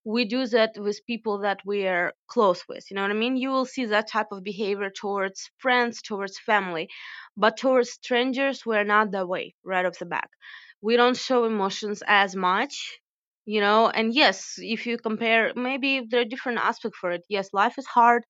we 0.04 0.24
do 0.24 0.46
that 0.46 0.72
with 0.78 1.04
people 1.06 1.38
that 1.40 1.60
we 1.66 1.86
are 1.86 2.12
close 2.28 2.62
with 2.68 2.84
you 2.90 2.94
know 2.96 3.02
what 3.02 3.10
i 3.10 3.14
mean? 3.14 3.36
You 3.36 3.50
will 3.50 3.66
see 3.66 3.84
that 3.86 4.08
type 4.08 4.28
of 4.32 4.44
behavior 4.44 4.90
towards 4.90 5.50
friends 5.58 6.02
towards 6.02 6.38
family 6.38 6.88
but 7.36 7.56
towards 7.56 7.90
strangers 7.92 8.64
we're 8.66 8.84
not 8.84 9.10
that 9.12 9.28
way 9.28 9.54
right 9.64 9.84
off 9.86 9.98
the 9.98 10.06
back. 10.06 10.30
We 10.82 10.96
don't 10.96 11.16
show 11.16 11.44
emotions 11.44 12.02
as 12.06 12.34
much 12.36 13.00
you 13.46 13.60
know? 13.60 13.88
And 13.88 14.14
yes 14.14 14.54
if 14.58 14.86
you 14.86 14.98
compare 14.98 15.52
maybe 15.56 16.06
there 16.08 16.20
are 16.20 16.24
different 16.24 16.58
aspects 16.58 16.98
for 16.98 17.10
it. 17.12 17.24
Yes 17.28 17.50
life 17.52 17.76
is 17.78 17.86
hard. 17.86 18.24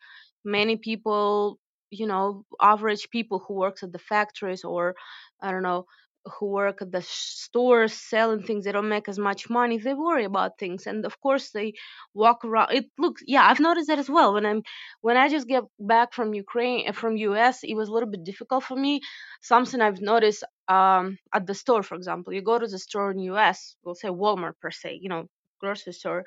Many 0.45 0.77
people 0.77 1.59
you 1.91 2.07
know 2.07 2.45
average 2.63 3.11
people 3.11 3.41
who 3.47 3.55
works 3.55 3.83
at 3.83 3.93
the 3.93 3.99
factories 3.99 4.63
or 4.65 4.95
i 5.43 5.51
don't 5.51 5.63
know 5.65 5.85
who 6.27 6.47
work 6.47 6.83
at 6.83 6.93
the 6.93 7.03
stores 7.03 7.93
selling 7.93 8.43
things 8.43 8.65
they 8.65 8.73
don't 8.73 8.89
make 8.89 9.09
as 9.09 9.19
much 9.19 9.49
money 9.49 9.79
they 9.79 9.95
worry 9.95 10.25
about 10.25 10.59
things 10.59 10.87
and 10.87 11.05
of 11.07 11.19
course 11.21 11.51
they 11.51 11.73
walk 12.15 12.45
around 12.45 12.71
it 12.73 12.87
looks 12.99 13.23
yeah 13.27 13.45
i've 13.47 13.61
noticed 13.61 13.89
that 13.89 13.99
as 13.99 14.11
well 14.11 14.35
when 14.35 14.45
i'm 14.45 14.63
when 15.01 15.17
i 15.17 15.29
just 15.29 15.49
get 15.49 15.65
back 15.79 16.13
from 16.13 16.35
ukraine 16.35 16.89
uh, 16.89 16.93
from 16.93 17.17
us 17.17 17.61
it 17.63 17.75
was 17.75 17.89
a 17.89 17.93
little 17.93 18.11
bit 18.11 18.25
difficult 18.25 18.63
for 18.63 18.77
me 18.77 19.01
something 19.41 19.81
i've 19.81 20.01
noticed 20.01 20.45
um 20.69 21.17
at 21.33 21.47
the 21.47 21.55
store 21.55 21.83
for 21.83 21.95
example 21.95 22.33
you 22.33 22.43
go 22.43 22.59
to 22.59 22.67
the 22.67 22.79
store 22.79 23.11
in 23.13 23.19
us 23.21 23.77
we'll 23.83 23.95
say 23.95 24.09
walmart 24.09 24.55
per 24.61 24.71
se 24.71 24.99
you 25.01 25.09
know 25.09 25.27
grocery 25.61 25.93
store 25.93 26.25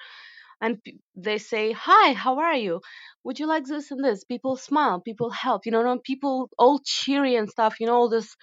and 0.62 0.78
they 1.16 1.38
say 1.38 1.72
hi 1.74 2.14
how 2.14 2.40
are 2.40 2.56
you? 2.56 2.80
Would 3.24 3.40
you 3.40 3.48
like 3.48 3.66
this 3.66 3.92
and 3.92 4.04
this? 4.04 4.24
People 4.24 4.56
smile 4.56 5.02
people 5.02 5.30
help 5.30 5.66
you 5.66 5.72
know 5.72 6.00
people 6.04 6.50
all 6.58 6.80
cheery 6.86 7.36
and 7.36 7.50
stuff 7.50 7.80
you 7.80 7.88
know 7.88 7.96
all 7.96 8.10
this 8.10 8.36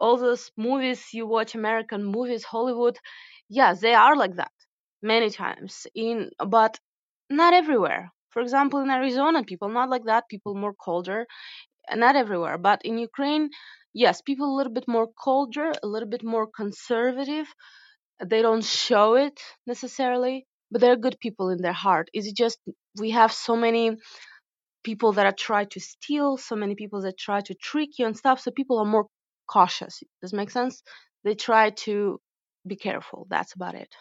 all 0.00 0.16
those 0.16 0.50
movies 0.56 1.08
you 1.12 1.26
watch 1.26 1.54
american 1.54 2.04
movies 2.04 2.44
hollywood 2.44 2.98
yeah 3.48 3.74
they 3.74 3.94
are 3.94 4.16
like 4.16 4.36
that 4.36 4.52
many 5.02 5.30
times 5.30 5.86
in 5.94 6.30
but 6.46 6.78
not 7.30 7.54
everywhere 7.54 8.12
for 8.30 8.42
example 8.42 8.80
in 8.80 8.90
arizona 8.90 9.42
people 9.44 9.68
not 9.68 9.90
like 9.90 10.04
that 10.04 10.28
people 10.28 10.54
more 10.54 10.74
colder 10.74 11.26
not 11.94 12.16
everywhere 12.16 12.58
but 12.58 12.80
in 12.84 12.98
ukraine 12.98 13.48
yes 13.94 14.20
people 14.22 14.46
a 14.52 14.56
little 14.56 14.72
bit 14.72 14.88
more 14.88 15.08
colder 15.24 15.72
a 15.82 15.86
little 15.86 16.08
bit 16.08 16.24
more 16.24 16.46
conservative 16.46 17.46
they 18.24 18.42
don't 18.42 18.64
show 18.64 19.14
it 19.14 19.40
necessarily 19.66 20.46
but 20.70 20.80
they're 20.80 20.96
good 20.96 21.16
people 21.20 21.50
in 21.50 21.62
their 21.62 21.72
heart 21.84 22.08
it's 22.12 22.32
just 22.32 22.58
we 22.98 23.10
have 23.10 23.32
so 23.32 23.56
many 23.56 23.96
people 24.84 25.12
that 25.12 25.26
are 25.26 25.32
try 25.32 25.64
to 25.64 25.80
steal, 25.80 26.36
so 26.36 26.56
many 26.56 26.74
people 26.74 27.02
that 27.02 27.18
try 27.18 27.40
to 27.40 27.54
trick 27.54 27.98
you 27.98 28.06
and 28.06 28.16
stuff. 28.16 28.40
So 28.40 28.50
people 28.50 28.78
are 28.78 28.84
more 28.84 29.06
cautious. 29.46 30.02
Does 30.22 30.32
make 30.32 30.50
sense? 30.50 30.82
They 31.24 31.34
try 31.34 31.70
to 31.70 32.20
be 32.66 32.76
careful. 32.76 33.26
That's 33.30 33.54
about 33.54 33.74
it. 33.74 33.94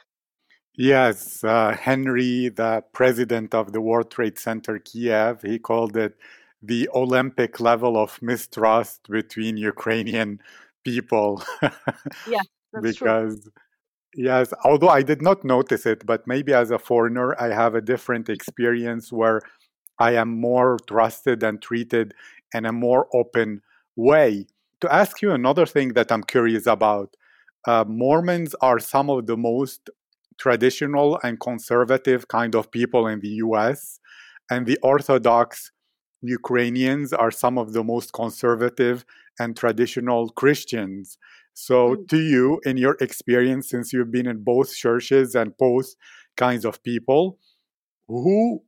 yes, 0.77 1.43
uh, 1.43 1.75
Henry, 1.79 2.49
the 2.49 2.83
president 2.93 3.53
of 3.53 3.71
the 3.71 3.81
World 3.81 4.11
Trade 4.11 4.37
Center 4.37 4.79
Kiev, 4.79 5.41
he 5.41 5.59
called 5.59 5.95
it 5.97 6.15
the 6.61 6.89
Olympic 6.93 7.59
level 7.59 7.97
of 7.97 8.19
mistrust 8.21 9.07
between 9.09 9.57
Ukrainian 9.57 10.39
people 10.83 11.43
Yeah, 12.27 12.41
that's 12.73 12.95
true. 12.95 13.09
because 13.09 13.49
Yes, 14.15 14.53
although 14.63 14.89
I 14.89 15.01
did 15.03 15.21
not 15.21 15.43
notice 15.43 15.85
it, 15.85 16.05
but 16.05 16.25
maybe 16.25 16.53
as 16.53 16.71
a 16.71 16.79
foreigner, 16.79 17.35
I 17.39 17.53
have 17.53 17.75
a 17.75 17.81
different 17.81 18.29
experience 18.29 19.11
where 19.11 19.41
I 19.99 20.15
am 20.15 20.39
more 20.39 20.77
trusted 20.87 21.43
and 21.43 21.61
treated 21.61 22.13
in 22.53 22.65
a 22.65 22.71
more 22.71 23.07
open 23.13 23.61
way. 23.97 24.47
To 24.81 24.93
ask 24.93 25.21
you 25.21 25.31
another 25.31 25.65
thing 25.65 25.89
that 25.93 26.11
I'm 26.11 26.23
curious 26.23 26.67
about 26.67 27.15
uh, 27.67 27.83
Mormons 27.87 28.55
are 28.61 28.79
some 28.79 29.09
of 29.09 29.25
the 29.25 29.37
most 29.37 29.89
traditional 30.37 31.19
and 31.23 31.39
conservative 31.39 32.27
kind 32.27 32.55
of 32.55 32.71
people 32.71 33.07
in 33.07 33.19
the 33.21 33.29
US, 33.45 33.99
and 34.51 34.65
the 34.65 34.77
Orthodox 34.83 35.71
Ukrainians 36.21 37.13
are 37.13 37.31
some 37.31 37.57
of 37.57 37.73
the 37.73 37.83
most 37.83 38.13
conservative 38.13 39.05
and 39.39 39.55
traditional 39.57 40.29
Christians. 40.29 41.17
So, 41.53 41.95
Mm, 41.95 42.07
to 42.09 42.17
you, 42.19 42.61
in 42.65 42.77
your 42.77 42.97
experience, 43.01 43.69
since 43.69 43.93
you've 43.93 44.11
been 44.11 44.27
in 44.27 44.43
both 44.43 44.75
churches 44.75 45.35
and 45.35 45.55
both 45.57 45.87
kinds 46.37 46.65
of 46.65 46.83
people, 46.83 47.39
who 48.07 48.63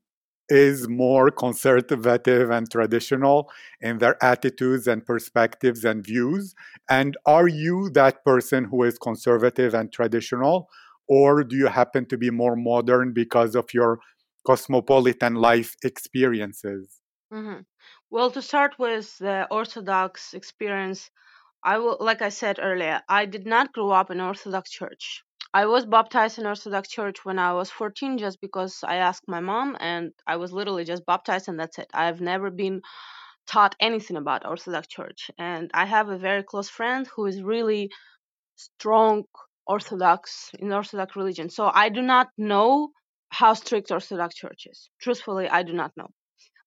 is 0.50 0.88
more 0.88 1.30
conservative 1.32 2.50
and 2.50 2.70
traditional 2.72 3.52
in 3.82 3.98
their 4.00 4.22
attitudes 4.24 4.88
and 4.88 5.06
perspectives 5.06 5.84
and 5.86 6.06
views? 6.06 6.56
And 6.90 7.18
are 7.26 7.48
you 7.48 7.90
that 7.92 8.24
person 8.24 8.66
who 8.66 8.84
is 8.84 8.98
conservative 8.98 9.74
and 9.74 9.92
traditional? 9.92 10.70
Or 11.08 11.44
do 11.44 11.56
you 11.56 11.68
happen 11.68 12.06
to 12.08 12.18
be 12.18 12.30
more 12.30 12.56
modern 12.56 13.14
because 13.14 13.56
of 13.56 13.74
your 13.74 14.00
cosmopolitan 14.46 15.36
life 15.36 15.76
experiences? 15.84 17.02
mhm. 17.32 17.66
Well, 18.10 18.32
to 18.32 18.42
start 18.42 18.78
with 18.78 19.18
the 19.18 19.48
Orthodox 19.50 20.34
experience, 20.34 21.10
I 21.64 21.80
will, 21.80 21.98
like 22.00 22.24
I 22.24 22.30
said 22.30 22.60
earlier, 22.62 23.04
I 23.10 23.28
did 23.28 23.46
not 23.46 23.74
grow 23.74 23.92
up 23.92 24.12
in 24.12 24.22
Orthodox 24.22 24.72
church. 24.72 25.24
I 25.62 25.66
was 25.66 25.88
baptized 25.88 26.38
in 26.38 26.46
Orthodox 26.46 26.88
church 26.88 27.26
when 27.26 27.40
I 27.40 27.54
was 27.54 27.72
14 27.72 28.20
just 28.20 28.40
because 28.40 28.84
I 28.84 28.98
asked 28.98 29.28
my 29.28 29.40
mom 29.40 29.76
and 29.80 30.12
I 30.28 30.36
was 30.36 30.54
literally 30.54 30.86
just 30.86 31.04
baptized 31.08 31.48
and 31.48 31.60
that's 31.60 31.80
it. 31.80 31.90
I've 31.96 32.22
never 32.22 32.52
been 32.52 32.84
taught 33.48 33.74
anything 33.80 34.18
about 34.18 34.46
Orthodox 34.46 34.86
church. 34.88 35.32
And 35.40 35.72
I 35.74 35.86
have 35.86 36.10
a 36.10 36.20
very 36.20 36.44
close 36.44 36.70
friend 36.70 37.08
who 37.08 37.26
is 37.26 37.42
really 37.42 37.90
strong 38.56 39.24
Orthodox 39.66 40.52
in 40.60 40.72
Orthodox 40.72 41.16
religion. 41.16 41.50
So 41.50 41.72
I 41.74 41.90
do 41.90 42.04
not 42.04 42.28
know 42.38 42.90
how 43.30 43.56
strict 43.56 43.90
Orthodox 43.90 44.36
church 44.36 44.68
is. 44.70 44.92
Truthfully, 45.02 45.50
I 45.50 45.64
do 45.64 45.74
not 45.74 45.92
know. 45.98 46.10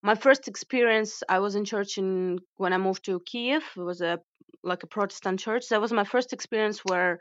My 0.03 0.17
first 0.17 0.49
experience, 0.49 1.23
I 1.29 1.39
was 1.39 1.55
in 1.55 1.65
church 1.65 1.97
in 1.97 2.41
when 2.57 2.73
I 2.73 2.79
moved 2.79 3.05
to 3.05 3.23
Kiev. 3.25 3.63
It 3.77 3.87
was 3.93 4.01
a 4.01 4.19
like 4.65 4.83
a 4.83 4.89
Protestant 4.89 5.39
church. 5.39 5.69
That 5.69 5.81
was 5.81 5.93
my 5.93 6.05
first 6.05 6.33
experience 6.33 6.81
where 6.85 7.21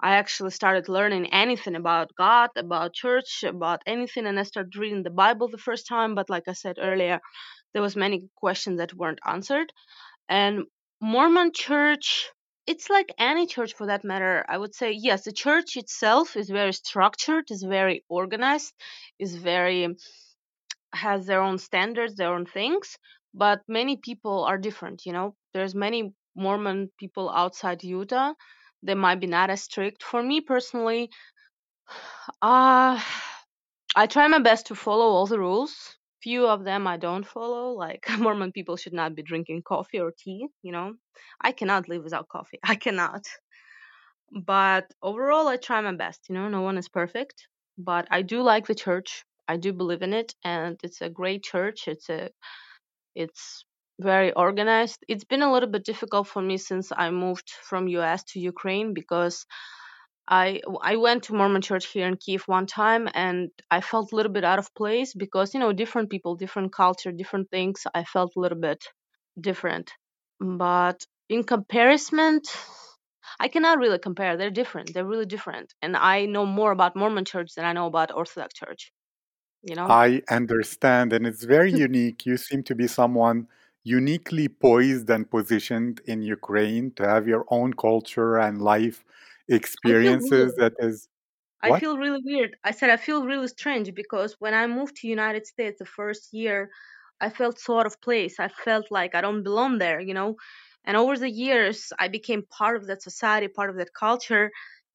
I 0.00 0.16
actually 0.16 0.50
started 0.50 0.88
learning 0.88 1.32
anything 1.32 1.74
about 1.76 2.10
God, 2.16 2.50
about 2.56 2.94
church, 2.94 3.44
about 3.44 3.82
anything, 3.86 4.26
and 4.26 4.38
I 4.38 4.44
started 4.44 4.76
reading 4.76 5.02
the 5.02 5.10
Bible 5.10 5.48
the 5.48 5.58
first 5.58 5.86
time. 5.88 6.14
But 6.14 6.30
like 6.30 6.44
I 6.48 6.52
said 6.52 6.76
earlier, 6.80 7.20
there 7.72 7.82
was 7.82 7.96
many 7.96 8.28
questions 8.36 8.78
that 8.78 8.94
weren't 8.94 9.20
answered. 9.26 9.72
And 10.28 10.64
Mormon 11.00 11.52
church, 11.54 12.30
it's 12.66 12.90
like 12.90 13.10
any 13.18 13.46
church 13.46 13.74
for 13.74 13.86
that 13.88 14.04
matter. 14.04 14.44
I 14.48 14.58
would 14.58 14.74
say 14.74 14.92
yes, 14.92 15.24
the 15.24 15.32
church 15.32 15.76
itself 15.76 16.36
is 16.36 16.50
very 16.50 16.72
structured, 16.72 17.50
is 17.50 17.62
very 17.62 18.04
organized, 18.08 18.72
is 19.18 19.36
very 19.36 19.96
has 20.94 21.26
their 21.26 21.42
own 21.42 21.58
standards, 21.58 22.16
their 22.16 22.32
own 22.34 22.46
things, 22.46 22.98
but 23.34 23.60
many 23.68 23.96
people 23.96 24.44
are 24.44 24.58
different, 24.58 25.06
you 25.06 25.12
know. 25.12 25.34
There's 25.54 25.74
many 25.74 26.12
Mormon 26.34 26.90
people 26.98 27.30
outside 27.30 27.84
Utah. 27.84 28.34
They 28.82 28.94
might 28.94 29.20
be 29.20 29.26
not 29.26 29.50
as 29.50 29.62
strict. 29.62 30.02
For 30.02 30.22
me 30.22 30.40
personally, 30.40 31.10
uh 32.42 33.00
I 33.96 34.06
try 34.06 34.28
my 34.28 34.38
best 34.40 34.66
to 34.66 34.74
follow 34.74 35.06
all 35.06 35.26
the 35.26 35.38
rules. 35.38 35.96
Few 36.22 36.46
of 36.46 36.64
them 36.64 36.86
I 36.86 36.96
don't 36.98 37.26
follow, 37.26 37.72
like 37.72 38.06
Mormon 38.18 38.52
people 38.52 38.76
should 38.76 38.92
not 38.92 39.14
be 39.14 39.22
drinking 39.22 39.62
coffee 39.62 40.00
or 40.00 40.12
tea, 40.18 40.48
you 40.62 40.72
know. 40.72 40.94
I 41.40 41.52
cannot 41.52 41.88
live 41.88 42.04
without 42.04 42.28
coffee. 42.28 42.58
I 42.64 42.76
cannot. 42.76 43.24
But 44.44 44.94
overall 45.02 45.48
I 45.48 45.56
try 45.56 45.80
my 45.80 45.92
best, 45.92 46.28
you 46.28 46.36
know. 46.36 46.48
No 46.48 46.60
one 46.62 46.78
is 46.78 46.88
perfect, 46.88 47.48
but 47.76 48.06
I 48.08 48.22
do 48.22 48.40
like 48.40 48.66
the 48.68 48.74
church. 48.76 49.24
I 49.48 49.56
do 49.56 49.72
believe 49.72 50.02
in 50.02 50.12
it 50.12 50.34
and 50.44 50.78
it's 50.84 51.00
a 51.00 51.10
great 51.10 51.42
church. 51.42 51.88
It's 51.88 52.08
a 52.08 52.30
it's 53.16 53.65
very 53.98 54.32
organized. 54.32 55.04
It's 55.08 55.24
been 55.24 55.42
a 55.42 55.52
little 55.52 55.68
bit 55.68 55.84
difficult 55.84 56.28
for 56.28 56.42
me 56.42 56.58
since 56.58 56.92
I 56.94 57.10
moved 57.10 57.50
from 57.50 57.88
US 57.88 58.24
to 58.32 58.40
Ukraine 58.40 58.94
because 58.94 59.46
I 60.28 60.60
I 60.82 60.96
went 60.96 61.24
to 61.24 61.34
Mormon 61.34 61.62
church 61.62 61.86
here 61.86 62.06
in 62.08 62.16
Kiev 62.16 62.42
one 62.46 62.66
time 62.66 63.08
and 63.14 63.50
I 63.70 63.80
felt 63.80 64.12
a 64.12 64.16
little 64.16 64.32
bit 64.32 64.44
out 64.44 64.58
of 64.58 64.74
place 64.74 65.14
because 65.14 65.54
you 65.54 65.60
know 65.60 65.72
different 65.72 66.10
people, 66.10 66.34
different 66.34 66.72
culture, 66.72 67.12
different 67.12 67.50
things. 67.50 67.86
I 67.94 68.04
felt 68.04 68.32
a 68.36 68.40
little 68.40 68.58
bit 68.58 68.84
different. 69.40 69.92
But 70.40 71.04
in 71.28 71.44
comparison, 71.44 72.40
I 73.40 73.48
cannot 73.48 73.78
really 73.78 73.98
compare. 73.98 74.36
They're 74.36 74.50
different. 74.50 74.92
They're 74.92 75.06
really 75.06 75.26
different. 75.26 75.72
And 75.82 75.96
I 75.96 76.26
know 76.26 76.46
more 76.46 76.72
about 76.72 76.96
Mormon 76.96 77.24
church 77.24 77.50
than 77.56 77.64
I 77.64 77.72
know 77.72 77.86
about 77.86 78.14
Orthodox 78.14 78.54
church, 78.54 78.92
you 79.62 79.74
know? 79.74 79.86
I 79.86 80.22
understand, 80.30 81.12
and 81.12 81.26
it's 81.26 81.44
very 81.44 81.72
unique. 81.88 82.26
You 82.26 82.36
seem 82.36 82.62
to 82.64 82.74
be 82.74 82.86
someone 82.86 83.48
uniquely 83.86 84.48
poised 84.48 85.08
and 85.10 85.30
positioned 85.30 86.00
in 86.06 86.22
Ukraine 86.22 86.92
to 86.96 87.08
have 87.08 87.28
your 87.28 87.44
own 87.48 87.72
culture 87.74 88.36
and 88.38 88.60
life 88.62 89.04
experiences. 89.48 90.54
That 90.56 90.74
is 90.80 91.08
I 91.62 91.72
what? 91.72 91.80
feel 91.80 91.98
really 91.98 92.20
weird. 92.24 92.56
I 92.64 92.70
said 92.70 92.90
I 92.90 92.96
feel 92.96 93.24
really 93.26 93.48
strange 93.48 93.92
because 93.94 94.36
when 94.38 94.54
I 94.54 94.66
moved 94.66 94.96
to 94.96 95.08
United 95.08 95.46
States 95.46 95.78
the 95.78 95.86
first 95.86 96.32
year, 96.32 96.70
I 97.20 97.30
felt 97.30 97.58
sort 97.58 97.86
of 97.86 98.00
place. 98.00 98.38
I 98.38 98.48
felt 98.48 98.90
like 98.90 99.14
I 99.14 99.20
don't 99.20 99.42
belong 99.42 99.78
there, 99.78 100.00
you 100.00 100.14
know. 100.14 100.36
And 100.84 100.96
over 100.96 101.18
the 101.18 101.30
years, 101.30 101.92
I 101.98 102.08
became 102.08 102.44
part 102.46 102.76
of 102.76 102.86
that 102.86 103.02
society, 103.02 103.48
part 103.48 103.70
of 103.70 103.76
that 103.76 103.94
culture. 103.94 104.50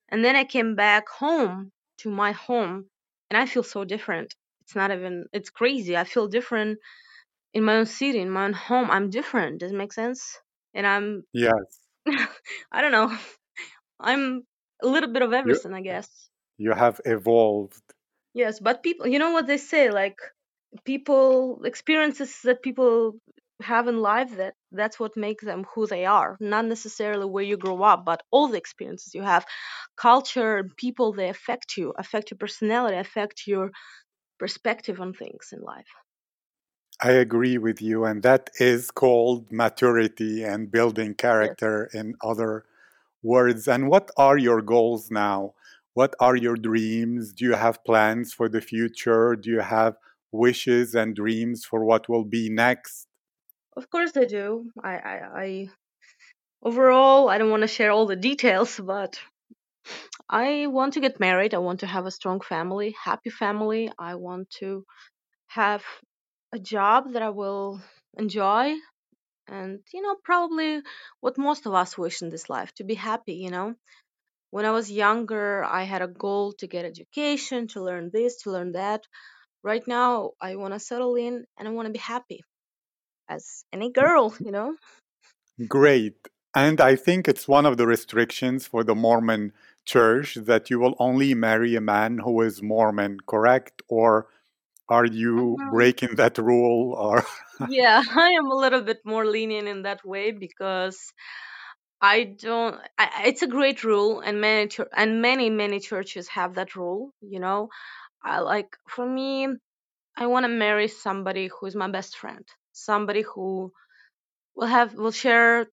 And 0.09 0.23
then 0.25 0.35
I 0.35 0.43
came 0.45 0.75
back 0.75 1.09
home 1.09 1.71
to 1.99 2.11
my 2.11 2.31
home, 2.33 2.89
and 3.31 3.37
I 3.37 3.45
feel 3.47 3.63
so 3.63 3.85
different. 3.85 4.35
It's 4.61 4.75
not 4.75 4.91
even. 4.91 5.25
It's 5.33 5.49
crazy. 5.51 5.97
I 5.97 6.03
feel 6.05 6.27
different 6.27 6.79
in 7.53 7.63
my 7.63 7.77
own 7.77 7.85
city, 7.85 8.19
in 8.19 8.29
my 8.29 8.45
own 8.45 8.53
home. 8.53 8.89
I'm 8.91 9.09
different. 9.09 9.59
Does 9.59 9.71
it 9.71 9.77
make 9.77 9.93
sense? 9.93 10.39
And 10.73 10.85
I'm. 10.87 11.23
Yes, 11.33 11.79
I 12.71 12.81
don't 12.81 12.91
know. 12.91 13.17
I'm 13.99 14.43
a 14.81 14.87
little 14.87 15.11
bit 15.11 15.21
of 15.21 15.33
you 15.45 15.59
everything, 15.59 15.73
I 15.73 15.81
guess. 15.81 16.09
you 16.57 16.71
have 16.73 17.01
evolved. 17.05 17.81
Yes, 18.33 18.59
but 18.59 18.83
people, 18.83 19.07
you 19.07 19.19
know 19.19 19.31
what 19.31 19.47
they 19.47 19.57
say, 19.57 19.91
like 19.91 20.17
people 20.85 21.63
experiences 21.65 22.39
that 22.43 22.61
people 22.61 23.15
have 23.61 23.87
in 23.87 23.99
life 24.01 24.37
that 24.37 24.55
that's 24.71 24.99
what 24.99 25.15
makes 25.15 25.43
them 25.45 25.65
who 25.75 25.85
they 25.85 26.05
are 26.05 26.35
not 26.39 26.65
necessarily 26.65 27.25
where 27.25 27.43
you 27.43 27.57
grow 27.57 27.83
up 27.83 28.03
but 28.05 28.23
all 28.31 28.47
the 28.47 28.57
experiences 28.57 29.13
you 29.13 29.21
have 29.21 29.45
culture 29.95 30.67
people 30.77 31.13
they 31.13 31.29
affect 31.29 31.77
you 31.77 31.93
affect 31.97 32.31
your 32.31 32.39
personality 32.39 32.97
affect 32.97 33.43
your 33.45 33.69
perspective 34.39 34.99
on 34.99 35.13
things 35.13 35.49
in 35.53 35.61
life 35.61 35.91
I 37.01 37.11
agree 37.11 37.57
with 37.57 37.81
you, 37.81 38.05
and 38.05 38.23
that 38.23 38.49
is 38.59 38.91
called 38.91 39.51
maturity 39.51 40.43
and 40.43 40.71
building 40.71 41.15
yes 41.33 41.55
character 41.57 41.89
in 41.93 42.15
other 42.21 42.65
words. 43.23 43.67
And 43.67 43.89
what 43.89 44.11
are 44.17 44.37
your 44.37 44.61
goals 44.61 45.11
now? 45.11 45.53
What 45.93 46.15
are 46.19 46.35
your 46.35 46.55
dreams? 46.55 47.33
Do 47.33 47.45
you 47.45 47.53
have 47.53 47.83
plans 47.83 48.33
for 48.33 48.47
the 48.49 48.61
future? 48.61 49.35
Do 49.35 49.49
you 49.49 49.59
have 49.61 49.95
wishes 50.31 50.95
and 50.95 51.15
dreams 51.15 51.65
for 51.65 51.83
what 51.85 52.07
will 52.09 52.25
be 52.25 52.49
next? 52.49 53.07
of 53.77 53.89
course 53.89 54.15
I 54.15 54.25
do 54.25 54.71
i 54.83 54.93
i, 54.97 55.15
I 55.43 55.69
overall 56.63 57.29
i 57.29 57.37
don't 57.37 57.49
want 57.49 57.61
to 57.63 57.67
share 57.67 57.91
all 57.91 58.05
the 58.05 58.15
details 58.15 58.79
but 58.79 59.19
i 60.29 60.67
want 60.67 60.93
to 60.93 60.99
get 60.99 61.19
married 61.19 61.53
i 61.53 61.57
want 61.57 61.79
to 61.81 61.87
have 61.87 62.05
a 62.05 62.11
strong 62.11 62.41
family 62.41 62.95
happy 63.03 63.29
family 63.29 63.91
i 63.97 64.15
want 64.15 64.49
to 64.59 64.85
have 65.47 65.83
a 66.53 66.59
job 66.59 67.13
that 67.13 67.21
i 67.21 67.29
will 67.29 67.81
enjoy 68.17 68.73
and 69.47 69.79
you 69.93 70.01
know 70.01 70.15
probably 70.23 70.81
what 71.19 71.37
most 71.37 71.65
of 71.65 71.73
us 71.73 71.97
wish 71.97 72.21
in 72.21 72.29
this 72.29 72.49
life 72.49 72.73
to 72.73 72.83
be 72.83 72.95
happy 72.95 73.35
you 73.35 73.49
know 73.49 73.73
when 74.51 74.65
i 74.65 74.71
was 74.71 74.91
younger 74.91 75.63
i 75.63 75.83
had 75.83 76.01
a 76.01 76.07
goal 76.07 76.53
to 76.53 76.67
get 76.67 76.85
education 76.85 77.67
to 77.67 77.81
learn 77.81 78.09
this 78.11 78.41
to 78.41 78.51
learn 78.51 78.73
that 78.73 79.01
right 79.63 79.87
now 79.87 80.31
i 80.41 80.55
want 80.55 80.73
to 80.73 80.79
settle 80.79 81.15
in 81.15 81.45
and 81.57 81.67
i 81.67 81.71
want 81.71 81.87
to 81.87 81.93
be 81.93 81.99
happy 81.99 82.41
as 83.29 83.63
any 83.71 83.91
girl 83.91 84.33
you 84.39 84.51
know 84.51 84.75
Great. 85.67 86.27
And 86.55 86.81
I 86.81 86.95
think 86.95 87.27
it's 87.27 87.47
one 87.47 87.65
of 87.65 87.77
the 87.77 87.87
restrictions 87.87 88.67
for 88.67 88.83
the 88.83 88.95
Mormon 88.95 89.53
church 89.85 90.35
that 90.35 90.69
you 90.69 90.79
will 90.79 90.95
only 90.99 91.33
marry 91.33 91.75
a 91.75 91.81
man 91.81 92.19
who 92.19 92.41
is 92.41 92.61
Mormon, 92.61 93.19
correct? 93.25 93.81
Or 93.87 94.27
are 94.91 95.05
you 95.05 95.57
um, 95.61 95.71
breaking 95.71 96.15
that 96.17 96.37
rule? 96.37 96.93
Or 96.93 97.25
yeah 97.69 98.01
i 98.15 98.29
am 98.31 98.51
a 98.51 98.55
little 98.55 98.81
bit 98.81 98.99
more 99.05 99.25
lenient 99.25 99.67
in 99.67 99.83
that 99.83 100.05
way 100.05 100.31
because 100.31 101.13
i 102.01 102.23
don't 102.23 102.75
I, 102.97 103.23
it's 103.27 103.43
a 103.43 103.47
great 103.47 103.83
rule 103.83 104.21
and 104.21 104.41
many 104.41 104.69
and 104.95 105.21
many 105.21 105.49
many 105.49 105.79
churches 105.79 106.27
have 106.29 106.55
that 106.55 106.75
rule 106.75 107.11
you 107.21 107.39
know 107.39 107.69
i 108.23 108.39
like 108.39 108.77
for 108.87 109.05
me 109.07 109.47
I 110.17 110.27
want 110.27 110.45
to 110.45 110.49
marry 110.49 110.89
somebody 110.89 111.47
who 111.47 111.67
is 111.67 111.75
my 111.75 111.89
best 111.89 112.17
friend, 112.17 112.45
somebody 112.73 113.23
who 113.23 113.71
will 114.55 114.67
have 114.67 114.93
will 114.95 115.11
share 115.11 115.67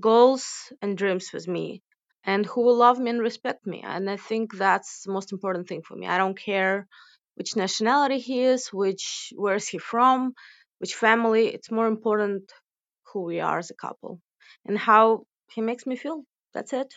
goals 0.00 0.72
and 0.82 0.98
dreams 0.98 1.30
with 1.32 1.48
me, 1.48 1.82
and 2.24 2.46
who 2.46 2.62
will 2.62 2.76
love 2.76 2.98
me 2.98 3.10
and 3.10 3.20
respect 3.22 3.66
me. 3.66 3.82
And 3.84 4.10
I 4.10 4.16
think 4.18 4.54
that's 4.56 5.04
the 5.04 5.12
most 5.12 5.32
important 5.32 5.68
thing 5.68 5.82
for 5.82 5.96
me. 5.96 6.06
I 6.06 6.18
don't 6.18 6.38
care 6.38 6.88
which 7.40 7.56
nationality 7.56 8.18
he 8.18 8.42
is, 8.42 8.68
which 8.68 9.32
where 9.34 9.54
is 9.54 9.66
he 9.66 9.78
from, 9.78 10.34
which 10.78 10.94
family. 10.94 11.48
It's 11.48 11.70
more 11.70 11.86
important 11.86 12.52
who 13.10 13.22
we 13.22 13.40
are 13.40 13.58
as 13.58 13.70
a 13.70 13.80
couple 13.86 14.20
and 14.66 14.76
how 14.76 15.24
he 15.50 15.62
makes 15.62 15.86
me 15.86 15.96
feel. 15.96 16.24
That's 16.52 16.74
it. 16.74 16.92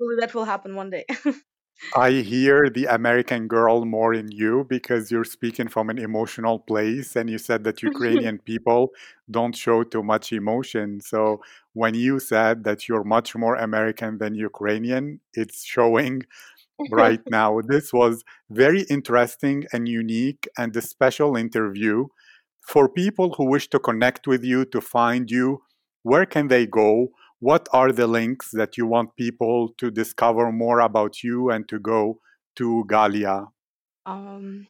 Hopefully 0.00 0.16
that 0.18 0.34
will 0.34 0.46
happen 0.46 0.74
one 0.74 0.90
day. 0.90 1.04
I 1.96 2.10
hear 2.10 2.70
the 2.70 2.86
American 2.86 3.46
girl 3.46 3.84
more 3.84 4.12
in 4.12 4.32
you 4.32 4.66
because 4.68 5.10
you're 5.12 5.32
speaking 5.38 5.68
from 5.68 5.90
an 5.90 5.98
emotional 5.98 6.58
place 6.58 7.14
and 7.14 7.30
you 7.30 7.38
said 7.38 7.62
that 7.62 7.82
Ukrainian 7.90 8.38
people 8.38 8.90
don't 9.30 9.56
show 9.56 9.84
too 9.84 10.02
much 10.02 10.32
emotion. 10.32 11.00
So 11.00 11.40
when 11.72 11.94
you 11.94 12.18
said 12.18 12.64
that 12.64 12.88
you're 12.88 13.04
much 13.04 13.36
more 13.36 13.54
American 13.54 14.18
than 14.18 14.34
Ukrainian, 14.34 15.20
it's 15.34 15.64
showing 15.64 16.22
right 16.90 17.20
now. 17.30 17.60
This 17.66 17.92
was 17.92 18.24
very 18.50 18.82
interesting 18.82 19.64
and 19.72 19.88
unique 19.88 20.48
and 20.58 20.74
a 20.76 20.82
special 20.82 21.36
interview. 21.36 22.06
For 22.66 22.88
people 22.88 23.34
who 23.34 23.46
wish 23.50 23.68
to 23.70 23.78
connect 23.78 24.26
with 24.26 24.44
you, 24.44 24.64
to 24.66 24.80
find 24.80 25.30
you, 25.30 25.62
where 26.02 26.26
can 26.26 26.48
they 26.48 26.66
go? 26.66 27.08
What 27.40 27.68
are 27.72 27.90
the 27.90 28.06
links 28.06 28.50
that 28.52 28.76
you 28.76 28.86
want 28.86 29.16
people 29.16 29.74
to 29.78 29.90
discover 29.90 30.52
more 30.52 30.80
about 30.80 31.22
you 31.24 31.50
and 31.50 31.68
to 31.68 31.80
go 31.80 32.20
to 32.56 32.84
Galia? 32.88 33.48
um, 34.06 34.66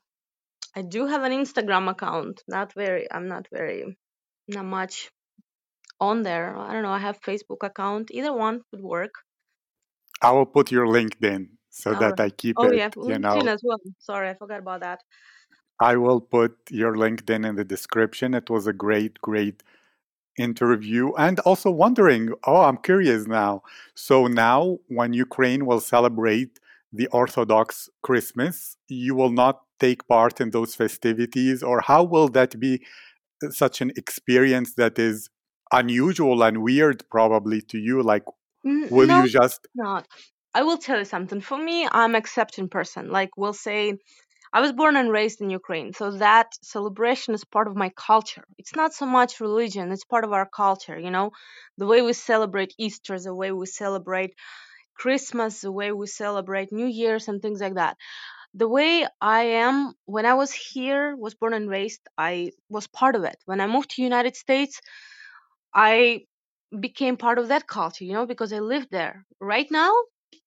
I 0.74 0.82
do 0.82 1.06
have 1.06 1.22
an 1.22 1.32
Instagram 1.32 1.90
account. 1.90 2.42
Not 2.48 2.72
very. 2.74 3.10
I'm 3.10 3.28
not 3.28 3.46
very. 3.52 3.96
Not 4.48 4.64
much 4.64 5.10
on 6.00 6.22
there. 6.22 6.56
I 6.56 6.72
don't 6.72 6.82
know. 6.82 6.90
I 6.90 6.98
have 6.98 7.20
Facebook 7.20 7.62
account. 7.62 8.10
Either 8.10 8.32
one 8.32 8.62
would 8.72 8.82
work. 8.82 9.14
I 10.20 10.30
will 10.32 10.46
put 10.46 10.70
your 10.70 10.86
LinkedIn 10.86 11.48
so 11.72 11.94
that. 11.94 12.20
I 12.20 12.30
keep 12.30 12.56
Oh 12.58 12.68
it, 12.68 12.76
yeah, 12.76 12.90
you 12.96 13.18
know. 13.18 13.40
as 13.46 13.60
well. 13.64 13.78
Sorry, 13.98 14.28
I 14.28 14.34
forgot 14.34 14.60
about 14.60 14.80
that. 14.80 15.00
I 15.80 15.96
will 15.96 16.20
put 16.20 16.56
your 16.70 16.94
LinkedIn 16.94 17.48
in 17.48 17.56
the 17.56 17.64
description. 17.64 18.34
It 18.34 18.48
was 18.50 18.66
a 18.66 18.72
great, 18.72 19.20
great 19.20 19.62
interview. 20.38 21.12
And 21.14 21.40
also 21.40 21.70
wondering, 21.70 22.30
oh, 22.44 22.62
I'm 22.62 22.76
curious 22.76 23.26
now. 23.26 23.62
So 23.94 24.26
now, 24.26 24.78
when 24.88 25.12
Ukraine 25.12 25.66
will 25.66 25.80
celebrate 25.80 26.60
the 26.92 27.08
Orthodox 27.08 27.88
Christmas, 28.02 28.76
you 28.88 29.14
will 29.14 29.32
not 29.32 29.62
take 29.80 30.06
part 30.06 30.40
in 30.40 30.50
those 30.50 30.74
festivities, 30.74 31.62
or 31.62 31.80
how 31.80 32.04
will 32.04 32.28
that 32.28 32.60
be 32.60 32.84
uh, 33.42 33.50
such 33.50 33.80
an 33.80 33.90
experience 33.96 34.74
that 34.74 34.98
is 34.98 35.30
unusual 35.72 36.42
and 36.42 36.62
weird, 36.62 37.02
probably 37.10 37.60
to 37.62 37.78
you? 37.78 38.02
Like, 38.02 38.24
mm, 38.64 38.90
will 38.90 39.08
No, 39.08 39.22
you 39.22 39.28
just 39.28 39.66
not. 39.74 40.06
I 40.54 40.62
will 40.64 40.76
tell 40.78 40.98
you 40.98 41.04
something. 41.04 41.40
For 41.40 41.56
me, 41.56 41.88
I'm 41.90 42.14
accepting 42.14 42.68
person. 42.68 43.10
Like 43.10 43.36
we'll 43.36 43.54
say, 43.54 43.96
I 44.52 44.60
was 44.60 44.72
born 44.72 44.96
and 44.96 45.10
raised 45.12 45.40
in 45.42 45.50
Ukraine, 45.50 45.92
so 45.94 46.12
that 46.18 46.48
celebration 46.62 47.34
is 47.34 47.44
part 47.44 47.68
of 47.68 47.76
my 47.76 47.90
culture. 47.96 48.44
It's 48.58 48.76
not 48.76 48.94
so 48.94 49.06
much 49.06 49.40
religion; 49.40 49.92
it's 49.92 50.04
part 50.04 50.24
of 50.24 50.32
our 50.32 50.48
culture. 50.48 50.98
You 50.98 51.10
know, 51.10 51.30
the 51.78 51.86
way 51.86 52.02
we 52.02 52.12
celebrate 52.14 52.74
Easter, 52.78 53.18
the 53.18 53.34
way 53.34 53.52
we 53.52 53.66
celebrate 53.66 54.34
Christmas, 54.96 55.62
the 55.62 55.72
way 55.72 55.92
we 55.92 56.06
celebrate 56.08 56.72
New 56.72 56.86
Year's, 56.86 57.28
and 57.28 57.42
things 57.42 57.60
like 57.60 57.74
that. 57.76 57.96
The 58.54 58.68
way 58.68 59.06
I 59.20 59.42
am 59.66 59.94
when 60.06 60.26
I 60.26 60.34
was 60.34 60.52
here, 60.52 61.16
was 61.16 61.34
born 61.34 61.54
and 61.54 61.68
raised, 61.70 62.02
I 62.18 62.52
was 62.70 62.86
part 62.88 63.16
of 63.16 63.24
it. 63.24 63.38
When 63.46 63.60
I 63.60 63.66
moved 63.68 63.90
to 63.92 64.02
United 64.02 64.36
States, 64.36 64.80
I 65.74 66.26
became 66.80 67.16
part 67.18 67.38
of 67.38 67.48
that 67.48 67.66
culture, 67.66 68.04
you 68.04 68.14
know, 68.14 68.26
because 68.26 68.52
I 68.52 68.60
lived 68.60 68.88
there. 68.90 69.26
Right 69.40 69.68
now, 69.70 69.92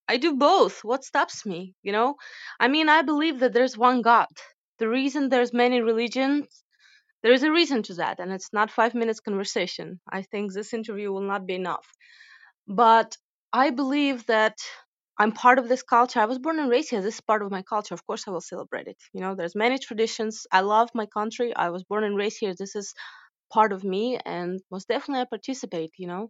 I 0.07 0.17
do 0.17 0.36
both. 0.36 0.83
What 0.83 1.03
stops 1.03 1.45
me, 1.45 1.75
you 1.83 1.91
know? 1.91 2.15
I 2.59 2.67
mean, 2.67 2.89
I 2.89 3.01
believe 3.01 3.39
that 3.39 3.53
there's 3.53 3.77
one 3.77 4.01
God. 4.01 4.27
The 4.79 4.89
reason 4.89 5.29
there's 5.29 5.53
many 5.53 5.81
religions, 5.81 6.63
there 7.23 7.33
is 7.33 7.43
a 7.43 7.51
reason 7.51 7.83
to 7.83 7.95
that, 7.95 8.19
and 8.19 8.31
it's 8.33 8.53
not 8.53 8.71
5 8.71 8.95
minutes 8.95 9.19
conversation. 9.21 9.99
I 10.11 10.23
think 10.23 10.53
this 10.53 10.73
interview 10.73 11.11
will 11.11 11.27
not 11.33 11.45
be 11.47 11.55
enough. 11.55 11.88
But 12.67 13.17
I 13.53 13.71
believe 13.71 14.25
that 14.27 14.57
I'm 15.19 15.31
part 15.31 15.59
of 15.59 15.67
this 15.69 15.83
culture. 15.83 16.19
I 16.19 16.25
was 16.25 16.39
born 16.39 16.59
and 16.59 16.69
raised 16.69 16.89
here. 16.91 17.01
This 17.01 17.15
is 17.15 17.21
part 17.21 17.41
of 17.41 17.51
my 17.51 17.61
culture. 17.63 17.93
Of 17.93 18.05
course, 18.05 18.27
I 18.27 18.31
will 18.31 18.41
celebrate 18.41 18.88
it. 18.88 18.97
You 19.13 19.21
know, 19.21 19.36
there's 19.36 19.55
many 19.55 19.79
traditions. 19.79 20.45
I 20.51 20.61
love 20.61 20.89
my 20.93 21.05
country. 21.07 21.55
I 21.55 21.69
was 21.69 21.83
born 21.83 22.03
and 22.03 22.17
raised 22.17 22.38
here. 22.39 22.53
This 22.57 22.75
is 22.75 22.93
part 23.53 23.73
of 23.73 23.83
me 23.83 24.19
and 24.25 24.61
most 24.71 24.88
definitely 24.89 25.21
I 25.21 25.25
participate, 25.25 25.91
you 25.97 26.07
know. 26.07 26.29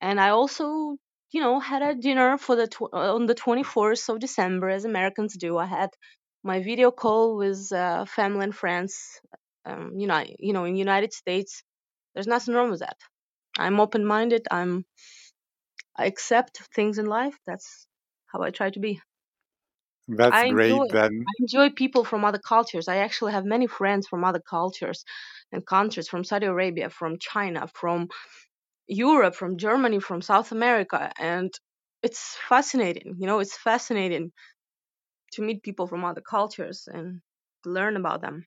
And 0.00 0.20
I 0.20 0.30
also, 0.30 0.96
you 1.32 1.40
know, 1.40 1.60
had 1.60 1.82
a 1.82 1.94
dinner 1.94 2.38
for 2.38 2.56
the 2.56 2.66
tw- 2.68 2.92
uh, 2.92 3.14
on 3.14 3.26
the 3.26 3.34
24th 3.34 4.08
of 4.08 4.20
December 4.20 4.68
as 4.70 4.84
Americans 4.84 5.36
do. 5.36 5.58
I 5.58 5.66
had 5.66 5.90
my 6.42 6.62
video 6.62 6.90
call 6.90 7.36
with 7.36 7.72
uh, 7.72 8.04
family 8.06 8.44
and 8.44 8.54
friends. 8.54 9.20
Um, 9.64 9.92
you 9.96 10.06
know, 10.06 10.24
you 10.38 10.52
know, 10.52 10.64
in 10.64 10.76
United 10.76 11.12
States, 11.12 11.62
there's 12.14 12.26
nothing 12.26 12.54
wrong 12.54 12.70
with 12.70 12.80
that. 12.80 12.98
I'm 13.58 13.80
open-minded. 13.80 14.48
I'm 14.50 14.86
I 15.94 16.06
accept 16.06 16.56
things 16.74 16.98
in 16.98 17.06
life. 17.06 17.38
That's 17.46 17.86
how 18.26 18.42
I 18.42 18.50
try 18.50 18.70
to 18.70 18.80
be. 18.80 19.00
that's 20.08 20.42
I 20.42 20.46
enjoy 20.46 20.84
great 20.84 20.88
then? 20.90 21.28
I 21.28 21.32
enjoy 21.38 21.70
people 21.70 22.04
from 22.04 22.24
other 22.24 22.38
cultures. 22.40 22.88
I 22.88 22.96
actually 22.96 23.32
have 23.32 23.44
many 23.44 23.66
friends 23.68 24.08
from 24.08 24.24
other 24.24 24.40
cultures 24.40 25.04
and 25.52 25.64
countries, 25.66 26.08
from 26.08 26.24
Saudi 26.24 26.46
Arabia, 26.46 26.90
from 26.90 27.18
China, 27.20 27.68
from 27.68 28.08
Europe, 28.90 29.34
from 29.34 29.56
Germany, 29.56 30.00
from 30.00 30.20
South 30.22 30.52
America, 30.52 31.12
and 31.18 31.50
it's 32.02 32.36
fascinating. 32.48 33.14
You 33.18 33.26
know, 33.26 33.38
it's 33.40 33.56
fascinating 33.56 34.32
to 35.32 35.42
meet 35.42 35.62
people 35.62 35.86
from 35.86 36.04
other 36.04 36.20
cultures 36.20 36.88
and 36.92 37.20
learn 37.64 37.96
about 37.96 38.20
them. 38.20 38.46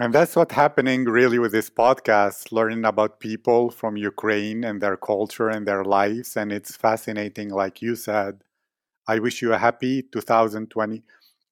And 0.00 0.14
that's 0.14 0.34
what's 0.36 0.54
happening 0.54 1.04
really 1.04 1.38
with 1.38 1.52
this 1.52 1.68
podcast, 1.68 2.50
learning 2.50 2.86
about 2.86 3.20
people 3.20 3.70
from 3.70 3.96
Ukraine 3.96 4.64
and 4.64 4.80
their 4.80 4.96
culture 4.96 5.50
and 5.50 5.68
their 5.68 5.84
lives. 5.84 6.34
And 6.34 6.50
it's 6.50 6.76
fascinating, 6.76 7.50
like 7.50 7.82
you 7.82 7.94
said. 7.94 8.42
I 9.06 9.18
wish 9.18 9.42
you 9.42 9.52
a 9.52 9.58
happy 9.58 10.02
2020, 10.02 11.02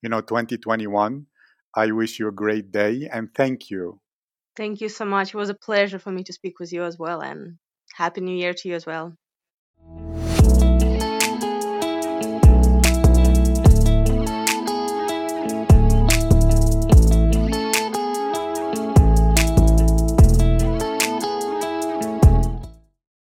you 0.01 0.09
know, 0.09 0.21
2021. 0.21 1.27
I 1.75 1.91
wish 1.91 2.19
you 2.19 2.27
a 2.29 2.31
great 2.31 2.71
day 2.71 3.07
and 3.11 3.33
thank 3.35 3.69
you. 3.69 4.01
Thank 4.55 4.81
you 4.81 4.89
so 4.89 5.05
much. 5.05 5.29
It 5.29 5.37
was 5.37 5.49
a 5.49 5.53
pleasure 5.53 5.99
for 5.99 6.11
me 6.11 6.23
to 6.23 6.33
speak 6.33 6.59
with 6.59 6.73
you 6.73 6.83
as 6.83 6.97
well, 6.97 7.21
and 7.21 7.57
Happy 8.01 8.19
New 8.19 8.35
Year 8.35 8.51
to 8.55 8.67
you 8.67 8.73
as 8.73 8.87
well. 8.87 9.13